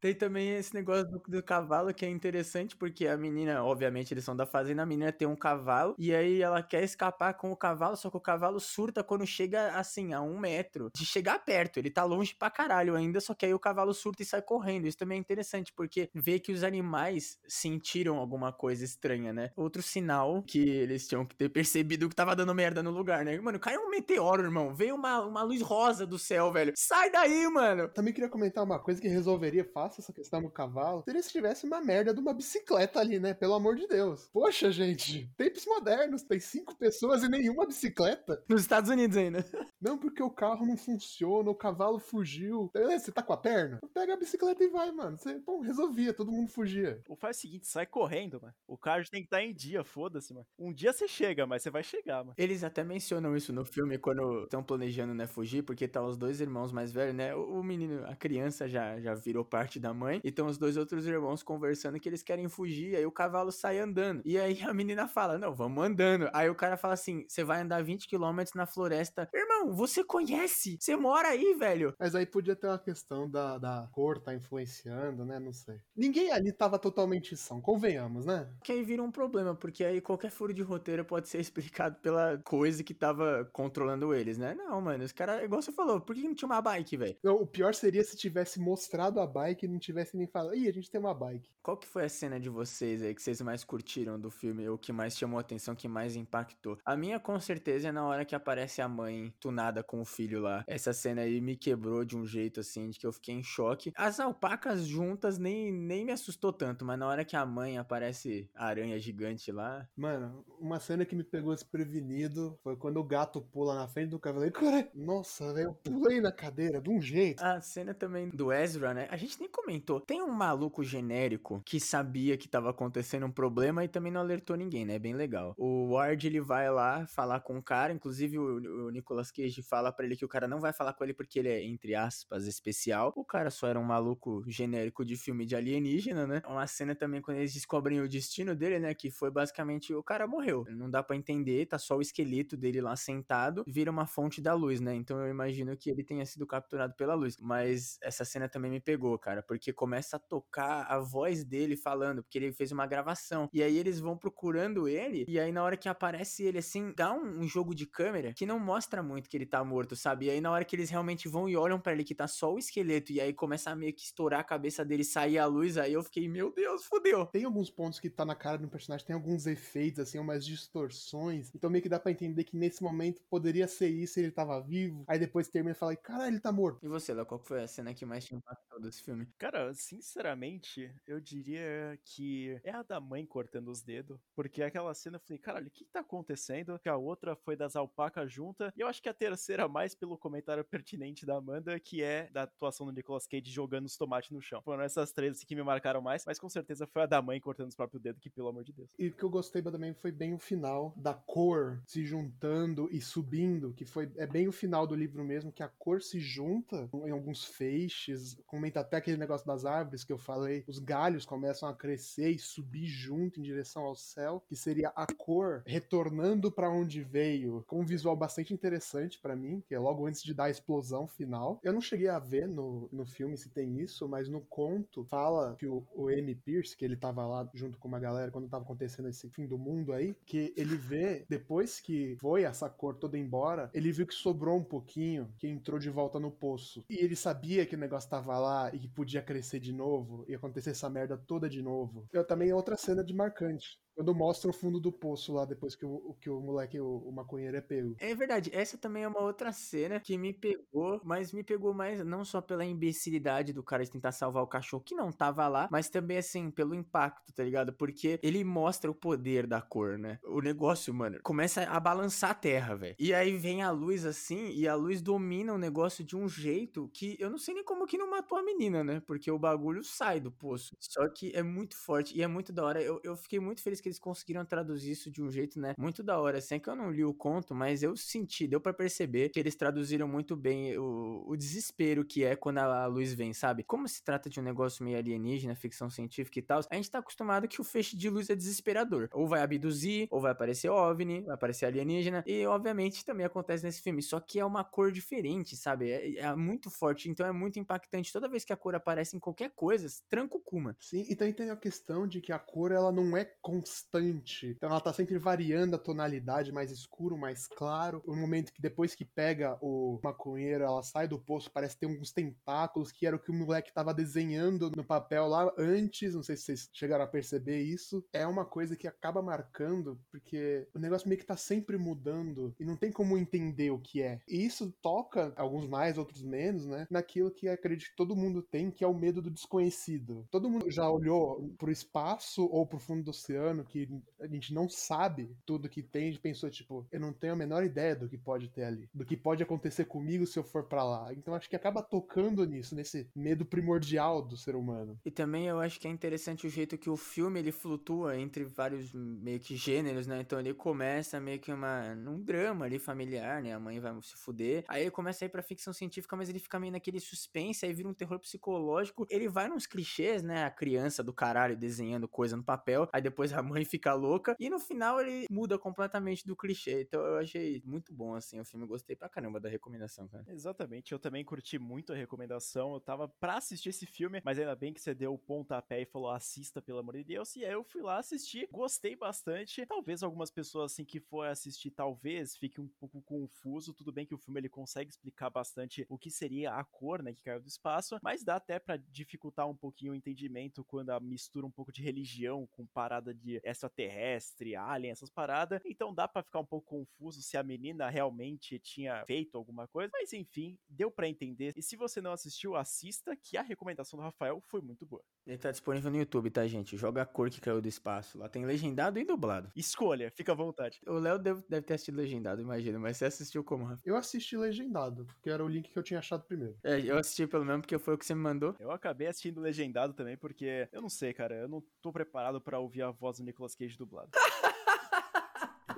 Tem 0.00 0.14
também 0.14 0.56
esse 0.56 0.72
negócio 0.74 1.06
do, 1.06 1.22
do, 1.28 1.42
cavalo 1.42 1.92
que 1.92 2.06
é 2.06 2.08
interessante, 2.08 2.74
porque 2.74 3.06
a 3.06 3.16
menina, 3.18 3.62
obviamente, 3.62 4.14
eles 4.14 4.24
são 4.24 4.34
da 4.34 4.46
fazenda, 4.46 4.82
a 4.82 4.86
menina 4.86 5.12
tem 5.12 5.28
um 5.28 5.36
cavalo, 5.36 5.94
e 5.98 6.14
aí 6.14 6.40
ela 6.40 6.62
quer 6.62 6.82
escapar 6.82 7.34
com 7.34 7.52
o 7.52 7.56
cavalo, 7.56 7.96
só 7.96 8.08
que 8.08 8.16
o 8.16 8.20
cavalo 8.20 8.58
surta 8.58 9.04
quando 9.04 9.26
chega, 9.26 9.72
assim, 9.72 10.14
a 10.14 10.22
um 10.22 10.38
metro. 10.38 10.90
De 10.94 11.04
chegar 11.04 11.38
perto, 11.44 11.78
ele 11.78 11.90
tá 11.90 12.02
longe 12.02 12.34
pra 12.34 12.48
caralho 12.48 12.96
ainda, 12.96 13.20
só 13.20 13.34
que 13.34 13.44
aí 13.44 13.52
o 13.52 13.58
cavalo 13.58 13.92
surta 13.92 14.22
e 14.22 14.26
sai 14.26 14.40
correndo. 14.40 14.86
Isso 14.86 14.96
também 14.96 15.18
é 15.18 15.20
interessante, 15.20 15.70
porque 15.72 16.08
vê 16.14 16.38
que 16.38 16.52
os 16.52 16.64
animais 16.64 17.38
sentiram 17.46 18.16
alguma 18.16 18.52
coisa 18.52 18.84
estranha, 18.84 19.34
né? 19.34 19.50
Outro 19.54 19.82
sinal 19.82 20.42
que 20.42 20.66
eles 20.66 21.06
tinham 21.06 21.26
que 21.26 21.36
ter 21.36 21.50
percebido 21.50 22.08
que 22.08 22.14
tava 22.14 22.34
dando 22.34 22.54
merda 22.54 22.82
no 22.82 22.90
lugar, 22.90 23.22
né? 23.22 23.38
Mano, 23.38 23.58
caiu 23.58 23.82
um 23.82 23.90
meteoro, 23.90 24.44
irmão. 24.44 24.74
Veio 24.74 24.94
uma, 24.94 25.20
uma 25.20 25.42
luz 25.42 25.60
rosa 25.60 26.06
do 26.06 26.18
céu, 26.18 26.50
velho. 26.50 26.72
Sai 26.74 27.10
daí, 27.10 27.46
mano! 27.48 27.88
Também 27.88 28.14
queria 28.14 28.30
comentar 28.30 28.64
uma 28.64 28.78
coisa 28.78 29.00
que 29.00 29.08
resolveria 29.08 29.64
fácil 29.64 29.89
essa 29.98 30.12
questão 30.12 30.40
do 30.42 30.50
cavalo, 30.50 31.02
seria 31.04 31.22
se 31.22 31.32
tivesse 31.32 31.66
uma 31.66 31.80
merda 31.80 32.14
de 32.14 32.20
uma 32.20 32.32
bicicleta 32.32 33.00
ali, 33.00 33.18
né? 33.18 33.34
Pelo 33.34 33.54
amor 33.54 33.76
de 33.76 33.86
Deus. 33.86 34.28
Poxa, 34.32 34.70
gente, 34.70 35.30
tempos 35.36 35.66
modernos, 35.66 36.22
tem 36.22 36.38
cinco 36.38 36.76
pessoas 36.76 37.22
e 37.22 37.28
nenhuma 37.28 37.66
bicicleta. 37.66 38.42
Nos 38.48 38.62
Estados 38.62 38.90
Unidos 38.90 39.16
ainda. 39.16 39.44
Não, 39.80 39.98
porque 39.98 40.22
o 40.22 40.30
carro 40.30 40.66
não 40.66 40.76
funciona, 40.76 41.50
o 41.50 41.54
cavalo 41.54 41.98
fugiu. 41.98 42.70
Você 42.74 43.10
tá 43.10 43.22
com 43.22 43.32
a 43.32 43.36
perna? 43.36 43.80
Pega 43.92 44.14
a 44.14 44.16
bicicleta 44.16 44.62
e 44.62 44.68
vai, 44.68 44.92
mano. 44.92 45.16
Você, 45.16 45.38
bom, 45.38 45.60
resolvia, 45.60 46.12
todo 46.12 46.30
mundo 46.30 46.50
fugia. 46.50 47.02
Ou 47.08 47.16
faz 47.16 47.38
o 47.38 47.40
seguinte, 47.40 47.66
sai 47.66 47.86
correndo, 47.86 48.40
mano. 48.40 48.54
O 48.68 48.78
carro 48.78 49.02
tem 49.10 49.22
que 49.22 49.26
estar 49.26 49.42
em 49.42 49.54
dia, 49.54 49.82
foda-se, 49.82 50.32
mano. 50.32 50.46
Um 50.58 50.72
dia 50.72 50.92
você 50.92 51.08
chega, 51.08 51.46
mas 51.46 51.62
você 51.62 51.70
vai 51.70 51.82
chegar, 51.82 52.24
mano. 52.24 52.34
Eles 52.36 52.62
até 52.62 52.84
mencionam 52.84 53.36
isso 53.36 53.52
no 53.52 53.64
filme 53.64 53.98
quando 53.98 54.44
estão 54.44 54.62
planejando, 54.62 55.14
né, 55.14 55.26
fugir, 55.26 55.62
porque 55.62 55.88
tá 55.88 56.02
os 56.02 56.16
dois 56.16 56.40
irmãos 56.40 56.72
mais 56.72 56.92
velhos, 56.92 57.14
né? 57.14 57.34
O 57.34 57.62
menino, 57.62 58.04
a 58.06 58.14
criança 58.14 58.68
já, 58.68 59.00
já 59.00 59.14
virou 59.14 59.44
parte 59.44 59.79
da 59.80 59.92
mãe 59.92 60.20
e 60.22 60.28
estão 60.28 60.46
os 60.46 60.58
dois 60.58 60.76
outros 60.76 61.06
irmãos 61.06 61.42
conversando 61.42 61.98
que 61.98 62.08
eles 62.08 62.22
querem 62.22 62.48
fugir, 62.48 62.96
aí 62.96 63.06
o 63.06 63.12
cavalo 63.12 63.50
sai 63.50 63.78
andando. 63.78 64.22
E 64.24 64.38
aí 64.38 64.62
a 64.62 64.72
menina 64.72 65.08
fala: 65.08 65.38
Não, 65.38 65.54
vamos 65.54 65.84
andando. 65.84 66.28
Aí 66.32 66.48
o 66.48 66.54
cara 66.54 66.76
fala 66.76 66.94
assim: 66.94 67.24
Você 67.28 67.42
vai 67.42 67.62
andar 67.62 67.82
20 67.82 68.08
km 68.08 68.40
na 68.54 68.66
floresta. 68.66 69.28
Irmão, 69.34 69.74
você 69.74 70.04
conhece? 70.04 70.76
Você 70.78 70.96
mora 70.96 71.28
aí, 71.28 71.54
velho. 71.54 71.94
Mas 71.98 72.14
aí 72.14 72.26
podia 72.26 72.54
ter 72.54 72.66
uma 72.66 72.78
questão 72.78 73.28
da, 73.28 73.58
da 73.58 73.88
cor 73.92 74.20
tá 74.20 74.34
influenciando, 74.34 75.24
né? 75.24 75.38
Não 75.38 75.52
sei. 75.52 75.80
Ninguém 75.96 76.30
ali 76.30 76.52
tava 76.52 76.78
totalmente 76.78 77.36
são, 77.36 77.60
convenhamos, 77.60 78.26
né? 78.26 78.48
Que 78.62 78.72
aí 78.72 78.82
vira 78.82 79.02
um 79.02 79.10
problema, 79.10 79.54
porque 79.54 79.84
aí 79.84 80.00
qualquer 80.00 80.30
furo 80.30 80.52
de 80.52 80.62
roteiro 80.62 81.04
pode 81.04 81.28
ser 81.28 81.38
explicado 81.40 81.96
pela 82.00 82.38
coisa 82.44 82.82
que 82.82 82.94
tava 82.94 83.48
controlando 83.52 84.14
eles, 84.14 84.38
né? 84.38 84.54
Não, 84.54 84.80
mano, 84.80 85.04
os 85.04 85.12
caras, 85.12 85.42
igual 85.42 85.62
você 85.62 85.72
falou, 85.72 86.00
por 86.00 86.14
que 86.14 86.22
não 86.22 86.34
tinha 86.34 86.48
uma 86.48 86.60
bike, 86.60 86.96
velho? 86.96 87.16
O 87.24 87.46
pior 87.46 87.74
seria 87.74 88.04
se 88.04 88.16
tivesse 88.16 88.60
mostrado 88.60 89.20
a 89.20 89.26
bike 89.26 89.66
não 89.70 89.78
tivesse 89.78 90.16
nem 90.16 90.26
falado, 90.26 90.54
ih, 90.54 90.68
a 90.68 90.72
gente 90.72 90.90
tem 90.90 91.00
uma 91.00 91.14
bike. 91.14 91.50
Qual 91.62 91.76
que 91.76 91.86
foi 91.86 92.04
a 92.04 92.08
cena 92.08 92.40
de 92.40 92.48
vocês 92.48 93.02
aí 93.02 93.14
que 93.14 93.22
vocês 93.22 93.40
mais 93.40 93.64
curtiram 93.64 94.18
do 94.18 94.30
filme, 94.30 94.68
ou 94.68 94.76
que 94.78 94.92
mais 94.92 95.16
chamou 95.16 95.38
a 95.38 95.40
atenção, 95.40 95.74
que 95.74 95.88
mais 95.88 96.16
impactou? 96.16 96.78
A 96.84 96.96
minha, 96.96 97.20
com 97.20 97.38
certeza, 97.38 97.88
é 97.88 97.92
na 97.92 98.04
hora 98.04 98.24
que 98.24 98.34
aparece 98.34 98.82
a 98.82 98.88
mãe 98.88 99.32
tunada 99.40 99.82
com 99.82 100.00
o 100.00 100.04
filho 100.04 100.40
lá. 100.40 100.64
Essa 100.66 100.92
cena 100.92 101.22
aí 101.22 101.40
me 101.40 101.56
quebrou 101.56 102.04
de 102.04 102.16
um 102.16 102.26
jeito, 102.26 102.60
assim, 102.60 102.88
de 102.88 102.98
que 102.98 103.06
eu 103.06 103.12
fiquei 103.12 103.34
em 103.34 103.42
choque. 103.42 103.92
As 103.96 104.18
alpacas 104.18 104.86
juntas 104.86 105.38
nem, 105.38 105.72
nem 105.72 106.04
me 106.04 106.12
assustou 106.12 106.52
tanto, 106.52 106.84
mas 106.84 106.98
na 106.98 107.06
hora 107.06 107.24
que 107.24 107.36
a 107.36 107.46
mãe 107.46 107.78
aparece 107.78 108.48
a 108.54 108.66
aranha 108.66 108.98
gigante 108.98 109.52
lá... 109.52 109.88
Mano, 109.96 110.44
uma 110.58 110.80
cena 110.80 111.04
que 111.04 111.14
me 111.14 111.24
pegou 111.24 111.54
desprevenido 111.54 112.58
foi 112.62 112.76
quando 112.76 112.98
o 112.98 113.04
gato 113.04 113.40
pula 113.40 113.74
na 113.74 113.86
frente 113.86 114.10
do 114.10 114.18
cavaleiro. 114.18 114.54
Nossa, 114.94 115.52
velho, 115.52 115.68
eu 115.68 115.74
pulei 115.74 116.20
na 116.20 116.32
cadeira 116.32 116.80
de 116.80 116.90
um 116.90 117.00
jeito. 117.00 117.42
A 117.42 117.60
cena 117.60 117.94
também 117.94 118.28
do 118.30 118.52
Ezra, 118.52 118.94
né? 118.94 119.06
A 119.10 119.16
gente 119.16 119.38
nem 119.38 119.48
comentou. 119.60 120.00
Tem 120.00 120.22
um 120.22 120.32
maluco 120.32 120.82
genérico 120.82 121.62
que 121.64 121.78
sabia 121.78 122.36
que 122.36 122.48
tava 122.48 122.70
acontecendo 122.70 123.26
um 123.26 123.30
problema 123.30 123.84
e 123.84 123.88
também 123.88 124.10
não 124.10 124.20
alertou 124.20 124.56
ninguém, 124.56 124.84
né? 124.84 124.98
Bem 124.98 125.14
legal. 125.14 125.54
O 125.56 125.92
Ward, 125.92 126.26
ele 126.26 126.40
vai 126.40 126.70
lá 126.70 127.06
falar 127.06 127.40
com 127.40 127.58
o 127.58 127.62
cara, 127.62 127.92
inclusive 127.92 128.38
o, 128.38 128.86
o 128.86 128.90
Nicolas 128.90 129.30
Cage 129.30 129.62
fala 129.62 129.92
para 129.92 130.06
ele 130.06 130.16
que 130.16 130.24
o 130.24 130.28
cara 130.28 130.48
não 130.48 130.60
vai 130.60 130.72
falar 130.72 130.94
com 130.94 131.04
ele 131.04 131.14
porque 131.14 131.38
ele 131.38 131.48
é, 131.48 131.62
entre 131.62 131.94
aspas, 131.94 132.46
especial. 132.46 133.12
O 133.14 133.24
cara 133.24 133.50
só 133.50 133.68
era 133.68 133.78
um 133.78 133.84
maluco 133.84 134.42
genérico 134.46 135.04
de 135.04 135.16
filme 135.16 135.44
de 135.44 135.54
alienígena, 135.54 136.26
né? 136.26 136.42
Uma 136.46 136.66
cena 136.66 136.94
também 136.94 137.20
quando 137.20 137.38
eles 137.38 137.52
descobrem 137.52 138.00
o 138.00 138.08
destino 138.08 138.54
dele, 138.54 138.78
né? 138.78 138.94
Que 138.94 139.10
foi 139.10 139.30
basicamente 139.30 139.94
o 139.94 140.02
cara 140.02 140.26
morreu. 140.26 140.64
Não 140.70 140.90
dá 140.90 141.02
para 141.02 141.16
entender, 141.16 141.66
tá 141.66 141.78
só 141.78 141.96
o 141.96 142.02
esqueleto 142.02 142.56
dele 142.56 142.80
lá 142.80 142.96
sentado, 142.96 143.64
vira 143.66 143.90
uma 143.90 144.06
fonte 144.06 144.40
da 144.40 144.54
luz, 144.54 144.80
né? 144.80 144.94
Então 144.94 145.20
eu 145.20 145.28
imagino 145.28 145.76
que 145.76 145.90
ele 145.90 146.02
tenha 146.02 146.24
sido 146.24 146.46
capturado 146.46 146.94
pela 146.94 147.14
luz. 147.14 147.36
Mas 147.40 147.98
essa 148.02 148.24
cena 148.24 148.48
também 148.48 148.70
me 148.70 148.80
pegou, 148.80 149.18
cara, 149.18 149.42
porque 149.50 149.72
começa 149.72 150.14
a 150.14 150.20
tocar 150.20 150.82
a 150.82 151.00
voz 151.00 151.42
dele 151.42 151.76
falando, 151.76 152.22
porque 152.22 152.38
ele 152.38 152.52
fez 152.52 152.70
uma 152.70 152.86
gravação. 152.86 153.48
E 153.52 153.64
aí 153.64 153.76
eles 153.76 153.98
vão 153.98 154.16
procurando 154.16 154.86
ele, 154.86 155.24
e 155.26 155.40
aí 155.40 155.50
na 155.50 155.64
hora 155.64 155.76
que 155.76 155.88
aparece 155.88 156.44
ele 156.44 156.58
assim, 156.58 156.92
dá 156.96 157.12
um, 157.12 157.40
um 157.40 157.48
jogo 157.48 157.74
de 157.74 157.84
câmera 157.84 158.32
que 158.32 158.46
não 158.46 158.60
mostra 158.60 159.02
muito 159.02 159.28
que 159.28 159.36
ele 159.36 159.46
tá 159.46 159.64
morto, 159.64 159.96
sabe? 159.96 160.26
E 160.26 160.30
aí 160.30 160.40
na 160.40 160.52
hora 160.52 160.64
que 160.64 160.76
eles 160.76 160.88
realmente 160.88 161.28
vão 161.28 161.48
e 161.48 161.56
olham 161.56 161.80
para 161.80 161.92
ele 161.94 162.04
que 162.04 162.14
tá 162.14 162.28
só 162.28 162.54
o 162.54 162.58
esqueleto, 162.60 163.10
e 163.10 163.20
aí 163.20 163.32
começa 163.32 163.70
a 163.70 163.74
meio 163.74 163.92
que 163.92 164.02
estourar 164.02 164.38
a 164.38 164.44
cabeça 164.44 164.84
dele, 164.84 165.02
sair 165.02 165.36
a 165.36 165.46
luz, 165.46 165.76
aí 165.76 165.94
eu 165.94 166.02
fiquei, 166.04 166.28
meu 166.28 166.52
Deus, 166.54 166.84
fodeu. 166.84 167.26
Tem 167.26 167.44
alguns 167.44 167.70
pontos 167.70 167.98
que 167.98 168.08
tá 168.08 168.24
na 168.24 168.36
cara 168.36 168.56
do 168.56 168.68
personagem, 168.68 169.04
tem 169.04 169.14
alguns 169.16 169.48
efeitos, 169.48 169.98
assim, 169.98 170.20
umas 170.20 170.46
distorções, 170.46 171.50
então 171.52 171.68
meio 171.68 171.82
que 171.82 171.88
dá 171.88 171.98
pra 171.98 172.12
entender 172.12 172.44
que 172.44 172.56
nesse 172.56 172.84
momento 172.84 173.20
poderia 173.28 173.66
ser 173.66 173.88
isso, 173.88 174.20
ele 174.20 174.30
tava 174.30 174.60
vivo, 174.60 175.04
aí 175.08 175.18
depois 175.18 175.48
termina 175.48 175.72
e 175.72 175.78
fala, 175.78 175.96
cara, 175.96 176.28
ele 176.28 176.38
tá 176.38 176.52
morto. 176.52 176.78
E 176.86 176.88
você, 176.88 177.12
Léo, 177.12 177.26
qual 177.26 177.40
foi 177.40 177.64
a 177.64 177.66
cena 177.66 177.92
que 177.92 178.06
mais 178.06 178.24
te 178.24 178.36
impactou 178.36 178.80
desse 178.80 179.02
filme? 179.02 179.26
Cara, 179.38 179.72
sinceramente, 179.74 180.92
eu 181.06 181.20
diria 181.20 181.98
que 182.04 182.60
é 182.64 182.70
a 182.70 182.82
da 182.82 183.00
mãe 183.00 183.24
cortando 183.26 183.68
os 183.68 183.82
dedos. 183.82 184.18
Porque 184.34 184.62
aquela 184.62 184.94
cena 184.94 185.16
eu 185.16 185.20
falei, 185.20 185.38
caralho, 185.38 185.68
o 185.68 185.70
que 185.70 185.84
tá 185.84 186.00
acontecendo? 186.00 186.78
Que 186.78 186.88
a 186.88 186.96
outra 186.96 187.36
foi 187.36 187.56
das 187.56 187.76
alpacas 187.76 188.32
juntas. 188.32 188.72
E 188.76 188.80
eu 188.80 188.88
acho 188.88 189.02
que 189.02 189.08
a 189.08 189.14
terceira 189.14 189.68
mais 189.68 189.94
pelo 189.94 190.18
comentário 190.18 190.64
pertinente 190.64 191.24
da 191.26 191.36
Amanda, 191.36 191.78
que 191.78 192.02
é 192.02 192.28
da 192.30 192.42
atuação 192.42 192.86
do 192.86 192.92
Nicolas 192.92 193.26
Cage 193.26 193.50
jogando 193.50 193.86
os 193.86 193.96
tomates 193.96 194.30
no 194.30 194.40
chão. 194.40 194.62
Foram 194.62 194.82
essas 194.82 195.12
três 195.12 195.36
assim, 195.36 195.46
que 195.46 195.54
me 195.54 195.62
marcaram 195.62 196.00
mais, 196.00 196.24
mas 196.24 196.38
com 196.38 196.48
certeza 196.48 196.86
foi 196.86 197.02
a 197.02 197.06
da 197.06 197.22
mãe 197.22 197.40
cortando 197.40 197.68
os 197.68 197.76
próprios 197.76 198.02
dedos, 198.02 198.20
que 198.20 198.30
pelo 198.30 198.48
amor 198.48 198.64
de 198.64 198.72
Deus. 198.72 198.90
E 198.98 199.08
o 199.08 199.12
que 199.12 199.22
eu 199.22 199.30
gostei 199.30 199.62
também 199.62 199.94
foi 199.94 200.12
bem 200.12 200.34
o 200.34 200.38
final 200.38 200.92
da 200.96 201.14
cor 201.14 201.82
se 201.86 202.04
juntando 202.04 202.88
e 202.90 203.00
subindo, 203.00 203.72
que 203.74 203.84
foi 203.84 204.10
é 204.16 204.26
bem 204.26 204.48
o 204.48 204.52
final 204.52 204.86
do 204.86 204.94
livro 204.94 205.24
mesmo, 205.24 205.52
que 205.52 205.62
a 205.62 205.68
cor 205.68 206.02
se 206.02 206.20
junta 206.20 206.88
em 207.06 207.10
alguns 207.10 207.44
feixes, 207.44 208.36
comenta 208.46 208.80
até 208.80 208.96
aquele 208.96 209.16
negócio 209.20 209.46
das 209.46 209.64
árvores 209.64 210.04
que 210.04 210.12
eu 210.12 210.18
falei, 210.18 210.64
os 210.66 210.78
galhos 210.78 211.24
começam 211.24 211.68
a 211.68 211.74
crescer 211.74 212.30
e 212.30 212.38
subir 212.38 212.86
junto 212.86 213.38
em 213.38 213.42
direção 213.42 213.84
ao 213.84 213.94
céu, 213.94 214.42
que 214.48 214.56
seria 214.56 214.88
a 214.96 215.06
cor 215.06 215.62
retornando 215.66 216.50
para 216.50 216.70
onde 216.70 217.02
veio, 217.02 217.64
com 217.66 217.80
um 217.80 217.84
visual 217.84 218.16
bastante 218.16 218.52
interessante 218.52 219.18
para 219.18 219.36
mim, 219.36 219.62
que 219.66 219.74
é 219.74 219.78
logo 219.78 220.06
antes 220.06 220.22
de 220.22 220.34
dar 220.34 220.44
a 220.44 220.50
explosão 220.50 221.06
final. 221.06 221.60
Eu 221.62 221.72
não 221.72 221.80
cheguei 221.80 222.08
a 222.08 222.18
ver 222.18 222.48
no, 222.48 222.88
no 222.92 223.04
filme 223.04 223.36
se 223.36 223.50
tem 223.50 223.80
isso, 223.80 224.08
mas 224.08 224.28
no 224.28 224.40
conto 224.40 225.04
fala 225.04 225.56
que 225.58 225.66
o, 225.66 225.86
o 225.94 226.10
M. 226.10 226.34
Pierce, 226.34 226.76
que 226.76 226.84
ele 226.84 226.96
tava 226.96 227.26
lá 227.26 227.48
junto 227.54 227.78
com 227.78 227.88
uma 227.88 228.00
galera 228.00 228.30
quando 228.30 228.48
tava 228.48 228.64
acontecendo 228.64 229.08
esse 229.08 229.28
fim 229.28 229.46
do 229.46 229.58
mundo 229.58 229.92
aí, 229.92 230.16
que 230.24 230.52
ele 230.56 230.76
vê, 230.76 231.24
depois 231.28 231.80
que 231.80 232.16
foi 232.20 232.42
essa 232.42 232.68
cor 232.68 232.94
toda 232.94 233.18
embora, 233.18 233.70
ele 233.74 233.92
viu 233.92 234.06
que 234.06 234.14
sobrou 234.14 234.56
um 234.56 234.64
pouquinho, 234.64 235.28
que 235.38 235.48
entrou 235.48 235.78
de 235.78 235.90
volta 235.90 236.18
no 236.18 236.30
poço. 236.30 236.84
E 236.88 236.96
ele 236.96 237.16
sabia 237.16 237.66
que 237.66 237.74
o 237.74 237.78
negócio 237.78 238.08
tava 238.08 238.38
lá 238.38 238.70
e 238.72 238.78
que 238.78 238.88
podia 238.88 239.09
crescer 239.18 239.60
de 239.60 239.72
novo, 239.72 240.24
e 240.28 240.34
acontecer 240.34 240.70
essa 240.70 240.88
merda 240.88 241.16
toda 241.16 241.48
de 241.48 241.62
novo. 241.62 242.06
Eu 242.12 242.26
também 242.26 242.50
é 242.50 242.54
outra 242.54 242.76
cena 242.76 243.02
de 243.02 243.14
marcante. 243.14 243.78
Quando 243.94 244.14
mostra 244.14 244.50
o 244.50 244.54
fundo 244.54 244.80
do 244.80 244.90
poço 244.90 245.32
lá, 245.34 245.44
depois 245.44 245.74
que 245.74 245.84
o, 245.84 246.16
que 246.20 246.30
o 246.30 246.40
moleque, 246.40 246.80
o, 246.80 246.98
o 246.98 247.12
maconheiro 247.12 247.56
é 247.56 247.60
pego. 247.60 247.94
É 247.98 248.14
verdade, 248.14 248.50
essa 248.54 248.78
também 248.78 249.02
é 249.02 249.08
uma 249.08 249.20
outra 249.20 249.52
cena 249.52 250.00
que 250.00 250.16
me 250.16 250.32
pegou, 250.32 251.00
mas 251.04 251.32
me 251.32 251.42
pegou 251.42 251.74
mais 251.74 252.02
não 252.04 252.24
só 252.24 252.40
pela 252.40 252.64
imbecilidade 252.64 253.52
do 253.52 253.62
cara 253.62 253.84
de 253.84 253.90
tentar 253.90 254.12
salvar 254.12 254.42
o 254.42 254.46
cachorro 254.46 254.82
que 254.82 254.94
não 254.94 255.12
tava 255.12 255.46
lá, 255.48 255.68
mas 255.70 255.90
também 255.90 256.16
assim, 256.16 256.50
pelo 256.50 256.74
impacto, 256.74 257.32
tá 257.34 257.44
ligado? 257.44 257.74
Porque 257.74 258.18
ele 258.22 258.42
mostra 258.42 258.90
o 258.90 258.94
poder 258.94 259.46
da 259.46 259.60
cor, 259.60 259.98
né? 259.98 260.18
O 260.24 260.40
negócio, 260.40 260.94
mano, 260.94 261.18
começa 261.22 261.64
a 261.64 261.78
balançar 261.78 262.30
a 262.30 262.34
terra, 262.34 262.76
velho. 262.76 262.96
E 262.98 263.12
aí 263.12 263.36
vem 263.36 263.62
a 263.62 263.70
luz 263.70 264.06
assim, 264.06 264.50
e 264.52 264.66
a 264.66 264.74
luz 264.74 265.02
domina 265.02 265.52
o 265.52 265.58
negócio 265.58 266.02
de 266.04 266.16
um 266.16 266.26
jeito 266.28 266.88
que 266.94 267.16
eu 267.20 267.28
não 267.28 267.38
sei 267.38 267.54
nem 267.54 267.64
como 267.64 267.86
que 267.86 267.98
não 267.98 268.10
matou 268.10 268.38
a 268.38 268.42
menina, 268.42 268.82
né? 268.82 268.99
Porque 269.00 269.30
o 269.30 269.38
bagulho 269.38 269.82
sai 269.82 270.20
do 270.20 270.30
poço. 270.30 270.76
Só 270.78 271.08
que 271.08 271.32
é 271.34 271.42
muito 271.42 271.76
forte 271.76 272.16
e 272.16 272.22
é 272.22 272.26
muito 272.26 272.52
da 272.52 272.64
hora. 272.64 272.82
Eu, 272.82 273.00
eu 273.02 273.16
fiquei 273.16 273.40
muito 273.40 273.62
feliz 273.62 273.80
que 273.80 273.88
eles 273.88 273.98
conseguiram 273.98 274.44
traduzir 274.44 274.92
isso 274.92 275.10
de 275.10 275.22
um 275.22 275.30
jeito, 275.30 275.60
né, 275.60 275.74
muito 275.78 276.02
da 276.02 276.18
hora. 276.18 276.38
Assim, 276.38 276.56
é 276.56 276.58
que 276.58 276.68
eu 276.68 276.76
não 276.76 276.90
li 276.90 277.04
o 277.04 277.14
conto, 277.14 277.54
mas 277.54 277.82
eu 277.82 277.96
senti, 277.96 278.46
deu 278.46 278.60
para 278.60 278.72
perceber 278.72 279.28
que 279.30 279.38
eles 279.38 279.54
traduziram 279.54 280.06
muito 280.06 280.36
bem 280.36 280.76
o, 280.78 281.24
o 281.26 281.36
desespero 281.36 282.04
que 282.04 282.24
é 282.24 282.36
quando 282.36 282.58
a, 282.58 282.84
a, 282.84 282.86
luz 282.86 283.12
vem, 283.12 283.32
sabe? 283.32 283.62
Como 283.62 283.88
se 283.88 284.02
trata 284.02 284.28
de 284.28 284.40
um 284.40 284.42
negócio 284.42 284.84
meio 284.84 284.98
alienígena, 284.98 285.54
ficção 285.54 285.88
científica 285.88 286.38
e 286.38 286.42
tal, 286.42 286.60
a 286.70 286.74
gente 286.74 286.90
tá 286.90 286.98
acostumado 286.98 287.48
que 287.48 287.60
o 287.60 287.64
feixe 287.64 287.96
de 287.96 288.08
luz 288.08 288.30
é 288.30 288.36
desesperador. 288.36 289.08
Ou 289.12 289.26
vai 289.26 289.42
abduzir, 289.42 290.08
ou 290.10 290.20
vai 290.20 290.32
aparecer 290.32 290.68
OVNI, 290.68 291.22
vai 291.22 291.34
aparecer 291.34 291.66
alienígena, 291.66 292.22
e 292.26 292.46
obviamente 292.46 293.04
também 293.04 293.26
acontece 293.26 293.64
nesse 293.64 293.80
filme, 293.80 294.02
só 294.02 294.20
que 294.20 294.38
é 294.38 294.44
uma 294.44 294.64
cor 294.64 294.92
diferente, 294.92 295.56
sabe? 295.56 295.90
É, 295.90 296.18
é 296.18 296.34
muito 296.34 296.70
forte, 296.70 297.08
então 297.08 297.26
é 297.26 297.32
muito 297.32 297.58
impactante. 297.58 298.12
Toda 298.12 298.28
vez 298.28 298.44
que 298.44 298.52
a 298.52 298.56
cor 298.56 298.74
aparece 298.74 298.89
em 299.14 299.18
qualquer 299.18 299.50
coisa, 299.50 299.86
tranca 300.08 300.36
o 300.36 300.40
Kuma. 300.40 300.76
Sim, 300.78 301.06
e 301.08 301.16
também 301.16 301.32
tem 301.34 301.50
a 301.50 301.56
questão 301.56 302.06
de 302.06 302.20
que 302.20 302.32
a 302.32 302.38
cor, 302.38 302.72
ela 302.72 302.92
não 302.92 303.16
é 303.16 303.24
constante 303.24 303.60
constante. 303.60 304.46
Então 304.48 304.70
ela 304.70 304.80
tá 304.80 304.92
sempre 304.92 305.18
variando 305.18 305.76
a 305.76 305.78
tonalidade, 305.78 306.52
mais 306.52 306.70
escuro, 306.70 307.16
mais 307.16 307.46
claro. 307.46 308.02
O 308.06 308.14
momento 308.14 308.52
que 308.52 308.62
depois 308.62 308.94
que 308.94 309.04
pega 309.04 309.58
o 309.60 310.00
maconheiro, 310.02 310.64
ela 310.64 310.82
sai 310.82 311.06
do 311.06 311.18
poço, 311.18 311.50
parece 311.52 311.76
ter 311.76 311.86
uns 311.86 312.12
tentáculos, 312.12 312.92
que 312.92 313.06
era 313.06 313.16
o 313.16 313.18
que 313.18 313.30
o 313.30 313.34
moleque 313.34 313.72
tava 313.72 313.94
desenhando 313.94 314.70
no 314.70 314.84
papel 314.84 315.26
lá 315.26 315.52
antes. 315.58 316.14
Não 316.14 316.22
sei 316.22 316.36
se 316.36 316.44
vocês 316.44 316.70
chegaram 316.72 317.04
a 317.04 317.08
perceber 317.08 317.60
isso. 317.60 318.04
É 318.12 318.26
uma 318.26 318.44
coisa 318.44 318.76
que 318.76 318.88
acaba 318.88 319.22
marcando, 319.22 320.00
porque 320.10 320.66
o 320.74 320.78
negócio 320.78 321.08
meio 321.08 321.20
que 321.20 321.26
tá 321.26 321.36
sempre 321.36 321.76
mudando 321.76 322.54
e 322.58 322.64
não 322.64 322.76
tem 322.76 322.90
como 322.90 323.18
entender 323.18 323.70
o 323.70 323.78
que 323.78 324.02
é. 324.02 324.20
E 324.28 324.44
isso 324.44 324.72
toca, 324.82 325.32
alguns 325.36 325.66
mais, 325.66 325.98
outros 325.98 326.22
menos, 326.22 326.66
né? 326.66 326.86
Naquilo 326.90 327.30
que 327.30 327.48
acredito 327.48 327.90
que 327.90 327.96
todo 327.96 328.16
mundo 328.16 328.42
tem, 328.42 328.70
que 328.80 328.84
é 328.84 328.88
o 328.88 328.94
medo 328.94 329.20
do 329.20 329.30
desconhecido. 329.30 330.26
Todo 330.30 330.48
mundo 330.48 330.70
já 330.70 330.88
olhou 330.88 331.54
pro 331.58 331.70
espaço 331.70 332.46
ou 332.46 332.66
pro 332.66 332.78
fundo 332.78 333.04
do 333.04 333.10
oceano, 333.10 333.62
que 333.62 333.86
a 334.18 334.26
gente 334.26 334.54
não 334.54 334.70
sabe 334.70 335.36
tudo 335.44 335.68
que 335.68 335.82
tem, 335.82 336.06
gente 336.06 336.18
pensou, 336.18 336.48
tipo, 336.48 336.86
eu 336.90 336.98
não 336.98 337.12
tenho 337.12 337.34
a 337.34 337.36
menor 337.36 337.62
ideia 337.62 337.94
do 337.94 338.08
que 338.08 338.16
pode 338.16 338.48
ter 338.48 338.64
ali, 338.64 338.88
do 338.94 339.04
que 339.04 339.18
pode 339.18 339.42
acontecer 339.42 339.84
comigo 339.84 340.26
se 340.26 340.38
eu 340.38 340.42
for 340.42 340.64
para 340.64 340.82
lá. 340.82 341.12
Então 341.12 341.34
acho 341.34 341.50
que 341.50 341.56
acaba 341.56 341.82
tocando 341.82 342.46
nisso, 342.46 342.74
nesse 342.74 343.06
medo 343.14 343.44
primordial 343.44 344.22
do 344.22 344.34
ser 344.34 344.56
humano. 344.56 344.98
E 345.04 345.10
também 345.10 345.46
eu 345.46 345.60
acho 345.60 345.78
que 345.78 345.86
é 345.86 345.90
interessante 345.90 346.46
o 346.46 346.50
jeito 346.50 346.78
que 346.78 346.88
o 346.88 346.96
filme 346.96 347.38
ele 347.38 347.52
flutua 347.52 348.16
entre 348.18 348.46
vários 348.46 348.94
meio 348.94 349.40
que 349.40 349.56
gêneros, 349.56 350.06
né? 350.06 350.22
Então 350.22 350.40
ele 350.40 350.54
começa 350.54 351.20
meio 351.20 351.38
que 351.38 351.52
uma 351.52 351.94
num 351.94 352.18
drama 352.22 352.64
ali 352.64 352.78
familiar, 352.78 353.42
né? 353.42 353.52
A 353.52 353.60
mãe 353.60 353.78
vai 353.78 353.92
se 354.00 354.16
fuder. 354.16 354.64
Aí 354.68 354.84
ele 354.84 354.90
começa 354.90 355.22
a 355.22 355.26
ir 355.26 355.28
pra 355.28 355.42
ficção 355.42 355.74
científica, 355.74 356.16
mas 356.16 356.30
ele 356.30 356.38
fica 356.38 356.58
meio 356.58 356.72
naquele 356.72 356.98
suspense, 356.98 357.66
aí 357.66 357.74
vira 357.74 357.86
um 357.86 357.92
terror 357.92 358.18
psicológico. 358.18 358.69
Ele 359.08 359.28
vai 359.28 359.48
nos 359.48 359.66
clichês, 359.66 360.22
né? 360.22 360.44
A 360.44 360.50
criança 360.50 361.02
do 361.02 361.12
caralho 361.12 361.56
desenhando 361.56 362.08
coisa 362.08 362.36
no 362.36 362.44
papel, 362.44 362.88
aí 362.92 363.02
depois 363.02 363.32
a 363.32 363.42
mãe 363.42 363.64
fica 363.64 363.92
louca. 363.94 364.36
E 364.38 364.48
no 364.48 364.58
final 364.58 365.00
ele 365.00 365.26
muda 365.30 365.58
completamente 365.58 366.26
do 366.26 366.36
clichê. 366.36 366.82
Então 366.82 367.00
eu 367.00 367.18
achei 367.18 367.62
muito 367.64 367.92
bom, 367.92 368.14
assim, 368.14 368.40
o 368.40 368.44
filme. 368.44 368.66
Gostei 368.66 368.94
pra 368.94 369.08
caramba 369.08 369.40
da 369.40 369.48
recomendação, 369.48 370.06
cara. 370.08 370.24
Exatamente. 370.28 370.92
Eu 370.92 370.98
também 370.98 371.24
curti 371.24 371.58
muito 371.58 371.92
a 371.92 371.96
recomendação. 371.96 372.74
Eu 372.74 372.80
tava 372.80 373.08
pra 373.08 373.36
assistir 373.36 373.70
esse 373.70 373.86
filme, 373.86 374.20
mas 374.24 374.38
ainda 374.38 374.54
bem 374.54 374.72
que 374.72 374.80
você 374.80 374.94
deu 374.94 375.12
o 375.14 375.18
pontapé 375.18 375.80
e 375.80 375.86
falou 375.86 376.10
assista, 376.10 376.62
pelo 376.62 376.78
amor 376.78 376.96
de 376.96 377.04
Deus. 377.04 377.34
E 377.36 377.44
aí 377.44 377.52
eu 377.52 377.64
fui 377.64 377.82
lá 377.82 377.98
assistir. 377.98 378.48
Gostei 378.52 378.94
bastante. 378.94 379.66
Talvez 379.66 380.02
algumas 380.02 380.30
pessoas, 380.30 380.72
assim, 380.72 380.84
que 380.84 381.00
for 381.00 381.26
assistir, 381.26 381.70
talvez 381.70 382.36
fique 382.36 382.60
um 382.60 382.68
pouco 382.68 383.02
confuso. 383.02 383.74
Tudo 383.74 383.92
bem 383.92 384.06
que 384.06 384.14
o 384.14 384.18
filme 384.18 384.40
ele 384.40 384.48
consegue 384.48 384.90
explicar 384.90 385.30
bastante 385.30 385.86
o 385.88 385.98
que 385.98 386.10
seria 386.10 386.52
a 386.54 386.64
cor, 386.64 387.02
né, 387.02 387.12
que 387.12 387.22
caiu 387.22 387.40
do 387.40 387.48
espaço, 387.48 387.98
mas 388.02 388.22
dá 388.22 388.36
até 388.36 388.58
para 388.60 388.76
dificultar 388.76 389.48
um 389.48 389.56
pouquinho 389.56 389.92
o 389.92 389.94
entendimento 389.94 390.64
quando 390.64 390.90
a 390.90 391.00
mistura 391.00 391.46
um 391.46 391.50
pouco 391.50 391.72
de 391.72 391.82
religião 391.82 392.46
com 392.52 392.66
parada 392.66 393.14
de 393.14 393.40
extraterrestre, 393.44 394.54
alien, 394.54 394.92
essas 394.92 395.10
paradas. 395.10 395.60
Então 395.64 395.94
dá 395.94 396.06
para 396.06 396.22
ficar 396.22 396.40
um 396.40 396.46
pouco 396.46 396.68
confuso 396.68 397.22
se 397.22 397.36
a 397.36 397.42
menina 397.42 397.88
realmente 397.88 398.58
tinha 398.58 399.04
feito 399.06 399.36
alguma 399.36 399.66
coisa. 399.68 399.90
Mas 399.92 400.12
enfim, 400.12 400.58
deu 400.68 400.90
para 400.90 401.08
entender. 401.08 401.52
E 401.56 401.62
se 401.62 401.76
você 401.76 402.00
não 402.00 402.12
assistiu, 402.12 402.56
assista, 402.56 403.16
que 403.16 403.36
a 403.36 403.42
recomendação 403.42 403.98
do 403.98 404.02
Rafael 404.02 404.40
foi 404.46 404.60
muito 404.60 404.86
boa. 404.86 405.02
Ele 405.26 405.38
tá 405.38 405.50
disponível 405.50 405.90
no 405.90 405.98
YouTube, 405.98 406.30
tá, 406.30 406.46
gente? 406.46 406.76
Joga 406.76 407.02
a 407.02 407.06
cor 407.06 407.30
que 407.30 407.40
caiu 407.40 407.60
do 407.60 407.68
espaço. 407.68 408.18
Lá 408.18 408.28
tem 408.28 408.44
legendado 408.44 408.98
e 408.98 409.04
dublado. 409.04 409.50
Escolha, 409.54 410.10
fica 410.10 410.32
à 410.32 410.34
vontade. 410.34 410.80
O 410.86 410.94
Léo 410.94 411.18
deve, 411.18 411.42
deve 411.48 411.66
ter 411.66 411.74
assistido 411.74 411.96
legendado, 411.96 412.40
imagina. 412.40 412.78
Mas 412.78 412.96
você 412.96 413.04
assistiu 413.04 413.44
como, 413.44 413.64
Rafa? 413.64 413.82
Eu 413.84 413.96
assisti 413.96 414.36
legendado, 414.36 415.04
porque 415.04 415.30
era 415.30 415.44
o 415.44 415.48
link 415.48 415.70
que 415.70 415.78
eu 415.78 415.82
tinha 415.82 415.98
achado 415.98 416.24
primeiro. 416.24 416.56
É, 416.64 416.80
eu 416.80 416.98
assisti 416.98 417.26
pelo 417.26 417.44
menos 417.44 417.62
porque 417.62 417.78
foi 417.78 417.94
o 417.94 417.98
que 417.98 418.04
você 418.04 418.14
me 418.14 418.22
mandou. 418.22 418.49
Eu 418.58 418.70
acabei 418.70 419.06
assistindo 419.06 419.40
legendado 419.40 419.92
também, 419.92 420.16
porque 420.16 420.68
eu 420.72 420.80
não 420.80 420.88
sei, 420.88 421.12
cara. 421.12 421.34
Eu 421.34 421.48
não 421.48 421.62
tô 421.80 421.92
preparado 421.92 422.40
para 422.40 422.58
ouvir 422.58 422.82
a 422.82 422.90
voz 422.90 423.18
do 423.18 423.24
Nicolas 423.24 423.54
Cage 423.54 423.76
dublado. 423.76 424.10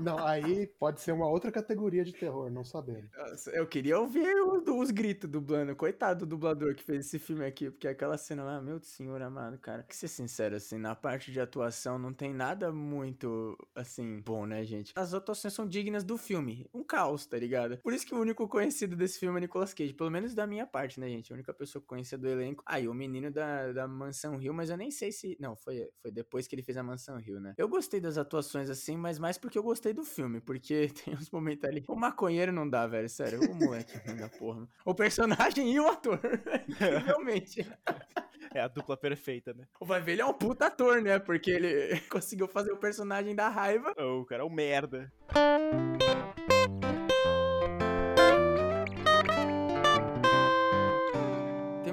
Não, 0.02 0.18
aí 0.18 0.66
pode 0.66 1.00
ser 1.00 1.12
uma 1.12 1.28
outra 1.28 1.50
categoria 1.50 2.04
de 2.04 2.12
terror, 2.12 2.50
não 2.50 2.64
sabendo. 2.64 3.08
Eu 3.52 3.66
queria 3.66 3.98
ouvir 3.98 4.34
os, 4.42 4.62
os 4.66 4.90
gritos 4.90 5.30
dublando. 5.30 5.74
Coitado 5.76 6.26
do 6.26 6.26
dublador 6.26 6.74
que 6.74 6.82
fez 6.82 7.06
esse 7.06 7.18
filme 7.18 7.44
aqui, 7.44 7.70
porque 7.70 7.88
aquela 7.88 8.18
cena 8.18 8.42
lá, 8.42 8.60
meu 8.60 8.80
senhor 8.80 9.20
amado, 9.22 9.58
cara. 9.58 9.82
Que 9.82 9.94
ser 9.94 10.08
sincero, 10.08 10.56
assim, 10.56 10.78
na 10.78 10.94
parte 10.94 11.30
de 11.30 11.40
atuação 11.40 11.98
não 11.98 12.12
tem 12.12 12.34
nada 12.34 12.72
muito, 12.72 13.56
assim, 13.74 14.20
bom, 14.20 14.46
né, 14.46 14.64
gente? 14.64 14.92
As 14.96 15.14
atuações 15.14 15.54
são 15.54 15.66
dignas 15.66 16.04
do 16.04 16.16
filme. 16.16 16.66
Um 16.74 16.82
caos, 16.82 17.26
tá 17.26 17.38
ligado? 17.38 17.78
Por 17.78 17.92
isso 17.92 18.06
que 18.06 18.14
o 18.14 18.20
único 18.20 18.48
conhecido 18.48 18.96
desse 18.96 19.18
filme 19.18 19.38
é 19.38 19.40
Nicolas 19.40 19.72
Cage. 19.72 19.94
Pelo 19.94 20.10
menos 20.10 20.34
da 20.34 20.46
minha 20.46 20.66
parte, 20.66 20.98
né, 20.98 21.08
gente? 21.08 21.32
A 21.32 21.34
única 21.34 21.54
pessoa 21.54 21.80
que 21.80 21.88
conhecia 21.88 22.18
do 22.18 22.28
elenco. 22.28 22.62
Aí, 22.66 22.86
ah, 22.86 22.90
o 22.90 22.94
menino 22.94 23.30
da, 23.30 23.72
da 23.72 23.88
Mansão 23.88 24.36
Rio, 24.36 24.54
mas 24.54 24.70
eu 24.70 24.76
nem 24.76 24.90
sei 24.90 25.12
se. 25.12 25.36
Não, 25.38 25.56
foi, 25.56 25.88
foi 26.00 26.10
depois 26.10 26.46
que 26.46 26.54
ele 26.54 26.62
fez 26.62 26.76
a 26.76 26.82
Mansão 26.82 27.18
Rio, 27.18 27.40
né? 27.40 27.54
Eu 27.56 27.68
gostei 27.68 28.00
das 28.00 28.18
atuações 28.18 28.68
assim, 28.68 28.96
mas 28.96 29.18
mais 29.18 29.38
porque 29.38 29.58
eu 29.58 29.62
gostei 29.62 29.91
do 29.92 30.04
filme, 30.04 30.40
porque 30.40 30.90
tem 31.04 31.14
uns 31.14 31.30
momentos 31.30 31.64
ali. 31.64 31.84
O 31.88 31.96
maconheiro 31.96 32.52
não 32.52 32.68
dá, 32.68 32.86
velho, 32.86 33.08
sério. 33.08 33.40
O 33.40 33.54
moleque 33.54 34.00
não 34.06 34.16
dá 34.16 34.28
porra. 34.28 34.68
O 34.84 34.94
personagem 34.94 35.72
e 35.72 35.80
o 35.80 35.88
ator. 35.88 36.20
Realmente. 36.78 37.66
É 38.54 38.60
a 38.60 38.68
dupla 38.68 38.96
perfeita, 38.96 39.54
né? 39.54 39.64
O 39.80 39.86
Vai 39.86 40.00
ver, 40.00 40.12
ele 40.12 40.22
é 40.22 40.26
um 40.26 40.34
puta 40.34 40.66
ator, 40.66 41.00
né? 41.00 41.18
Porque 41.18 41.50
ele 41.50 42.00
conseguiu 42.10 42.46
fazer 42.46 42.72
o 42.72 42.76
personagem 42.76 43.34
da 43.34 43.48
raiva. 43.48 43.94
Oh, 43.98 44.20
o 44.20 44.26
cara 44.26 44.42
é 44.42 44.46
um 44.46 44.50
merda. 44.50 45.12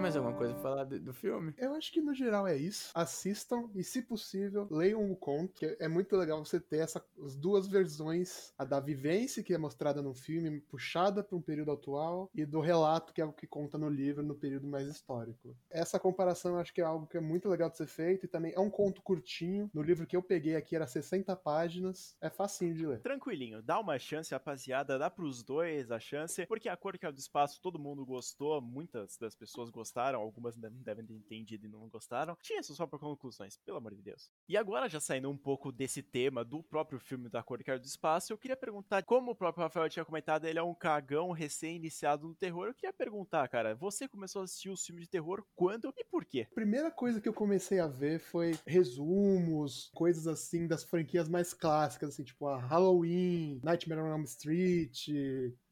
Mais 0.09 0.15
alguma 0.15 0.35
coisa 0.35 0.53
pra 0.53 0.63
falar 0.63 0.83
do 0.85 1.13
filme? 1.13 1.53
Eu 1.55 1.75
acho 1.75 1.91
que 1.91 2.01
no 2.01 2.15
geral 2.15 2.47
é 2.47 2.57
isso. 2.57 2.91
Assistam 2.95 3.69
e, 3.75 3.83
se 3.83 4.01
possível, 4.01 4.67
leiam 4.71 5.11
o 5.11 5.15
conto, 5.15 5.53
que 5.53 5.77
é 5.79 5.87
muito 5.87 6.15
legal 6.17 6.43
você 6.43 6.59
ter 6.59 6.79
essas 6.79 7.03
duas 7.35 7.67
versões: 7.67 8.51
a 8.57 8.65
da 8.65 8.79
vivência, 8.79 9.43
que 9.43 9.53
é 9.53 9.57
mostrada 9.57 10.01
no 10.01 10.15
filme, 10.15 10.61
puxada 10.61 11.23
para 11.23 11.37
um 11.37 11.41
período 11.41 11.71
atual, 11.71 12.27
e 12.33 12.43
do 12.43 12.59
relato, 12.59 13.13
que 13.13 13.21
é 13.21 13.25
o 13.25 13.31
que 13.31 13.45
conta 13.45 13.77
no 13.77 13.87
livro, 13.87 14.23
no 14.23 14.33
período 14.33 14.67
mais 14.67 14.87
histórico. 14.87 15.55
Essa 15.69 15.99
comparação 15.99 16.53
eu 16.53 16.59
acho 16.59 16.73
que 16.73 16.81
é 16.81 16.85
algo 16.85 17.05
que 17.05 17.17
é 17.17 17.21
muito 17.21 17.47
legal 17.47 17.69
de 17.69 17.77
ser 17.77 17.87
feito, 17.87 18.25
e 18.25 18.29
também 18.29 18.53
é 18.55 18.59
um 18.59 18.69
conto 18.69 19.03
curtinho. 19.03 19.69
No 19.71 19.83
livro 19.83 20.07
que 20.07 20.17
eu 20.17 20.23
peguei 20.23 20.55
aqui 20.55 20.75
era 20.75 20.87
60 20.87 21.35
páginas, 21.35 22.17
é 22.19 22.31
facinho 22.31 22.73
de 22.73 22.87
ler. 22.87 23.01
Tranquilinho, 23.01 23.61
dá 23.61 23.79
uma 23.79 23.99
chance, 23.99 24.33
rapaziada, 24.33 24.97
dá 24.97 25.07
pros 25.07 25.43
dois 25.43 25.91
a 25.91 25.99
chance, 25.99 26.47
porque 26.47 26.67
a 26.67 26.75
cor 26.75 26.97
que 26.97 27.05
é 27.05 27.11
do 27.11 27.19
espaço 27.19 27.61
todo 27.61 27.77
mundo 27.77 28.03
gostou, 28.03 28.59
muitas 28.59 29.15
das 29.17 29.35
pessoas 29.35 29.69
gostaram, 29.69 29.98
algumas 30.07 30.55
não 30.55 30.81
devem 30.81 31.05
ter 31.05 31.13
entendido 31.13 31.65
e 31.65 31.69
não 31.69 31.87
gostaram. 31.89 32.37
Tinha 32.41 32.59
isso 32.59 32.75
só 32.75 32.87
por 32.87 32.99
conclusões, 32.99 33.57
pelo 33.65 33.77
amor 33.77 33.95
de 33.95 34.01
Deus. 34.01 34.31
E 34.47 34.57
agora, 34.57 34.89
já 34.89 34.99
saindo 34.99 35.29
um 35.29 35.37
pouco 35.37 35.71
desse 35.71 36.01
tema 36.01 36.43
do 36.43 36.63
próprio 36.63 36.99
filme 36.99 37.29
da 37.29 37.43
cor 37.43 37.59
é 37.65 37.77
do 37.77 37.85
espaço, 37.85 38.31
eu 38.33 38.37
queria 38.37 38.55
perguntar, 38.55 39.03
como 39.03 39.31
o 39.31 39.35
próprio 39.35 39.63
Rafael 39.63 39.89
tinha 39.89 40.05
comentado, 40.05 40.45
ele 40.45 40.57
é 40.57 40.63
um 40.63 40.73
cagão 40.73 41.31
recém-iniciado 41.31 42.27
no 42.27 42.35
terror, 42.35 42.67
eu 42.67 42.73
queria 42.73 42.93
perguntar, 42.93 43.47
cara, 43.47 43.75
você 43.75 44.07
começou 44.07 44.41
a 44.41 44.45
assistir 44.45 44.69
os 44.69 44.85
filmes 44.85 45.05
de 45.05 45.09
terror 45.09 45.43
quando 45.55 45.93
e 45.97 46.03
por 46.05 46.25
quê? 46.25 46.47
Primeira 46.55 46.89
coisa 46.89 47.19
que 47.19 47.27
eu 47.27 47.33
comecei 47.33 47.79
a 47.79 47.87
ver 47.87 48.19
foi 48.19 48.57
resumos, 48.65 49.91
coisas 49.93 50.27
assim 50.27 50.67
das 50.67 50.83
franquias 50.83 51.27
mais 51.27 51.53
clássicas, 51.53 52.09
assim, 52.09 52.23
tipo 52.23 52.47
a 52.47 52.57
Halloween, 52.57 53.59
Nightmare 53.63 54.01
on 54.01 54.13
Elm 54.13 54.23
Street, 54.23 55.09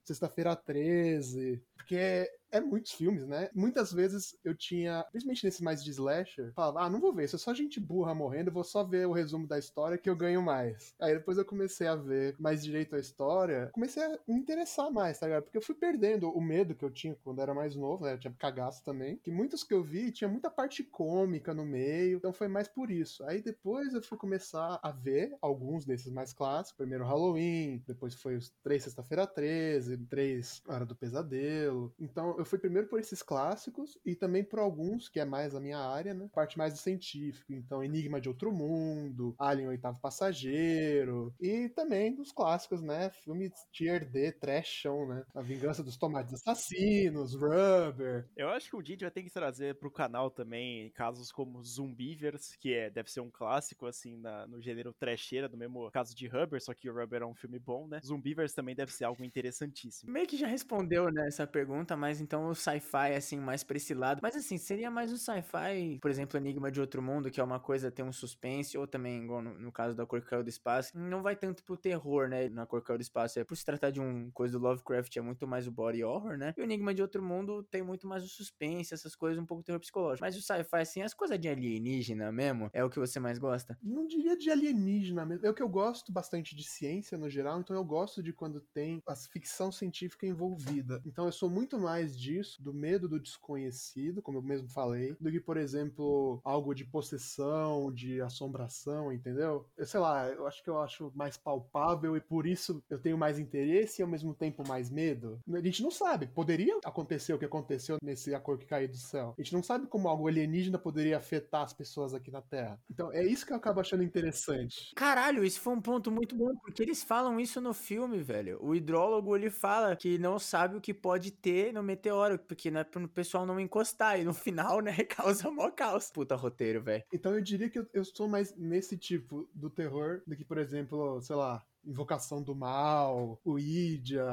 Sexta-feira 0.04 0.56
13, 0.56 1.62
porque 1.76 2.32
é 2.52 2.60
muitos 2.60 2.92
filmes, 2.92 3.28
né? 3.28 3.50
Muitas 3.54 3.92
vezes 3.92 4.38
eu 4.44 4.56
tinha, 4.56 5.04
principalmente 5.12 5.44
nesses 5.44 5.62
mais 5.62 5.84
de 5.84 5.92
slasher, 5.92 6.54
falava, 6.54 6.82
ah, 6.82 6.90
não 6.90 7.00
vou 7.00 7.14
ver, 7.14 7.26
isso 7.26 7.36
é 7.36 7.40
só 7.40 7.54
gente 7.54 7.80
burra 7.80 8.14
morrendo, 8.14 8.50
eu 8.50 8.54
vou 8.54 8.64
só 8.64 8.84
ver 8.84 9.08
o 9.08 9.12
resumo 9.12 9.48
da 9.48 9.60
história 9.60 9.98
que 9.98 10.10
eu 10.10 10.16
ganho 10.16 10.42
mais. 10.42 10.94
Aí 11.00 11.14
depois 11.14 11.38
eu 11.38 11.46
comecei 11.46 11.88
a 11.88 11.96
ver 11.96 12.36
mais 12.40 12.64
direito 12.64 12.96
à 12.96 13.00
história, 13.00 13.70
comecei 13.74 14.04
a 14.04 14.20
me 14.28 14.36
interessar 14.36 14.92
mais, 14.92 15.20
tá 15.20 15.28
ligado? 15.28 15.44
Porque 15.44 15.58
eu 15.58 15.62
fui 15.62 15.76
perdendo 15.76 16.30
o 16.30 16.42
medo 16.42 16.76
que 16.76 16.84
eu 16.84 16.92
tinha 16.92 17.16
quando 17.24 17.42
era 17.42 17.54
mais 17.54 17.76
novo, 17.76 18.06
né? 18.06 18.14
Eu 18.14 18.20
tinha 18.20 18.34
cagaço 18.34 18.84
também, 18.84 19.18
que 19.18 19.32
muitos 19.32 19.64
que 19.64 19.74
eu 19.74 19.84
vi 19.84 20.12
tinha 20.12 20.30
muita 20.30 20.50
parte 20.50 20.84
cômica 20.84 21.54
no 21.54 21.66
meio, 21.66 22.18
então 22.18 22.34
foi 22.34 22.48
mais 22.48 22.68
por 22.68 22.90
isso. 22.90 23.24
Aí 23.26 23.42
depois 23.42 23.94
eu 23.94 24.02
fui 24.02 24.18
começar 24.18 24.80
a 24.82 24.92
ver 24.92 25.36
alguns 25.42 25.86
desses 25.86 26.12
mais 26.12 26.34
clássicos, 26.34 26.78
primeiro 26.78 27.06
Halloween, 27.06 27.84
depois 27.86 28.16
foi 28.16 28.36
os 28.36 28.50
três 28.64 28.84
Sexta-feira 28.84 29.28
13, 29.28 29.98
três 30.06 30.62
Hora 30.68 30.86
do 30.86 30.96
Pesadelo. 30.96 31.94
Então 32.00 32.37
eu 32.38 32.46
fui 32.46 32.60
primeiro 32.60 32.88
por 32.88 33.00
esses 33.00 33.22
clássicos 33.22 33.98
e 34.06 34.16
também 34.16 34.44
por 34.44 34.60
alguns, 34.60 35.10
que 35.10 35.20
é 35.20 35.26
mais 35.26 35.56
a 35.56 35.60
minha 35.60 35.80
área, 35.80 36.14
né? 36.14 36.30
Parte 36.34 36.58
mais 36.58 36.74
do 36.74 36.80
científico. 36.80 37.54
Então, 37.54 37.84
Enigma 37.84 38.22
de 38.22 38.30
Outro 38.30 38.52
Mundo, 38.52 39.36
Alien 39.40 39.70
Oitavo 39.70 40.00
Passageiro. 40.00 41.34
E 41.40 41.70
também 41.70 42.16
dos 42.16 42.32
clássicos, 42.32 42.82
né? 42.82 43.10
Filmes 43.24 43.52
tier 43.72 44.10
D, 44.10 44.32
trashão, 44.32 45.08
né? 45.08 45.24
A 45.36 45.42
Vingança 45.42 45.84
dos 45.84 45.98
Tomates 45.98 46.34
Assassinos, 46.34 47.34
Rubber. 47.34 48.28
Eu 48.36 48.50
acho 48.50 48.70
que 48.70 48.76
o 48.76 48.82
Didi 48.82 49.04
vai 49.04 49.12
ter 49.12 49.24
que 49.24 49.30
trazer 49.30 49.76
pro 49.76 49.92
canal 49.92 50.30
também 50.30 50.92
casos 50.92 51.32
como 51.32 51.64
Zumbivers, 51.64 52.56
que 52.60 52.74
é, 52.74 52.90
deve 52.90 53.12
ser 53.12 53.22
um 53.22 53.32
clássico, 53.32 53.86
assim, 53.86 54.18
na, 54.18 54.48
no 54.48 54.62
gênero 54.62 54.94
trasheira, 54.94 55.50
do 55.50 55.58
mesmo 55.58 55.90
caso 55.92 56.16
de 56.16 56.28
Rubber, 56.28 56.62
só 56.62 56.74
que 56.74 56.90
o 56.90 56.94
Rubber 56.94 57.22
é 57.22 57.26
um 57.26 57.36
filme 57.36 57.60
bom, 57.60 57.88
né? 57.88 58.00
Zumbivers 58.04 58.54
também 58.54 58.76
deve 58.76 58.92
ser 58.92 59.06
algo 59.06 59.24
interessantíssimo. 59.24 60.12
Meio 60.12 60.28
que 60.28 60.38
já 60.38 60.48
respondeu, 60.48 61.12
né, 61.12 61.28
essa 61.28 61.48
pergunta, 61.48 61.96
mas 61.96 62.22
então 62.28 62.50
o 62.50 62.54
sci-fi, 62.54 63.16
assim, 63.16 63.38
mais 63.38 63.64
pra 63.64 63.78
esse 63.78 63.94
lado. 63.94 64.20
Mas 64.22 64.36
assim, 64.36 64.58
seria 64.58 64.92
mais 64.92 65.14
o 65.14 65.18
sci-fi, 65.18 65.98
por 66.02 66.12
exemplo, 66.12 66.38
Enigma 66.38 66.70
de 66.70 66.82
Outro 66.82 67.02
Mundo, 67.02 67.32
que 67.32 67.40
é 67.40 67.44
uma 67.44 67.60
coisa, 67.60 67.90
tem 67.90 68.04
um 68.04 68.12
suspense, 68.12 68.78
ou 68.78 68.86
também, 68.86 69.24
igual 69.24 69.42
no, 69.42 69.58
no 69.58 69.72
caso 69.72 69.96
da 69.96 70.06
Cor 70.06 70.22
Caiu 70.22 70.44
do 70.44 70.50
Espaço, 70.50 70.92
não 70.98 71.24
vai 71.24 71.38
tanto 71.38 71.64
pro 71.64 71.78
terror, 71.78 72.28
né, 72.28 72.50
na 72.50 72.66
Cor 72.66 72.82
Caiu 72.82 72.98
do 72.98 73.02
Espaço. 73.02 73.40
É 73.40 73.46
por 73.46 73.56
se 73.56 73.64
tratar 73.64 73.92
de 73.92 74.02
um 74.02 74.30
coisa 74.32 74.60
do 74.60 74.64
Lovecraft, 74.64 75.16
é 75.16 75.22
muito 75.22 75.48
mais 75.48 75.68
o 75.68 75.72
body 75.72 76.04
horror, 76.04 76.38
né? 76.38 76.54
E 76.58 76.62
o 76.62 76.64
Enigma 76.66 76.94
de 76.94 77.02
Outro 77.02 77.24
Mundo 77.24 77.64
tem 77.64 77.82
muito 77.82 78.06
mais 78.06 78.26
o 78.26 78.28
suspense, 78.28 78.94
essas 78.94 79.16
coisas, 79.16 79.42
um 79.42 79.46
pouco 79.46 79.64
terror 79.64 79.80
psicológico. 79.80 80.26
Mas 80.26 80.36
o 80.36 80.42
sci-fi, 80.42 80.82
assim, 80.82 81.02
as 81.02 81.14
coisas 81.14 81.40
de 81.40 81.48
alienígena 81.48 82.30
mesmo, 82.30 82.70
é 82.74 82.84
o 82.84 82.90
que 82.90 83.00
você 83.00 83.20
mais 83.22 83.40
gosta? 83.40 83.78
Não 83.82 84.06
diria 84.06 84.36
de 84.36 84.52
alienígena 84.52 85.26
mesmo. 85.26 85.46
É 85.46 85.50
o 85.50 85.54
que 85.54 85.64
eu 85.64 85.70
gosto 85.70 86.12
bastante 86.12 86.56
de 86.56 86.64
ciência 86.64 87.18
no 87.18 87.30
geral, 87.30 87.62
então 87.62 87.76
eu 87.76 87.86
gosto 87.86 88.22
de 88.22 88.34
quando 88.34 88.60
tem 88.74 89.02
a 89.08 89.16
ficção 89.16 89.72
científica 89.72 90.26
envolvida. 90.26 91.02
Então 91.06 91.26
eu 91.26 91.32
sou 91.32 91.50
muito 91.50 91.80
mais 91.80 92.17
disso, 92.18 92.62
do 92.62 92.74
medo 92.74 93.08
do 93.08 93.20
desconhecido, 93.20 94.22
como 94.22 94.40
eu 94.40 94.42
mesmo 94.42 94.68
falei, 94.70 95.16
do 95.20 95.32
que, 95.32 95.40
por 95.40 95.58
exemplo, 95.58 96.42
algo 96.44 96.74
de 96.74 96.84
possessão, 96.86 97.92
de 97.92 98.22
assombração, 98.22 99.12
entendeu? 99.12 99.66
Eu 99.78 99.86
sei 99.86 100.00
lá, 100.00 100.28
eu 100.28 100.48
acho 100.48 100.64
que 100.64 100.70
eu 100.70 100.82
acho 100.82 101.12
mais 101.16 101.38
palpável 101.38 102.18
e 102.18 102.22
por 102.22 102.46
isso 102.46 102.84
eu 102.90 103.00
tenho 103.00 103.18
mais 103.18 103.40
interesse 103.40 104.02
e 104.02 104.04
ao 104.04 104.10
mesmo 104.10 104.34
tempo 104.34 104.68
mais 104.68 104.90
medo. 104.90 105.40
A 105.54 105.62
gente 105.62 105.84
não 105.84 105.92
sabe, 105.92 106.28
poderia 106.28 106.80
acontecer 106.84 107.34
o 107.34 107.40
que 107.40 107.46
aconteceu 107.46 107.98
nesse 108.02 108.34
A 108.34 108.40
Cor 108.40 108.58
que 108.58 108.66
Caiu 108.66 108.90
do 108.90 108.98
Céu. 108.98 109.36
A 109.38 109.42
gente 109.42 109.54
não 109.54 109.64
sabe 109.64 109.88
como 109.88 110.08
algo 110.08 110.28
alienígena 110.28 110.78
poderia 110.78 111.18
afetar 111.18 111.64
as 111.64 111.74
pessoas 111.74 112.14
aqui 112.14 112.32
na 112.32 112.42
Terra. 112.42 112.80
Então 112.90 113.12
é 113.12 113.26
isso 113.26 113.46
que 113.46 113.54
eu 113.54 113.58
acabo 113.58 113.80
achando 113.80 114.04
interessante. 114.04 114.94
Caralho, 114.96 115.44
isso 115.44 115.60
foi 115.60 115.74
um 115.74 115.82
ponto 115.82 116.12
muito 116.12 116.36
bom, 116.36 116.56
porque 116.58 116.82
eles 116.82 117.04
falam 117.04 117.40
isso 117.40 117.62
no 117.62 117.74
filme, 117.74 118.22
velho. 118.22 118.58
O 118.62 118.76
hidrólogo, 118.76 119.36
ele 119.36 119.50
fala 119.50 119.96
que 119.96 120.18
não 120.18 120.40
sabe 120.40 120.76
o 120.76 120.82
que 120.82 120.94
pode 120.94 121.32
ter 121.32 121.74
no 121.74 121.84
meteoro, 121.84 122.07
porque 122.40 122.72
não 122.72 122.82
é 122.82 122.84
pro 122.84 123.08
pessoal 123.08 123.46
não 123.46 123.60
encostar. 123.60 124.20
E 124.20 124.24
no 124.24 124.34
final, 124.36 124.82
né, 124.82 124.94
causa 125.06 125.50
mó 125.52 125.70
caos. 125.72 126.12
Puta 126.12 126.36
roteiro, 126.36 126.82
velho. 126.82 127.04
Então 127.12 127.34
eu 127.34 127.42
diria 127.42 127.70
que 127.70 127.80
eu, 127.80 127.88
eu 127.94 128.06
sou 128.06 128.28
mais 128.28 128.56
nesse 128.56 128.98
tipo 128.98 129.50
do 129.54 129.70
terror 129.70 130.22
do 130.26 130.36
que, 130.36 130.44
por 130.44 130.58
exemplo, 130.58 131.22
sei 131.22 131.36
lá, 131.36 131.66
Invocação 131.88 132.44
do 132.44 132.54
Mal, 132.54 133.40
o 133.44 133.58
Idia, 133.58 134.26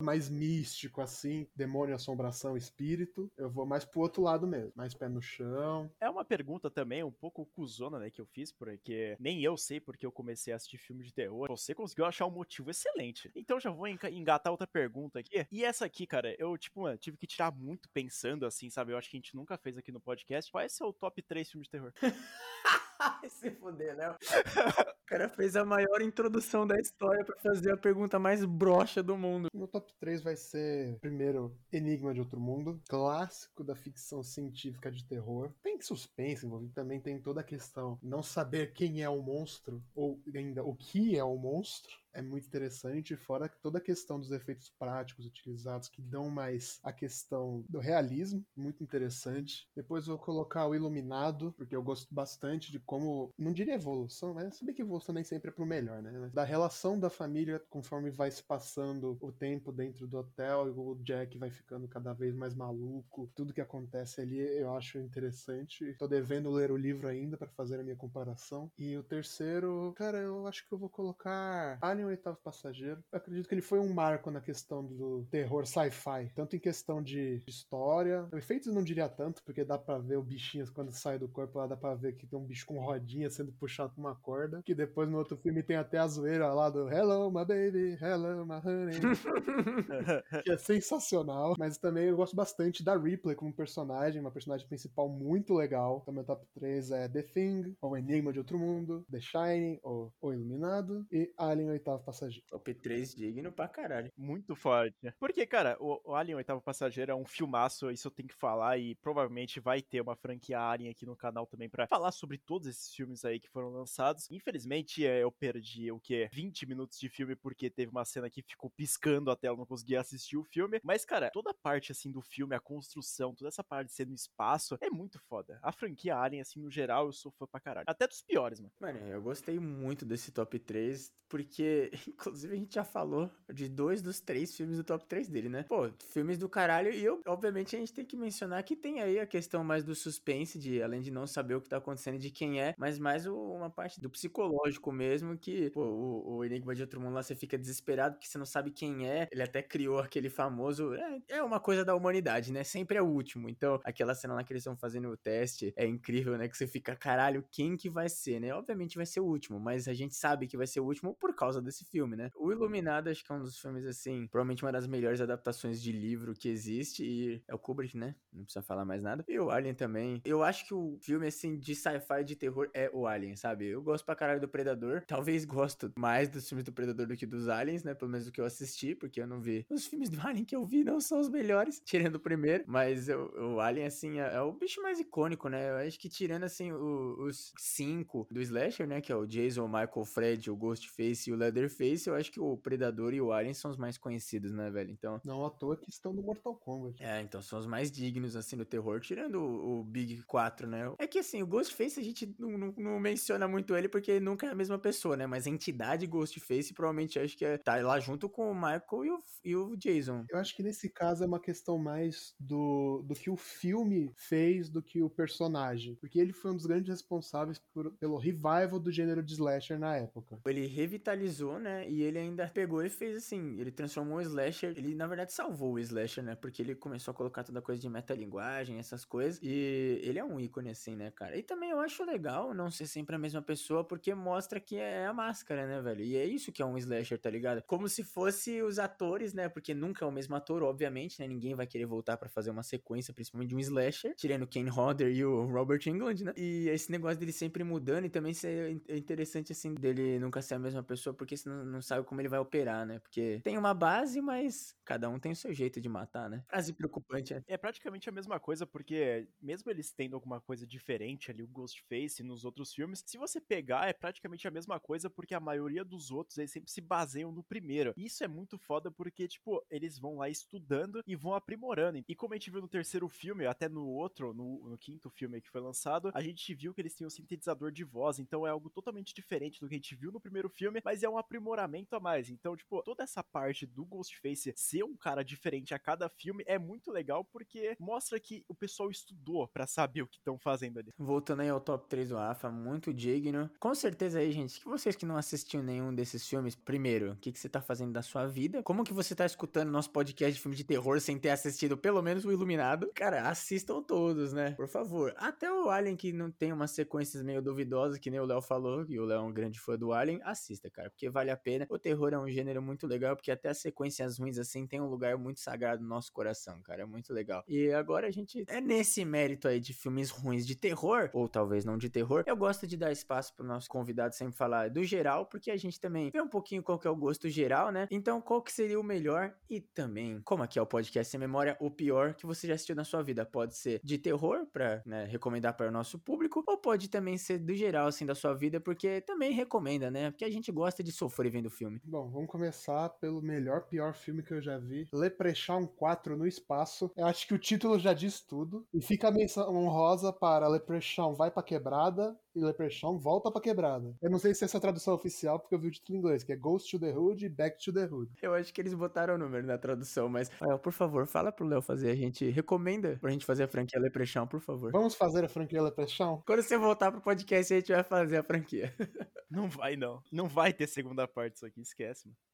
mais 0.00 0.30
místico 0.30 1.00
assim, 1.00 1.46
demônio, 1.54 1.94
assombração, 1.94 2.56
espírito. 2.56 3.30
Eu 3.36 3.50
vou 3.50 3.66
mais 3.66 3.84
pro 3.84 4.00
outro 4.00 4.22
lado 4.22 4.46
mesmo, 4.46 4.72
mais 4.74 4.94
pé 4.94 5.08
no 5.08 5.20
chão. 5.20 5.90
É 6.00 6.08
uma 6.08 6.24
pergunta 6.24 6.70
também 6.70 7.02
um 7.02 7.10
pouco 7.10 7.44
cuzona, 7.46 7.98
né, 7.98 8.10
que 8.10 8.20
eu 8.20 8.26
fiz, 8.26 8.52
porque 8.52 9.16
nem 9.18 9.42
eu 9.42 9.56
sei 9.56 9.80
porque 9.80 10.06
eu 10.06 10.12
comecei 10.12 10.52
a 10.52 10.56
assistir 10.56 10.78
filme 10.78 11.04
de 11.04 11.12
terror. 11.12 11.48
Você 11.50 11.74
conseguiu 11.74 12.04
achar 12.04 12.26
um 12.26 12.30
motivo 12.30 12.70
excelente. 12.70 13.30
Então 13.34 13.58
já 13.58 13.70
vou 13.70 13.88
engatar 13.88 14.52
outra 14.52 14.66
pergunta 14.66 15.18
aqui. 15.18 15.46
E 15.50 15.64
essa 15.64 15.84
aqui, 15.84 16.06
cara, 16.06 16.34
eu, 16.38 16.56
tipo, 16.56 16.82
mano, 16.82 16.98
tive 16.98 17.16
que 17.16 17.26
tirar 17.26 17.52
muito 17.52 17.88
pensando 17.90 18.46
assim, 18.46 18.70
sabe? 18.70 18.92
Eu 18.92 18.98
acho 18.98 19.10
que 19.10 19.16
a 19.16 19.20
gente 19.20 19.34
nunca 19.34 19.58
fez 19.58 19.76
aqui 19.76 19.90
no 19.90 20.00
podcast. 20.00 20.50
Qual 20.50 20.62
é 20.62 20.68
seu 20.68 20.92
top 20.92 21.20
3 21.22 21.50
filmes 21.50 21.66
de 21.66 21.70
terror? 21.70 21.92
Se 23.28 23.50
fuder, 23.50 23.96
né? 23.96 24.10
O 24.10 25.06
cara 25.06 25.28
fez 25.28 25.56
a 25.56 25.64
maior 25.64 26.00
introdução 26.00 26.66
da 26.66 26.78
história 26.78 27.24
pra 27.24 27.36
fazer 27.36 27.72
a 27.72 27.76
pergunta 27.76 28.18
mais 28.18 28.44
broxa 28.44 29.02
do 29.02 29.16
mundo. 29.16 29.48
Meu 29.52 29.68
top 29.68 29.92
3 30.00 30.22
vai 30.22 30.36
ser, 30.36 30.98
primeiro, 31.00 31.54
Enigma 31.72 32.14
de 32.14 32.20
Outro 32.20 32.40
Mundo, 32.40 32.80
clássico 32.88 33.62
da 33.62 33.74
ficção 33.74 34.22
científica 34.22 34.90
de 34.90 35.04
terror. 35.04 35.52
Tem 35.62 35.80
suspense 35.80 36.46
envolvido, 36.46 36.72
também 36.72 37.00
tem 37.00 37.20
toda 37.20 37.40
a 37.40 37.44
questão 37.44 37.98
não 38.02 38.22
saber 38.22 38.72
quem 38.72 39.02
é 39.02 39.08
o 39.08 39.22
monstro, 39.22 39.82
ou 39.94 40.20
ainda 40.34 40.64
o 40.64 40.74
que 40.74 41.16
é 41.16 41.24
o 41.24 41.36
monstro 41.36 42.01
é 42.12 42.22
muito 42.22 42.46
interessante, 42.46 43.16
fora 43.16 43.48
toda 43.48 43.78
a 43.78 43.80
questão 43.80 44.18
dos 44.18 44.30
efeitos 44.30 44.70
práticos 44.78 45.26
utilizados 45.26 45.88
que 45.88 46.02
dão 46.02 46.28
mais 46.30 46.78
a 46.82 46.92
questão 46.92 47.64
do 47.68 47.78
realismo, 47.78 48.44
muito 48.56 48.82
interessante. 48.82 49.68
Depois 49.74 50.06
vou 50.06 50.18
colocar 50.18 50.66
o 50.66 50.74
Iluminado, 50.74 51.52
porque 51.56 51.74
eu 51.74 51.82
gosto 51.82 52.12
bastante 52.12 52.70
de 52.70 52.78
como, 52.80 53.30
não 53.38 53.52
diria 53.52 53.74
evolução, 53.74 54.34
né? 54.34 54.50
Se 54.50 54.64
bem 54.64 54.74
que 54.74 54.82
evolução 54.82 55.14
nem 55.14 55.24
sempre 55.24 55.50
é 55.50 55.52
pro 55.52 55.66
melhor, 55.66 56.02
né? 56.02 56.30
Da 56.32 56.44
relação 56.44 56.98
da 56.98 57.10
família 57.10 57.62
conforme 57.70 58.10
vai 58.10 58.30
se 58.30 58.42
passando 58.42 59.18
o 59.20 59.32
tempo 59.32 59.72
dentro 59.72 60.06
do 60.06 60.18
hotel 60.18 60.68
e 60.68 60.70
o 60.70 60.94
Jack 61.02 61.38
vai 61.38 61.50
ficando 61.50 61.88
cada 61.88 62.12
vez 62.12 62.34
mais 62.34 62.54
maluco. 62.54 63.30
Tudo 63.34 63.52
que 63.52 63.60
acontece 63.60 64.20
ali 64.20 64.38
eu 64.38 64.74
acho 64.74 64.98
interessante. 64.98 65.94
Tô 65.98 66.06
devendo 66.06 66.50
ler 66.50 66.70
o 66.70 66.76
livro 66.76 67.08
ainda 67.08 67.36
para 67.36 67.48
fazer 67.48 67.80
a 67.80 67.82
minha 67.82 67.96
comparação. 67.96 68.70
E 68.78 68.96
o 68.96 69.02
terceiro, 69.02 69.92
cara, 69.96 70.18
eu 70.18 70.46
acho 70.46 70.66
que 70.66 70.72
eu 70.72 70.78
vou 70.78 70.88
colocar 70.88 71.78
Alien 71.80 72.01
o 72.04 72.08
Oitavo 72.08 72.38
Passageiro. 72.42 73.02
Eu 73.12 73.16
acredito 73.18 73.48
que 73.48 73.54
ele 73.54 73.62
foi 73.62 73.78
um 73.78 73.92
marco 73.92 74.30
na 74.30 74.40
questão 74.40 74.84
do 74.84 75.26
terror 75.30 75.66
sci-fi, 75.66 76.30
tanto 76.34 76.56
em 76.56 76.58
questão 76.58 77.02
de 77.02 77.42
história. 77.46 78.28
Efeitos 78.32 78.68
eu 78.68 78.74
não 78.74 78.82
diria 78.82 79.08
tanto, 79.08 79.42
porque 79.44 79.64
dá 79.64 79.78
pra 79.78 79.98
ver 79.98 80.16
o 80.16 80.22
bichinho 80.22 80.70
quando 80.72 80.92
sai 80.92 81.18
do 81.18 81.28
corpo 81.28 81.58
lá, 81.58 81.66
dá 81.66 81.76
pra 81.76 81.94
ver 81.94 82.16
que 82.16 82.26
tem 82.26 82.38
um 82.38 82.44
bicho 82.44 82.66
com 82.66 82.78
rodinha 82.78 83.30
sendo 83.30 83.52
puxado 83.52 83.94
com 83.94 84.00
uma 84.00 84.14
corda. 84.14 84.62
Que 84.64 84.74
depois 84.74 85.08
no 85.08 85.18
outro 85.18 85.36
filme 85.36 85.62
tem 85.62 85.76
até 85.76 85.98
a 85.98 86.06
zoeira 86.06 86.52
lá 86.52 86.70
do 86.70 86.88
Hello, 86.88 87.30
my 87.30 87.44
baby, 87.44 87.98
hello, 88.00 88.46
my 88.46 88.60
honey. 88.64 88.98
que 90.44 90.50
é 90.50 90.56
sensacional. 90.56 91.54
Mas 91.58 91.78
também 91.78 92.08
eu 92.08 92.16
gosto 92.16 92.34
bastante 92.34 92.84
da 92.84 92.96
Ripley 92.96 93.36
como 93.36 93.52
personagem, 93.52 94.20
uma 94.20 94.30
personagem 94.30 94.66
principal 94.66 95.08
muito 95.08 95.54
legal. 95.54 96.00
Então, 96.02 96.14
meu 96.14 96.24
top 96.24 96.46
3 96.54 96.90
é 96.90 97.08
The 97.08 97.22
Thing, 97.22 97.76
ou 97.80 97.96
Enigma 97.96 98.32
de 98.32 98.38
Outro 98.38 98.58
Mundo, 98.58 99.04
The 99.10 99.20
Shining, 99.20 99.78
ou 99.82 100.12
O 100.20 100.32
Iluminado, 100.32 101.06
e 101.10 101.32
Alien 101.36 101.70
Oitavo 101.70 101.91
Oitavo 101.92 102.04
Passageiro. 102.04 102.46
Top 102.48 102.74
3 102.74 103.14
digno 103.14 103.52
pra 103.52 103.68
caralho. 103.68 104.10
Muito 104.16 104.54
forte. 104.54 105.12
Porque, 105.18 105.46
cara, 105.46 105.76
o, 105.80 106.14
Alien 106.14 106.36
Oitavo 106.36 106.60
Passageiro 106.60 107.12
é 107.12 107.14
um 107.14 107.24
filmaço, 107.24 107.90
isso 107.90 108.08
eu 108.08 108.12
tenho 108.12 108.28
que 108.28 108.34
falar, 108.34 108.78
e 108.78 108.94
provavelmente 108.96 109.60
vai 109.60 109.82
ter 109.82 110.00
uma 110.00 110.16
franquia 110.16 110.60
Alien 110.60 110.90
aqui 110.90 111.06
no 111.06 111.16
canal 111.16 111.46
também 111.46 111.68
pra 111.68 111.86
falar 111.86 112.12
sobre 112.12 112.38
todos 112.38 112.68
esses 112.68 112.92
filmes 112.94 113.24
aí 113.24 113.38
que 113.38 113.48
foram 113.48 113.70
lançados. 113.70 114.30
Infelizmente, 114.30 115.06
é, 115.06 115.22
eu 115.22 115.30
perdi 115.30 115.90
o 115.90 116.00
quê? 116.00 116.28
20 116.32 116.66
minutos 116.66 116.98
de 116.98 117.08
filme 117.08 117.36
porque 117.36 117.70
teve 117.70 117.90
uma 117.90 118.04
cena 118.04 118.30
que 118.30 118.42
ficou 118.42 118.70
piscando 118.70 119.30
a 119.30 119.36
tela, 119.36 119.56
não 119.56 119.66
consegui 119.66 119.96
assistir 119.96 120.36
o 120.36 120.44
filme. 120.44 120.80
Mas, 120.82 121.04
cara, 121.04 121.30
toda 121.30 121.50
a 121.50 121.54
parte, 121.54 121.92
assim, 121.92 122.10
do 122.10 122.22
filme, 122.22 122.54
a 122.54 122.60
construção, 122.60 123.34
toda 123.34 123.48
essa 123.48 123.64
parte 123.64 123.88
de 123.88 123.94
ser 123.94 124.06
no 124.06 124.14
espaço, 124.14 124.76
é 124.80 124.90
muito 124.90 125.18
foda. 125.28 125.58
A 125.62 125.72
franquia 125.72 126.16
Alien, 126.16 126.42
assim, 126.42 126.60
no 126.60 126.70
geral, 126.70 127.06
eu 127.06 127.12
sou 127.12 127.32
fã 127.32 127.46
pra 127.46 127.60
caralho. 127.60 127.84
Até 127.88 128.06
dos 128.06 128.22
piores, 128.22 128.60
mano. 128.60 128.72
Mano, 128.80 128.98
eu 128.98 129.22
gostei 129.22 129.58
muito 129.58 130.04
desse 130.04 130.32
top 130.32 130.58
3, 130.58 131.12
porque, 131.28 131.81
inclusive, 132.08 132.54
a 132.54 132.56
gente 132.56 132.74
já 132.74 132.84
falou 132.84 133.30
de 133.52 133.68
dois 133.68 134.02
dos 134.02 134.20
três 134.20 134.54
filmes 134.56 134.76
do 134.76 134.84
top 134.84 135.06
3 135.06 135.28
dele, 135.28 135.48
né? 135.48 135.64
Pô, 135.68 135.90
filmes 136.12 136.38
do 136.38 136.48
caralho, 136.48 136.92
e 136.92 137.04
eu, 137.04 137.20
obviamente, 137.26 137.74
a 137.76 137.78
gente 137.78 137.92
tem 137.92 138.04
que 138.04 138.16
mencionar 138.16 138.62
que 138.62 138.76
tem 138.76 139.00
aí 139.00 139.18
a 139.18 139.26
questão 139.26 139.64
mais 139.64 139.84
do 139.84 139.94
suspense, 139.94 140.58
de 140.58 140.82
além 140.82 141.00
de 141.00 141.10
não 141.10 141.26
saber 141.26 141.54
o 141.54 141.60
que 141.60 141.68
tá 141.68 141.78
acontecendo 141.78 142.18
de 142.18 142.30
quem 142.30 142.60
é, 142.60 142.74
mas 142.78 142.98
mais 142.98 143.26
o, 143.26 143.34
uma 143.34 143.70
parte 143.70 144.00
do 144.00 144.10
psicológico 144.10 144.92
mesmo, 144.92 145.36
que, 145.36 145.70
pô, 145.70 145.82
o, 145.84 146.36
o 146.36 146.44
Enigma 146.44 146.74
de 146.74 146.82
Outro 146.82 147.00
Mundo 147.00 147.14
lá 147.14 147.22
você 147.22 147.34
fica 147.34 147.58
desesperado 147.58 148.14
porque 148.14 148.28
você 148.28 148.38
não 148.38 148.46
sabe 148.46 148.70
quem 148.70 149.08
é. 149.08 149.28
Ele 149.30 149.42
até 149.42 149.62
criou 149.62 149.98
aquele 149.98 150.28
famoso. 150.28 150.94
É, 150.94 151.20
é 151.28 151.42
uma 151.42 151.60
coisa 151.60 151.84
da 151.84 151.94
humanidade, 151.94 152.52
né? 152.52 152.64
Sempre 152.64 152.98
é 152.98 153.02
o 153.02 153.06
último. 153.06 153.48
Então, 153.48 153.80
aquela 153.84 154.14
cena 154.14 154.34
lá 154.34 154.44
que 154.44 154.52
eles 154.52 154.62
estão 154.62 154.76
fazendo 154.76 155.08
o 155.08 155.16
teste 155.16 155.72
é 155.76 155.86
incrível, 155.86 156.36
né? 156.36 156.48
Que 156.48 156.56
você 156.56 156.66
fica, 156.66 156.94
caralho, 156.96 157.44
quem 157.50 157.76
que 157.76 157.88
vai 157.88 158.08
ser, 158.08 158.40
né? 158.40 158.54
Obviamente 158.54 158.96
vai 158.96 159.06
ser 159.06 159.20
o 159.20 159.24
último, 159.24 159.58
mas 159.58 159.88
a 159.88 159.94
gente 159.94 160.14
sabe 160.14 160.46
que 160.46 160.56
vai 160.56 160.66
ser 160.66 160.80
o 160.80 160.84
último 160.84 161.14
por 161.14 161.34
causa 161.34 161.60
desse 161.60 161.71
filme, 161.84 162.16
né? 162.16 162.30
O 162.36 162.52
Iluminado, 162.52 163.08
acho 163.08 163.24
que 163.24 163.32
é 163.32 163.34
um 163.34 163.40
dos 163.40 163.58
filmes, 163.58 163.84
assim, 163.86 164.26
provavelmente 164.26 164.64
uma 164.64 164.72
das 164.72 164.86
melhores 164.86 165.20
adaptações 165.20 165.80
de 165.80 165.92
livro 165.92 166.34
que 166.34 166.48
existe. 166.48 167.04
E 167.04 167.42
é 167.48 167.54
o 167.54 167.58
Kubrick, 167.58 167.96
né? 167.96 168.14
Não 168.32 168.44
precisa 168.44 168.62
falar 168.62 168.84
mais 168.84 169.02
nada. 169.02 169.24
E 169.28 169.38
o 169.38 169.50
Alien 169.50 169.74
também. 169.74 170.20
Eu 170.24 170.42
acho 170.42 170.66
que 170.66 170.74
o 170.74 170.98
filme, 171.00 171.26
assim, 171.26 171.58
de 171.58 171.74
sci-fi 171.74 172.24
de 172.24 172.36
terror 172.36 172.68
é 172.74 172.90
o 172.92 173.06
Alien, 173.06 173.36
sabe? 173.36 173.66
Eu 173.66 173.82
gosto 173.82 174.04
pra 174.04 174.14
caralho 174.14 174.40
do 174.40 174.48
Predador. 174.48 175.02
Talvez 175.06 175.44
gosto 175.44 175.92
mais 175.96 176.28
dos 176.28 176.48
filmes 176.48 176.64
do 176.64 176.72
Predador 176.72 177.06
do 177.06 177.16
que 177.16 177.26
dos 177.26 177.48
Aliens, 177.48 177.84
né? 177.84 177.94
Pelo 177.94 178.10
menos 178.10 178.26
do 178.26 178.32
que 178.32 178.40
eu 178.40 178.44
assisti, 178.44 178.94
porque 178.94 179.20
eu 179.20 179.26
não 179.26 179.40
vi. 179.40 179.66
Os 179.70 179.86
filmes 179.86 180.08
do 180.08 180.20
Alien 180.20 180.44
que 180.44 180.56
eu 180.56 180.64
vi 180.64 180.84
não 180.84 181.00
são 181.00 181.20
os 181.20 181.28
melhores, 181.28 181.80
tirando 181.84 182.16
o 182.16 182.20
primeiro. 182.20 182.64
Mas 182.66 183.08
o, 183.08 183.54
o 183.54 183.60
Alien, 183.60 183.86
assim, 183.86 184.20
é, 184.20 184.34
é, 184.34 184.40
o 184.40 184.52
bicho 184.52 184.82
mais 184.82 184.98
icônico, 184.98 185.48
né? 185.48 185.70
Eu 185.70 185.76
acho 185.86 185.98
que 185.98 186.08
tirando, 186.08 186.44
assim, 186.44 186.72
o, 186.72 187.26
os 187.26 187.52
cinco 187.58 188.26
do 188.30 188.40
Slasher, 188.40 188.86
né? 188.86 189.00
Que 189.00 189.12
é 189.12 189.16
o 189.16 189.26
Jason, 189.26 189.64
o 189.64 189.68
Michael, 189.68 189.90
o 189.94 190.04
Fred, 190.04 190.50
o 190.50 190.56
Ghostface 190.56 191.30
e 191.30 191.32
o 191.32 191.36
Leatherface, 191.62 192.08
eu 192.08 192.14
acho 192.14 192.30
que 192.30 192.40
o 192.40 192.56
Predador 192.56 193.14
e 193.14 193.20
o 193.20 193.32
Alien 193.32 193.54
são 193.54 193.70
os 193.70 193.76
mais 193.76 193.96
conhecidos, 193.96 194.52
né, 194.52 194.70
velho? 194.70 194.90
Então. 194.90 195.20
Não 195.24 195.44
à 195.44 195.50
toa 195.50 195.76
que 195.76 195.90
estão 195.90 196.12
no 196.12 196.22
Mortal 196.22 196.54
Kombat. 196.56 197.02
É, 197.02 197.20
então 197.20 197.40
são 197.40 197.58
os 197.58 197.66
mais 197.66 197.90
dignos, 197.90 198.36
assim, 198.36 198.56
do 198.56 198.64
terror, 198.64 199.00
tirando 199.00 199.36
o, 199.36 199.80
o 199.80 199.84
Big 199.84 200.22
4, 200.22 200.66
né? 200.66 200.92
É 200.98 201.06
que, 201.06 201.18
assim, 201.18 201.42
o 201.42 201.46
Ghostface 201.46 201.98
a 201.98 202.02
gente 202.02 202.34
não, 202.38 202.58
não, 202.58 202.74
não 202.76 203.00
menciona 203.00 203.46
muito 203.46 203.76
ele 203.76 203.88
porque 203.88 204.18
nunca 204.20 204.46
é 204.46 204.50
a 204.50 204.54
mesma 204.54 204.78
pessoa, 204.78 205.16
né? 205.16 205.26
Mas 205.26 205.46
a 205.46 205.50
entidade 205.50 206.06
Ghostface 206.06 206.74
provavelmente 206.74 207.18
acho 207.18 207.36
que 207.36 207.44
é, 207.44 207.58
tá 207.58 207.76
lá 207.76 207.98
junto 208.00 208.28
com 208.28 208.50
o 208.50 208.54
Michael 208.54 209.04
e 209.04 209.10
o, 209.10 209.18
e 209.44 209.56
o 209.56 209.76
Jason. 209.76 210.24
Eu 210.28 210.38
acho 210.38 210.56
que 210.56 210.62
nesse 210.62 210.88
caso 210.88 211.24
é 211.24 211.26
uma 211.26 211.40
questão 211.40 211.78
mais 211.78 212.34
do, 212.38 213.02
do 213.02 213.14
que 213.14 213.30
o 213.30 213.36
filme 213.36 214.12
fez 214.16 214.68
do 214.68 214.82
que 214.82 215.02
o 215.02 215.10
personagem. 215.10 215.94
Porque 215.96 216.18
ele 216.18 216.32
foi 216.32 216.50
um 216.50 216.56
dos 216.56 216.66
grandes 216.66 216.88
responsáveis 216.88 217.58
por, 217.72 217.92
pelo 217.92 218.16
revival 218.16 218.78
do 218.78 218.90
gênero 218.90 219.22
de 219.22 219.34
slasher 219.34 219.78
na 219.78 219.96
época. 219.96 220.38
Ele 220.46 220.66
revitalizou, 220.66 221.41
né? 221.58 221.88
E 221.88 222.02
ele 222.02 222.18
ainda 222.18 222.46
pegou 222.48 222.84
e 222.84 222.88
fez 222.88 223.16
assim: 223.16 223.58
ele 223.58 223.70
transformou 223.70 224.18
o 224.18 224.20
slasher. 224.20 224.74
Ele, 224.76 224.94
na 224.94 225.06
verdade, 225.06 225.32
salvou 225.32 225.74
o 225.74 225.78
slasher, 225.78 226.22
né? 226.22 226.34
Porque 226.34 226.62
ele 226.62 226.74
começou 226.74 227.12
a 227.12 227.14
colocar 227.14 227.44
toda 227.44 227.60
coisa 227.60 227.80
de 227.80 227.88
metalinguagem, 227.88 228.78
essas 228.78 229.04
coisas. 229.04 229.40
E 229.42 230.00
ele 230.02 230.18
é 230.18 230.24
um 230.24 230.38
ícone, 230.38 230.70
assim, 230.70 230.96
né, 230.96 231.10
cara? 231.10 231.36
E 231.36 231.42
também 231.42 231.70
eu 231.70 231.80
acho 231.80 232.04
legal 232.04 232.54
não 232.54 232.70
ser 232.70 232.86
sempre 232.86 233.16
a 233.16 233.18
mesma 233.18 233.42
pessoa, 233.42 233.84
porque 233.84 234.14
mostra 234.14 234.60
que 234.60 234.76
é 234.76 235.06
a 235.06 235.12
máscara, 235.12 235.66
né, 235.66 235.80
velho? 235.80 236.02
E 236.02 236.16
é 236.16 236.24
isso 236.24 236.52
que 236.52 236.62
é 236.62 236.66
um 236.66 236.76
slasher, 236.78 237.18
tá 237.18 237.30
ligado? 237.30 237.62
Como 237.62 237.88
se 237.88 238.02
fosse 238.02 238.62
os 238.62 238.78
atores, 238.78 239.32
né? 239.32 239.48
Porque 239.48 239.74
nunca 239.74 240.04
é 240.04 240.08
o 240.08 240.12
mesmo 240.12 240.34
ator, 240.36 240.62
obviamente, 240.62 241.20
né? 241.20 241.26
Ninguém 241.26 241.54
vai 241.54 241.66
querer 241.66 241.86
voltar 241.86 242.16
para 242.16 242.28
fazer 242.28 242.50
uma 242.50 242.62
sequência, 242.62 243.12
principalmente 243.12 243.50
de 243.50 243.56
um 243.56 243.60
slasher, 243.60 244.14
tirando 244.16 244.46
Kane 244.46 244.70
Hodder 244.70 245.10
e 245.10 245.24
o 245.24 245.46
Robert 245.46 245.80
Englund, 245.86 246.24
né? 246.24 246.32
E 246.36 246.68
esse 246.68 246.90
negócio 246.90 247.18
dele 247.18 247.32
sempre 247.32 247.64
mudando 247.64 248.04
e 248.04 248.10
também 248.10 248.34
ser 248.34 248.80
interessante, 248.88 249.52
assim, 249.52 249.74
dele 249.74 250.18
nunca 250.18 250.42
ser 250.42 250.54
a 250.54 250.58
mesma 250.58 250.82
pessoa, 250.82 251.14
porque 251.14 251.31
você 251.36 251.48
não, 251.48 251.82
sabe 251.82 252.06
como 252.06 252.20
ele 252.20 252.28
vai 252.28 252.38
operar, 252.38 252.86
né? 252.86 252.98
Porque 252.98 253.40
tem 253.42 253.58
uma 253.58 253.74
base, 253.74 254.20
mas 254.20 254.74
cada 254.84 255.08
um 255.08 255.18
tem 255.18 255.32
o 255.32 255.36
seu 255.36 255.52
jeito 255.52 255.80
de 255.80 255.88
matar, 255.88 256.28
né? 256.28 256.44
Frase 256.48 256.72
preocupante, 256.72 257.34
é. 257.34 257.42
É 257.46 257.56
praticamente 257.56 258.08
a 258.08 258.12
mesma 258.12 258.38
coisa, 258.38 258.66
porque 258.66 259.26
mesmo 259.40 259.70
eles 259.70 259.92
tendo 259.92 260.14
alguma 260.14 260.40
coisa 260.40 260.66
diferente 260.66 261.30
ali, 261.30 261.42
o 261.42 261.48
Ghostface 261.48 262.22
nos 262.22 262.44
outros 262.44 262.72
filmes, 262.74 263.02
se 263.06 263.18
você 263.18 263.40
pegar, 263.40 263.88
é 263.88 263.92
praticamente 263.92 264.46
a 264.46 264.50
mesma 264.50 264.78
coisa, 264.78 265.08
porque 265.08 265.34
a 265.34 265.40
maioria 265.40 265.84
dos 265.84 266.10
outros, 266.10 266.38
eles 266.38 266.50
sempre 266.50 266.70
se 266.70 266.80
baseiam 266.80 267.32
no 267.32 267.42
primeiro. 267.42 267.92
Isso 267.96 268.24
é 268.24 268.28
muito 268.28 268.58
foda, 268.58 268.90
porque, 268.90 269.28
tipo, 269.28 269.64
eles 269.70 269.98
vão 269.98 270.16
lá 270.16 270.28
estudando 270.28 271.02
e 271.06 271.14
vão 271.14 271.34
aprimorando. 271.34 272.02
E 272.08 272.14
como 272.14 272.34
a 272.34 272.36
gente 272.36 272.50
viu 272.50 272.60
no 272.60 272.68
terceiro 272.68 273.08
filme, 273.08 273.46
até 273.46 273.68
no 273.68 273.86
outro, 273.86 274.32
no, 274.34 274.70
no 274.70 274.78
quinto 274.78 275.10
filme 275.10 275.40
que 275.40 275.50
foi 275.50 275.60
lançado, 275.60 276.10
a 276.14 276.22
gente 276.22 276.54
viu 276.54 276.74
que 276.74 276.80
eles 276.80 276.94
têm 276.94 277.06
um 277.06 277.10
sintetizador 277.10 277.70
de 277.70 277.84
voz, 277.84 278.18
então 278.18 278.46
é 278.46 278.50
algo 278.50 278.70
totalmente 278.70 279.14
diferente 279.14 279.60
do 279.60 279.68
que 279.68 279.74
a 279.74 279.78
gente 279.78 279.94
viu 279.94 280.12
no 280.12 280.20
primeiro 280.20 280.48
filme, 280.48 280.80
mas 280.84 281.02
é 281.02 281.08
um 281.08 281.18
aprimoramento 281.22 281.96
a 281.96 282.00
mais. 282.00 282.28
Então, 282.28 282.56
tipo, 282.56 282.82
toda 282.82 283.02
essa 283.02 283.22
parte 283.22 283.66
do 283.66 283.84
Ghostface 283.84 284.52
ser 284.56 284.84
um 284.84 284.96
cara 284.96 285.24
diferente 285.24 285.74
a 285.74 285.78
cada 285.78 286.08
filme 286.08 286.44
é 286.46 286.58
muito 286.58 286.90
legal, 286.90 287.24
porque 287.24 287.76
mostra 287.78 288.20
que 288.20 288.44
o 288.48 288.54
pessoal 288.54 288.90
estudou 288.90 289.48
para 289.48 289.66
saber 289.66 290.02
o 290.02 290.06
que 290.06 290.18
estão 290.18 290.38
fazendo 290.38 290.78
ali. 290.78 290.92
Voltando 290.98 291.40
aí 291.40 291.48
ao 291.48 291.60
top 291.60 291.88
3 291.88 292.10
do 292.10 292.18
AFA, 292.18 292.50
muito 292.50 292.92
digno. 292.92 293.50
Com 293.58 293.74
certeza 293.74 294.18
aí, 294.18 294.32
gente, 294.32 294.60
que 294.60 294.66
vocês 294.66 294.96
que 294.96 295.06
não 295.06 295.16
assistiram 295.16 295.64
nenhum 295.64 295.94
desses 295.94 296.26
filmes, 296.26 296.54
primeiro, 296.54 297.12
o 297.12 297.16
que, 297.16 297.32
que 297.32 297.38
você 297.38 297.48
tá 297.48 297.60
fazendo 297.60 297.92
da 297.92 298.02
sua 298.02 298.26
vida? 298.26 298.62
Como 298.62 298.84
que 298.84 298.92
você 298.92 299.14
tá 299.14 299.24
escutando 299.24 299.70
nosso 299.70 299.90
podcast 299.90 300.34
de 300.34 300.40
filme 300.40 300.56
de 300.56 300.64
terror 300.64 301.00
sem 301.00 301.18
ter 301.18 301.30
assistido 301.30 301.76
pelo 301.76 302.02
menos 302.02 302.24
o 302.24 302.32
Iluminado? 302.32 302.90
Cara, 302.94 303.28
assistam 303.28 303.82
todos, 303.82 304.32
né? 304.32 304.52
Por 304.52 304.68
favor. 304.68 305.14
Até 305.16 305.52
o 305.52 305.70
Alien, 305.70 305.96
que 305.96 306.12
não 306.12 306.30
tem 306.30 306.52
umas 306.52 306.70
sequências 306.70 307.22
meio 307.22 307.42
duvidosas, 307.42 307.98
que 307.98 308.10
nem 308.10 308.20
o 308.20 308.24
Léo 308.24 308.40
falou, 308.40 308.84
e 308.88 308.98
o 308.98 309.04
Léo 309.04 309.18
é 309.18 309.22
um 309.22 309.32
grande 309.32 309.58
fã 309.58 309.76
do 309.76 309.92
Alien, 309.92 310.20
assista, 310.24 310.70
cara, 310.70 310.90
porque 310.90 311.08
vale 311.12 311.30
a 311.30 311.36
pena. 311.36 311.66
O 311.68 311.78
terror 311.78 312.12
é 312.12 312.18
um 312.18 312.28
gênero 312.28 312.60
muito 312.62 312.86
legal, 312.86 313.14
porque 313.14 313.30
até 313.30 313.50
as 313.50 313.58
sequências 313.58 314.18
ruins, 314.18 314.38
assim, 314.38 314.66
tem 314.66 314.80
um 314.80 314.88
lugar 314.88 315.16
muito 315.16 315.40
sagrado 315.40 315.82
no 315.82 315.88
nosso 315.88 316.12
coração, 316.12 316.60
cara. 316.62 316.82
É 316.82 316.86
muito 316.86 317.12
legal. 317.12 317.44
E 317.46 317.70
agora 317.70 318.08
a 318.08 318.10
gente 318.10 318.44
é 318.48 318.60
nesse 318.60 319.04
mérito 319.04 319.46
aí 319.46 319.60
de 319.60 319.72
filmes 319.72 320.10
ruins 320.10 320.46
de 320.46 320.56
terror, 320.56 321.10
ou 321.12 321.28
talvez 321.28 321.64
não 321.64 321.76
de 321.76 321.88
terror, 321.88 322.24
eu 322.26 322.36
gosto 322.36 322.66
de 322.66 322.76
dar 322.76 322.90
espaço 322.90 323.34
pro 323.34 323.46
nosso 323.46 323.68
convidado 323.68 324.14
sempre 324.14 324.34
falar 324.34 324.70
do 324.70 324.82
geral, 324.82 325.26
porque 325.26 325.50
a 325.50 325.56
gente 325.56 325.78
também 325.78 326.10
vê 326.10 326.20
um 326.20 326.28
pouquinho 326.28 326.62
qual 326.62 326.78
que 326.78 326.86
é 326.86 326.90
o 326.90 326.96
gosto 326.96 327.28
geral, 327.28 327.70
né? 327.70 327.86
Então, 327.90 328.20
qual 328.20 328.42
que 328.42 328.52
seria 328.52 328.80
o 328.80 328.82
melhor 328.82 329.34
e 329.48 329.60
também, 329.60 330.20
como 330.24 330.42
aqui 330.42 330.58
é 330.58 330.62
o 330.62 330.66
podcast 330.66 331.10
sem 331.10 331.20
memória, 331.20 331.56
o 331.60 331.70
pior 331.70 332.14
que 332.14 332.26
você 332.26 332.46
já 332.46 332.54
assistiu 332.54 332.74
na 332.74 332.84
sua 332.84 333.02
vida. 333.02 333.24
Pode 333.24 333.56
ser 333.56 333.80
de 333.82 333.98
terror, 333.98 334.46
pra 334.46 334.82
né, 334.86 335.04
recomendar 335.04 335.54
para 335.56 335.68
o 335.68 335.70
nosso 335.70 335.98
público, 335.98 336.42
ou 336.46 336.56
pode 336.56 336.88
também 336.88 337.16
ser 337.16 337.38
do 337.38 337.54
geral, 337.54 337.86
assim, 337.86 338.06
da 338.06 338.14
sua 338.14 338.34
vida, 338.34 338.60
porque 338.60 339.00
também 339.02 339.32
recomenda, 339.32 339.90
né? 339.90 340.10
Porque 340.10 340.24
a 340.24 340.30
gente 340.30 340.50
gosta 340.50 340.82
de 340.82 340.92
sofrer 341.02 341.30
vendo 341.30 341.50
filme. 341.50 341.80
Bom, 341.84 342.08
vamos 342.08 342.30
começar 342.30 342.88
pelo 343.00 343.20
melhor, 343.20 343.62
pior 343.62 343.92
filme 343.92 344.22
que 344.22 344.32
eu 344.32 344.40
já 344.40 344.56
vi. 344.58 344.86
Leprechaun 344.92 345.66
4 345.66 346.16
no 346.16 346.26
espaço. 346.26 346.92
Eu 346.96 347.06
acho 347.06 347.26
que 347.26 347.34
o 347.34 347.38
título 347.38 347.76
já 347.78 347.92
diz 347.92 348.20
tudo. 348.20 348.64
E 348.72 348.80
fica 348.80 349.08
a 349.08 349.10
menção 349.10 349.52
honrosa 349.52 350.12
para 350.12 350.46
Leprechaun 350.46 351.14
vai 351.14 351.30
pra 351.30 351.42
quebrada 351.42 352.16
e 352.34 352.40
Leprechaun 352.40 352.98
volta 352.98 353.30
pra 353.30 353.40
quebrada. 353.40 353.94
Eu 354.00 354.10
não 354.10 354.18
sei 354.18 354.34
se 354.34 354.44
essa 354.44 354.56
é 354.56 354.58
a 354.58 354.60
tradução 354.60 354.94
oficial, 354.94 355.38
porque 355.38 355.54
eu 355.54 355.58
vi 355.58 355.68
o 355.68 355.70
título 355.70 355.96
em 355.96 356.00
inglês, 356.00 356.22
que 356.22 356.32
é 356.32 356.36
Ghost 356.36 356.70
to 356.70 356.78
the 356.78 356.96
Hood 356.96 357.24
e 357.24 357.28
Back 357.28 357.62
to 357.64 357.72
the 357.72 357.84
Hood. 357.84 358.12
Eu 358.22 358.34
acho 358.34 358.52
que 358.52 358.60
eles 358.60 358.74
botaram 358.74 359.14
o 359.14 359.18
número 359.18 359.46
na 359.46 359.58
tradução, 359.58 360.08
mas, 360.08 360.30
Léo, 360.40 360.58
por 360.58 360.72
favor, 360.72 361.06
fala 361.06 361.32
pro 361.32 361.46
Léo 361.46 361.62
fazer. 361.62 361.90
A 361.90 361.96
gente 361.96 362.28
recomenda 362.30 362.98
pra 363.00 363.10
gente 363.10 363.24
fazer 363.24 363.44
a 363.44 363.48
franquia 363.48 363.80
Leprechaun, 363.80 364.26
por 364.26 364.40
favor. 364.40 364.72
Vamos 364.72 364.94
fazer 364.94 365.24
a 365.24 365.28
franquia 365.28 365.62
Leprechaun? 365.62 366.22
Quando 366.26 366.42
você 366.42 366.56
voltar 366.58 366.90
pro 366.90 367.00
podcast, 367.00 367.52
a 367.52 367.56
gente 367.58 367.72
vai 367.72 367.82
fazer 367.82 368.18
a 368.18 368.22
franquia. 368.22 368.74
Não 369.30 369.48
vai, 369.48 369.76
não. 369.76 370.02
Não 370.12 370.28
vai 370.28 370.52
ter 370.52 370.66
segunda 370.66 371.08
parte 371.08 371.32
disso 371.32 371.46
aqui, 371.46 371.62
esquece, 371.62 372.06
mano. 372.06 372.31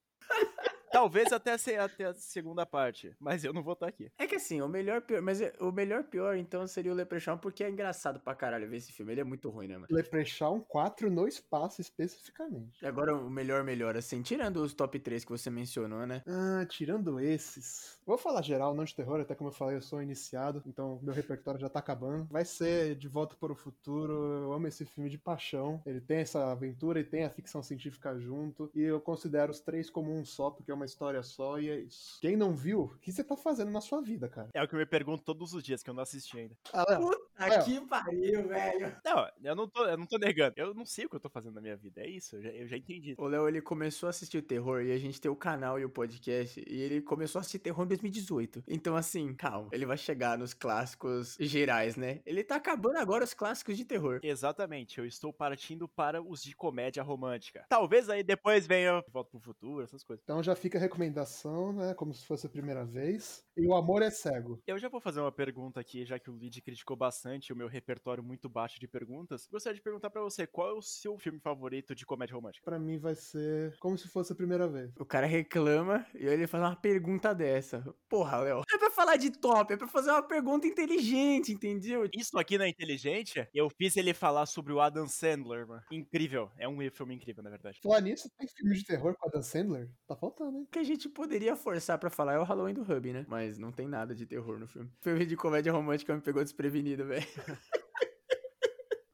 Talvez 0.90 1.32
até 1.32 1.52
a, 1.52 1.84
até 1.84 2.04
a 2.06 2.14
segunda 2.14 2.64
parte, 2.66 3.14
mas 3.20 3.44
eu 3.44 3.52
não 3.52 3.62
vou 3.62 3.74
estar 3.74 3.88
aqui. 3.88 4.10
É 4.18 4.26
que 4.26 4.36
assim, 4.36 4.60
o 4.60 4.68
melhor 4.68 5.02
pior, 5.02 5.22
mas 5.22 5.40
é, 5.40 5.52
o 5.60 5.70
melhor 5.70 6.04
pior 6.04 6.36
então 6.36 6.66
seria 6.66 6.92
o 6.92 6.94
Leprechaun, 6.94 7.38
porque 7.38 7.62
é 7.64 7.70
engraçado 7.70 8.20
pra 8.20 8.34
caralho 8.34 8.68
ver 8.68 8.76
esse 8.76 8.92
filme. 8.92 9.12
Ele 9.12 9.20
é 9.20 9.24
muito 9.24 9.50
ruim, 9.50 9.68
né, 9.68 9.74
mano? 9.74 9.88
Leprechaun 9.90 10.60
4 10.60 11.10
no 11.10 11.26
espaço, 11.26 11.80
especificamente. 11.80 12.82
E 12.82 12.86
agora 12.86 13.14
o 13.14 13.30
melhor, 13.30 13.62
melhor, 13.64 13.96
assim, 13.96 14.22
tirando 14.22 14.58
os 14.58 14.74
top 14.74 14.98
3 14.98 15.24
que 15.24 15.30
você 15.30 15.50
mencionou, 15.50 16.06
né? 16.06 16.22
Ah, 16.26 16.64
tirando 16.66 17.20
esses. 17.20 17.98
Vou 18.06 18.16
falar 18.16 18.42
geral, 18.42 18.74
não 18.74 18.84
de 18.84 18.94
terror, 18.94 19.20
até 19.20 19.34
como 19.34 19.50
eu 19.50 19.54
falei, 19.54 19.76
eu 19.76 19.82
sou 19.82 20.02
iniciado, 20.02 20.62
então 20.66 20.98
meu 21.02 21.14
repertório 21.14 21.60
já 21.60 21.68
tá 21.68 21.78
acabando. 21.78 22.26
Vai 22.30 22.44
ser 22.44 22.94
De 22.94 23.08
Volta 23.08 23.36
para 23.38 23.52
o 23.52 23.56
Futuro. 23.56 24.12
Eu 24.12 24.52
amo 24.52 24.66
esse 24.66 24.84
filme 24.84 25.10
de 25.10 25.18
paixão. 25.18 25.82
Ele 25.84 26.00
tem 26.00 26.18
essa 26.18 26.50
aventura 26.50 27.00
e 27.00 27.04
tem 27.04 27.24
a 27.24 27.30
ficção 27.30 27.62
científica 27.62 28.18
junto. 28.18 28.70
E 28.74 28.82
eu 28.82 29.00
considero 29.00 29.50
os 29.50 29.60
três 29.60 29.90
como 29.90 30.12
um 30.12 30.24
só, 30.24 30.50
porque 30.50 30.70
é 30.70 30.74
uma 30.78 30.86
história 30.86 31.22
só 31.22 31.58
e 31.58 31.68
é 31.68 31.80
isso. 31.80 32.18
Quem 32.20 32.36
não 32.36 32.54
viu, 32.54 32.82
o 32.82 32.98
que 32.98 33.12
você 33.12 33.22
tá 33.22 33.36
fazendo 33.36 33.70
na 33.70 33.80
sua 33.80 34.00
vida, 34.00 34.28
cara? 34.28 34.48
É 34.54 34.62
o 34.62 34.68
que 34.68 34.74
eu 34.74 34.78
me 34.78 34.86
pergunto 34.86 35.22
todos 35.22 35.52
os 35.52 35.62
dias, 35.62 35.82
que 35.82 35.90
eu 35.90 35.94
não 35.94 36.02
assisti 36.02 36.38
ainda. 36.38 36.56
Ah, 36.72 36.84
Léo, 36.88 37.00
Puta 37.00 37.46
Léo. 37.46 37.64
que 37.64 37.80
pariu, 37.86 38.48
velho. 38.48 38.96
Não, 39.04 39.28
eu 39.42 39.56
não, 39.56 39.68
tô, 39.68 39.84
eu 39.84 39.96
não 39.96 40.06
tô 40.06 40.18
negando. 40.18 40.54
Eu 40.56 40.72
não 40.74 40.84
sei 40.84 41.06
o 41.06 41.10
que 41.10 41.16
eu 41.16 41.20
tô 41.20 41.28
fazendo 41.28 41.54
na 41.54 41.60
minha 41.60 41.76
vida. 41.76 42.00
É 42.00 42.08
isso, 42.08 42.36
eu 42.36 42.42
já, 42.42 42.48
eu 42.50 42.66
já 42.66 42.76
entendi. 42.76 43.14
O 43.18 43.26
Léo, 43.26 43.48
ele 43.48 43.60
começou 43.60 44.06
a 44.06 44.10
assistir 44.10 44.38
o 44.38 44.42
terror 44.42 44.82
e 44.82 44.92
a 44.92 44.98
gente 44.98 45.20
tem 45.20 45.30
o 45.30 45.36
canal 45.36 45.78
e 45.78 45.84
o 45.84 45.90
podcast 45.90 46.62
e 46.66 46.80
ele 46.80 47.02
começou 47.02 47.38
a 47.38 47.40
assistir 47.40 47.58
terror 47.58 47.84
em 47.84 47.88
2018. 47.88 48.64
Então, 48.68 48.96
assim, 48.96 49.34
calma, 49.34 49.68
ele 49.72 49.86
vai 49.86 49.96
chegar 49.96 50.38
nos 50.38 50.54
clássicos 50.54 51.36
gerais, 51.40 51.96
né? 51.96 52.20
Ele 52.24 52.44
tá 52.44 52.56
acabando 52.56 52.98
agora 52.98 53.24
os 53.24 53.34
clássicos 53.34 53.76
de 53.76 53.84
terror. 53.84 54.20
Exatamente, 54.22 54.98
eu 54.98 55.06
estou 55.06 55.32
partindo 55.32 55.88
para 55.88 56.22
os 56.22 56.42
de 56.42 56.54
comédia 56.54 57.02
romântica. 57.02 57.64
Talvez 57.68 58.08
aí 58.08 58.22
depois 58.22 58.66
venha 58.66 59.02
Volta 59.10 59.30
pro 59.30 59.40
Futuro, 59.40 59.82
essas 59.82 60.04
coisas. 60.04 60.22
Então 60.22 60.42
já 60.42 60.54
fica 60.54 60.67
a 60.76 60.80
recomendação, 60.80 61.72
né? 61.72 61.94
Como 61.94 62.12
se 62.12 62.24
fosse 62.24 62.46
a 62.46 62.50
primeira 62.50 62.84
vez. 62.84 63.44
E 63.56 63.66
o 63.66 63.74
amor 63.74 64.02
é 64.02 64.10
cego. 64.10 64.62
Eu 64.66 64.78
já 64.78 64.88
vou 64.88 65.00
fazer 65.00 65.20
uma 65.20 65.32
pergunta 65.32 65.80
aqui, 65.80 66.04
já 66.04 66.18
que 66.18 66.30
o 66.30 66.36
Lid 66.36 66.60
criticou 66.62 66.96
bastante 66.96 67.52
o 67.52 67.56
meu 67.56 67.66
repertório 67.66 68.22
muito 68.22 68.48
baixo 68.48 68.78
de 68.78 68.86
perguntas. 68.86 69.48
Gostaria 69.50 69.76
de 69.76 69.82
perguntar 69.82 70.10
pra 70.10 70.22
você, 70.22 70.46
qual 70.46 70.70
é 70.70 70.72
o 70.72 70.82
seu 70.82 71.18
filme 71.18 71.40
favorito 71.40 71.94
de 71.94 72.06
comédia 72.06 72.34
romântica? 72.34 72.64
Pra 72.64 72.78
mim 72.78 72.98
vai 72.98 73.14
ser 73.14 73.76
como 73.80 73.98
se 73.98 74.08
fosse 74.08 74.32
a 74.32 74.36
primeira 74.36 74.68
vez. 74.68 74.92
O 74.98 75.04
cara 75.04 75.26
reclama 75.26 76.06
e 76.14 76.28
aí 76.28 76.34
ele 76.34 76.46
faz 76.46 76.62
uma 76.62 76.76
pergunta 76.76 77.34
dessa. 77.34 77.84
Porra, 78.08 78.38
Léo. 78.38 78.56
Não 78.56 78.76
é 78.76 78.78
pra 78.78 78.90
falar 78.90 79.16
de 79.16 79.30
top, 79.30 79.72
é 79.72 79.76
pra 79.76 79.88
fazer 79.88 80.10
uma 80.10 80.22
pergunta 80.22 80.66
inteligente, 80.66 81.52
entendeu? 81.52 82.08
Isso 82.14 82.38
aqui 82.38 82.56
na 82.56 82.68
Inteligente, 82.68 83.48
eu 83.52 83.68
fiz 83.70 83.96
ele 83.96 84.14
falar 84.14 84.46
sobre 84.46 84.72
o 84.72 84.80
Adam 84.80 85.06
Sandler, 85.08 85.66
mano. 85.66 85.82
Incrível, 85.90 86.50
é 86.58 86.68
um 86.68 86.78
filme 86.90 87.14
incrível, 87.14 87.42
na 87.42 87.50
verdade. 87.50 87.78
Falar 87.82 88.00
nisso, 88.00 88.30
tem 88.38 88.48
filme 88.48 88.74
de 88.76 88.84
terror 88.84 89.14
com 89.18 89.28
a 89.28 89.30
Dan 89.30 89.42
Sandler? 89.42 89.90
Tá 90.06 90.16
faltando? 90.16 90.57
O 90.58 90.66
que 90.66 90.80
a 90.80 90.84
gente 90.84 91.08
poderia 91.08 91.54
forçar 91.54 91.96
pra 91.98 92.10
falar 92.10 92.32
é 92.32 92.38
o 92.38 92.42
Halloween 92.42 92.74
do 92.74 92.82
Hub, 92.82 93.12
né? 93.12 93.24
Mas 93.28 93.58
não 93.58 93.70
tem 93.70 93.86
nada 93.86 94.12
de 94.12 94.26
terror 94.26 94.58
no 94.58 94.66
filme. 94.66 94.90
Filme 95.00 95.24
de 95.24 95.36
comédia 95.36 95.72
romântica 95.72 96.12
me 96.12 96.20
pegou 96.20 96.42
desprevenido, 96.42 97.04
velho. 97.04 97.24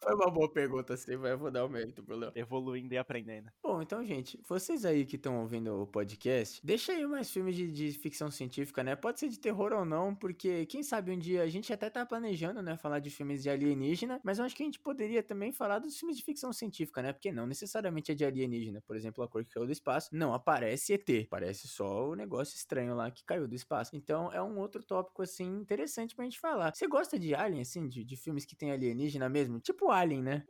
Foi 0.05 0.15
uma 0.15 0.31
boa 0.31 0.51
pergunta, 0.51 0.93
assim, 0.93 1.17
vai. 1.17 1.33
Eu 1.33 1.39
vou 1.39 1.51
dar 1.51 1.65
o 1.65 1.69
mérito 1.69 2.03
pro 2.03 2.15
Léo. 2.15 2.31
Evoluindo 2.35 2.93
e 2.93 2.99
aprendendo. 2.99 3.51
Bom, 3.63 3.81
então, 3.81 4.05
gente, 4.05 4.39
vocês 4.47 4.85
aí 4.85 5.07
que 5.07 5.17
estão 5.17 5.41
ouvindo 5.41 5.81
o 5.81 5.87
podcast, 5.87 6.61
deixa 6.63 6.93
aí 6.93 7.07
mais 7.07 7.31
filmes 7.31 7.57
de, 7.57 7.73
de 7.73 7.91
ficção 7.93 8.31
científica, 8.31 8.85
né? 8.85 8.95
Pode 8.95 9.19
ser 9.19 9.31
de 9.31 9.41
terror 9.41 9.73
ou 9.73 9.85
não, 9.85 10.15
porque 10.15 10.67
quem 10.67 10.83
sabe 10.83 11.11
um 11.11 11.19
dia 11.19 11.43
a 11.43 11.49
gente 11.49 11.73
até 11.73 11.89
tá 11.89 12.05
planejando, 12.05 12.61
né, 12.61 12.77
falar 12.77 12.99
de 12.99 13.09
filmes 13.09 13.43
de 13.43 13.49
alienígena, 13.49 14.21
mas 14.23 14.39
eu 14.39 14.45
acho 14.45 14.55
que 14.55 14.63
a 14.63 14.67
gente 14.67 14.79
poderia 14.79 15.23
também 15.23 15.53
falar 15.53 15.79
dos 15.79 15.97
filmes 15.99 16.19
de 16.19 16.23
ficção 16.23 16.53
científica, 16.53 17.01
né? 17.01 17.13
Porque 17.13 17.33
não 17.33 17.47
necessariamente 17.47 18.13
é 18.13 18.15
de 18.15 18.27
alienígena. 18.27 18.83
Por 18.87 18.97
exemplo, 18.97 19.25
A 19.25 19.29
Cor 19.29 19.43
que 19.43 19.55
Caiu 19.55 19.67
do 19.67 19.73
Espaço, 19.73 20.11
não 20.13 20.35
aparece 20.35 20.93
ET, 20.93 21.29
parece 21.31 21.67
só 21.67 22.11
o 22.11 22.15
negócio 22.15 22.55
estranho 22.55 22.95
lá 22.95 23.11
que 23.11 23.25
caiu 23.25 23.49
do 23.49 23.55
espaço. 23.55 23.97
Então, 23.97 24.31
é 24.33 24.43
um 24.43 24.59
outro 24.59 24.83
tópico, 24.83 25.23
assim, 25.23 25.47
interessante 25.47 26.15
pra 26.15 26.25
gente 26.25 26.39
falar. 26.39 26.75
Você 26.75 26.87
gosta 26.87 27.19
de 27.19 27.35
Alien, 27.35 27.63
assim, 27.63 27.89
de, 27.89 28.05
de 28.05 28.17
filmes 28.17 28.45
que 28.45 28.55
tem 28.55 28.71
alienígena 28.71 29.29
mesmo? 29.29 29.59
Tipo 29.61 29.94
Alien, 29.95 30.23
né? 30.23 30.45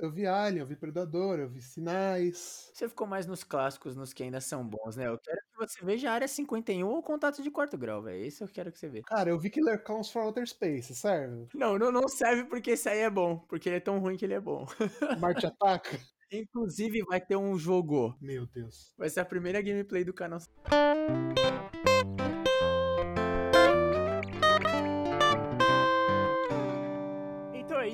Eu 0.00 0.12
vi 0.12 0.26
Alien, 0.26 0.60
eu 0.60 0.66
vi 0.66 0.76
Predador, 0.76 1.40
eu 1.40 1.48
vi 1.48 1.60
Sinais. 1.60 2.70
Você 2.72 2.88
ficou 2.88 3.04
mais 3.04 3.26
nos 3.26 3.42
clássicos, 3.42 3.96
nos 3.96 4.12
que 4.12 4.22
ainda 4.22 4.40
são 4.40 4.64
bons, 4.64 4.96
né? 4.96 5.08
Eu 5.08 5.18
quero 5.18 5.38
que 5.38 5.58
você 5.58 5.84
veja 5.84 6.08
a 6.08 6.14
Área 6.14 6.28
51 6.28 6.86
ou 6.86 7.02
Contato 7.02 7.42
de 7.42 7.50
Quarto 7.50 7.76
Grau, 7.76 8.00
velho. 8.02 8.24
Isso 8.24 8.44
eu 8.44 8.48
quero 8.48 8.70
que 8.70 8.78
você 8.78 8.88
veja. 8.88 9.04
Cara, 9.04 9.30
eu 9.30 9.38
vi 9.38 9.50
Killer 9.50 9.82
Clowns 9.82 10.10
from 10.10 10.22
Outer 10.22 10.46
Space, 10.46 10.94
serve? 10.94 11.48
Não, 11.52 11.76
não, 11.76 11.90
não 11.90 12.06
serve 12.06 12.44
porque 12.44 12.70
esse 12.72 12.88
aí 12.88 13.00
é 13.00 13.10
bom. 13.10 13.38
Porque 13.48 13.68
ele 13.68 13.76
é 13.76 13.80
tão 13.80 13.98
ruim 13.98 14.16
que 14.16 14.24
ele 14.24 14.34
é 14.34 14.40
bom. 14.40 14.66
Marte 15.18 15.46
Ataca? 15.46 15.98
Inclusive, 16.30 17.02
vai 17.08 17.20
ter 17.20 17.36
um 17.36 17.58
jogo. 17.58 18.16
Meu 18.20 18.46
Deus. 18.46 18.92
Vai 18.96 19.08
ser 19.08 19.20
a 19.20 19.24
primeira 19.24 19.60
gameplay 19.60 20.04
do 20.04 20.12
canal. 20.12 20.38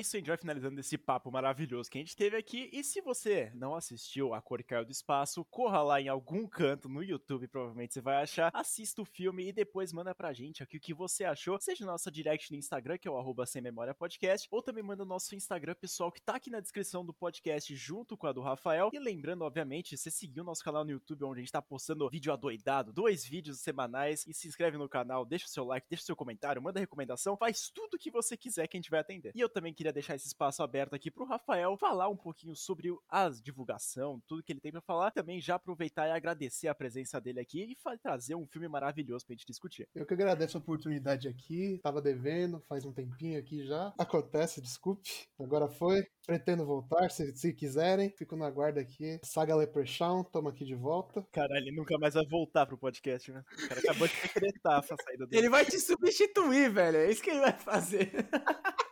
Isso, 0.05 0.15
a 0.15 0.19
gente 0.19 0.27
vai 0.27 0.37
finalizando 0.37 0.79
esse 0.79 0.97
papo 0.97 1.31
maravilhoso 1.31 1.89
que 1.89 1.97
a 1.97 2.01
gente 2.01 2.15
teve 2.15 2.37
aqui. 2.37 2.69
E 2.71 2.83
se 2.83 3.01
você 3.01 3.51
não 3.55 3.75
assistiu 3.75 4.35
A 4.35 4.41
Cor 4.41 4.63
Caiu 4.63 4.85
do 4.85 4.91
Espaço, 4.91 5.43
corra 5.45 5.81
lá 5.81 5.99
em 5.99 6.07
algum 6.07 6.47
canto 6.47 6.87
no 6.87 7.03
YouTube, 7.03 7.47
provavelmente 7.47 7.93
você 7.93 8.01
vai 8.01 8.21
achar. 8.21 8.51
Assista 8.53 9.01
o 9.01 9.05
filme 9.05 9.47
e 9.47 9.51
depois 9.51 9.91
manda 9.91 10.13
pra 10.13 10.31
gente 10.31 10.61
aqui 10.61 10.77
o 10.77 10.79
que 10.79 10.93
você 10.93 11.23
achou. 11.23 11.59
Seja 11.59 11.83
no 11.83 11.91
nosso 11.91 12.11
direct 12.11 12.51
no 12.51 12.57
Instagram, 12.57 12.99
que 12.99 13.07
é 13.07 13.11
o 13.11 13.45
sem 13.47 13.61
memória 13.61 13.95
podcast, 13.95 14.47
ou 14.51 14.61
também 14.61 14.83
manda 14.83 15.03
no 15.03 15.09
nosso 15.09 15.35
Instagram 15.35 15.73
pessoal, 15.73 16.11
que 16.11 16.21
tá 16.21 16.35
aqui 16.35 16.51
na 16.51 16.59
descrição 16.59 17.03
do 17.03 17.13
podcast, 17.13 17.75
junto 17.75 18.15
com 18.15 18.27
a 18.27 18.31
do 18.31 18.41
Rafael. 18.41 18.91
E 18.93 18.99
lembrando, 18.99 19.41
obviamente, 19.41 19.97
você 19.97 20.11
seguir 20.11 20.41
o 20.41 20.43
nosso 20.43 20.63
canal 20.63 20.85
no 20.85 20.91
YouTube, 20.91 21.23
onde 21.23 21.39
a 21.39 21.41
gente 21.41 21.51
tá 21.51 21.61
postando 21.61 22.07
vídeo 22.09 22.31
adoidado, 22.31 22.93
dois 22.93 23.25
vídeos 23.25 23.59
semanais, 23.59 24.25
e 24.27 24.33
se 24.33 24.47
inscreve 24.47 24.77
no 24.77 24.87
canal, 24.87 25.25
deixa 25.25 25.45
o 25.45 25.49
seu 25.49 25.65
like, 25.65 25.87
deixa 25.89 26.03
o 26.03 26.05
seu 26.05 26.15
comentário, 26.15 26.61
manda 26.61 26.79
recomendação, 26.79 27.35
faz 27.35 27.69
tudo 27.69 27.97
que 27.97 28.11
você 28.11 28.37
quiser 28.37 28.67
que 28.67 28.77
a 28.77 28.79
gente 28.79 28.91
vai 28.91 28.99
atender. 28.99 29.31
E 29.33 29.39
eu 29.39 29.49
também 29.49 29.73
queria 29.73 29.94
deixar 29.95 30.15
esse 30.15 30.27
espaço 30.27 30.61
aberto 30.61 30.93
aqui 30.93 31.09
pro 31.09 31.25
Rafael 31.25 31.77
falar 31.77 32.09
um 32.09 32.17
pouquinho 32.17 32.55
sobre 32.55 32.93
a 33.09 33.29
divulgação, 33.29 34.21
tudo 34.27 34.43
que 34.43 34.51
ele 34.51 34.59
tem 34.59 34.71
pra 34.71 34.81
falar. 34.81 35.11
Também 35.11 35.39
já 35.39 35.55
aproveitar 35.55 36.07
e 36.07 36.11
agradecer 36.11 36.67
a 36.67 36.75
presença 36.75 37.19
dele 37.19 37.39
aqui 37.39 37.63
e 37.63 37.97
trazer 37.97 38.35
um 38.35 38.45
filme 38.45 38.67
maravilhoso 38.67 39.25
pra 39.25 39.33
gente 39.33 39.47
discutir. 39.47 39.87
Eu 39.95 40.05
que 40.05 40.13
agradeço 40.13 40.57
a 40.57 40.59
oportunidade 40.59 41.27
aqui. 41.27 41.79
Tava 41.81 42.01
devendo, 42.01 42.61
faz 42.67 42.85
um 42.85 42.91
tempinho 42.91 43.39
aqui 43.39 43.65
já. 43.65 43.93
Acontece, 43.97 44.61
desculpe. 44.61 45.09
Agora 45.39 45.67
foi. 45.67 46.05
Pretendo 46.25 46.65
voltar, 46.65 47.09
se, 47.11 47.35
se 47.37 47.53
quiserem. 47.53 48.09
Fico 48.17 48.35
na 48.35 48.49
guarda 48.49 48.81
aqui. 48.81 49.19
Saga 49.23 49.55
Leprechaun, 49.55 50.23
tamo 50.23 50.49
aqui 50.49 50.65
de 50.65 50.75
volta. 50.75 51.25
Caralho, 51.31 51.67
ele 51.67 51.75
nunca 51.75 51.97
mais 51.97 52.15
vai 52.15 52.25
voltar 52.25 52.65
pro 52.65 52.77
podcast, 52.77 53.31
né? 53.31 53.43
O 53.53 53.67
cara 53.69 53.79
acabou 53.79 54.07
de 54.07 54.13
decretar 54.21 54.79
essa 54.79 54.95
saída 55.03 55.27
dele. 55.27 55.41
Ele 55.41 55.49
vai 55.49 55.63
te 55.63 55.79
substituir, 55.79 56.69
velho. 56.71 56.97
É 56.97 57.11
isso 57.11 57.21
que 57.21 57.29
ele 57.29 57.41
vai 57.41 57.53
fazer. 57.53 58.11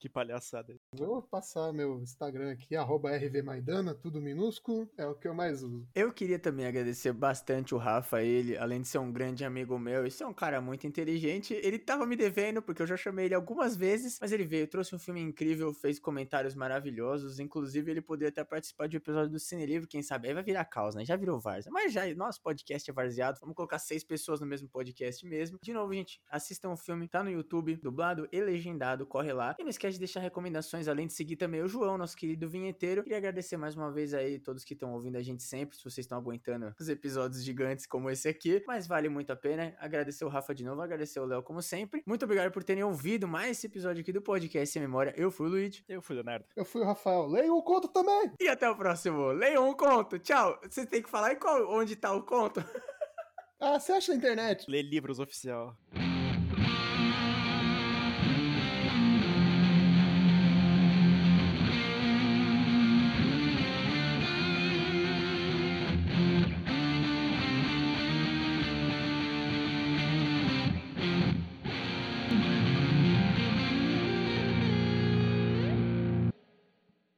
Que 0.00 0.08
palhaçada. 0.08 0.74
Vou 0.94 1.20
passar 1.20 1.74
meu 1.74 2.00
Instagram 2.00 2.52
aqui, 2.52 2.74
arroba 2.74 3.14
RVMaidana, 3.14 3.94
tudo 3.94 4.18
minúsculo. 4.18 4.90
É 4.96 5.06
o 5.06 5.14
que 5.14 5.28
eu 5.28 5.34
mais 5.34 5.62
uso. 5.62 5.86
Eu 5.94 6.10
queria 6.10 6.38
também 6.38 6.64
agradecer 6.64 7.12
bastante 7.12 7.74
o 7.74 7.78
Rafa, 7.78 8.22
ele, 8.22 8.56
além 8.56 8.80
de 8.80 8.88
ser 8.88 8.96
um 8.96 9.12
grande 9.12 9.44
amigo 9.44 9.78
meu, 9.78 10.06
e 10.06 10.10
ser 10.10 10.24
um 10.24 10.32
cara 10.32 10.58
muito 10.58 10.86
inteligente, 10.86 11.52
ele 11.52 11.78
tava 11.78 12.06
me 12.06 12.16
devendo, 12.16 12.62
porque 12.62 12.80
eu 12.80 12.86
já 12.86 12.96
chamei 12.96 13.26
ele 13.26 13.34
algumas 13.34 13.76
vezes, 13.76 14.16
mas 14.18 14.32
ele 14.32 14.44
veio, 14.44 14.66
trouxe 14.66 14.94
um 14.94 14.98
filme 14.98 15.20
incrível, 15.20 15.74
fez 15.74 15.98
comentários 15.98 16.54
maravilhosos, 16.54 17.38
inclusive 17.38 17.90
ele 17.90 18.00
poderia 18.00 18.30
até 18.30 18.42
participar 18.42 18.88
de 18.88 18.96
um 18.96 18.98
episódio 18.98 19.30
do 19.30 19.38
Cine 19.38 19.66
Livre, 19.66 19.86
quem 19.86 20.02
sabe, 20.02 20.28
aí 20.28 20.34
vai 20.34 20.42
virar 20.42 20.64
causa, 20.64 20.98
né? 20.98 21.04
Já 21.04 21.14
virou 21.14 21.38
Varza. 21.38 21.68
Mas 21.70 21.92
já, 21.92 22.06
nosso 22.14 22.40
podcast 22.40 22.90
é 22.90 22.94
varzeado, 22.94 23.38
vamos 23.38 23.54
colocar 23.54 23.78
seis 23.78 24.02
pessoas 24.02 24.40
no 24.40 24.46
mesmo 24.46 24.66
podcast 24.66 25.26
mesmo. 25.26 25.58
De 25.62 25.74
novo, 25.74 25.92
gente, 25.92 26.22
assistam 26.30 26.70
o 26.70 26.76
filme, 26.76 27.06
tá 27.06 27.22
no 27.22 27.30
YouTube, 27.30 27.76
dublado 27.76 28.26
e 28.32 28.40
legendado, 28.40 29.06
corre 29.06 29.34
lá. 29.34 29.54
E 29.58 29.62
não 29.62 29.68
esquece 29.68 29.89
de 29.94 29.98
deixar 30.00 30.20
recomendações, 30.20 30.88
além 30.88 31.06
de 31.06 31.12
seguir 31.12 31.36
também 31.36 31.62
o 31.62 31.68
João, 31.68 31.98
nosso 31.98 32.16
querido 32.16 32.48
vinheteiro. 32.48 33.02
Queria 33.02 33.18
agradecer 33.18 33.56
mais 33.56 33.76
uma 33.76 33.90
vez 33.90 34.14
aí 34.14 34.38
todos 34.38 34.64
que 34.64 34.74
estão 34.74 34.92
ouvindo 34.92 35.16
a 35.16 35.22
gente 35.22 35.42
sempre, 35.42 35.76
se 35.76 35.82
vocês 35.82 36.04
estão 36.04 36.18
aguentando 36.18 36.74
os 36.78 36.88
episódios 36.88 37.42
gigantes 37.42 37.86
como 37.86 38.10
esse 38.10 38.28
aqui, 38.28 38.62
mas 38.66 38.86
vale 38.86 39.08
muito 39.08 39.32
a 39.32 39.36
pena. 39.36 39.74
Agradecer 39.78 40.24
o 40.24 40.28
Rafa 40.28 40.54
de 40.54 40.64
novo, 40.64 40.80
agradecer 40.80 41.20
o 41.20 41.24
Léo 41.24 41.42
como 41.42 41.62
sempre. 41.62 42.02
Muito 42.06 42.24
obrigado 42.24 42.52
por 42.52 42.62
terem 42.62 42.82
ouvido 42.82 43.26
mais 43.26 43.58
esse 43.58 43.66
episódio 43.66 44.00
aqui 44.00 44.12
do 44.12 44.22
podcast 44.22 44.72
Sem 44.72 44.82
Memória. 44.82 45.14
Eu 45.16 45.30
fui 45.30 45.46
o 45.46 45.50
Luigi. 45.50 45.84
Eu 45.88 46.02
fui 46.02 46.14
Leonardo. 46.14 46.46
Eu 46.56 46.64
fui 46.64 46.82
o 46.82 46.84
Rafael. 46.84 47.26
Leia 47.26 47.52
o 47.52 47.62
conto 47.62 47.88
também! 47.88 48.32
E 48.40 48.48
até 48.48 48.68
o 48.68 48.76
próximo. 48.76 49.28
Leiam 49.32 49.68
um 49.68 49.74
conto. 49.74 50.18
Tchau. 50.18 50.58
Você 50.68 50.86
tem 50.86 51.02
que 51.02 51.10
falar 51.10 51.32
em 51.32 51.36
qual, 51.38 51.70
onde 51.70 51.96
tá 51.96 52.12
o 52.12 52.22
conto. 52.22 52.64
Ah, 53.60 53.78
você 53.78 53.92
acha 53.92 54.12
na 54.12 54.18
internet? 54.18 54.70
Lê 54.70 54.80
livros 54.80 55.18
oficial. 55.18 55.76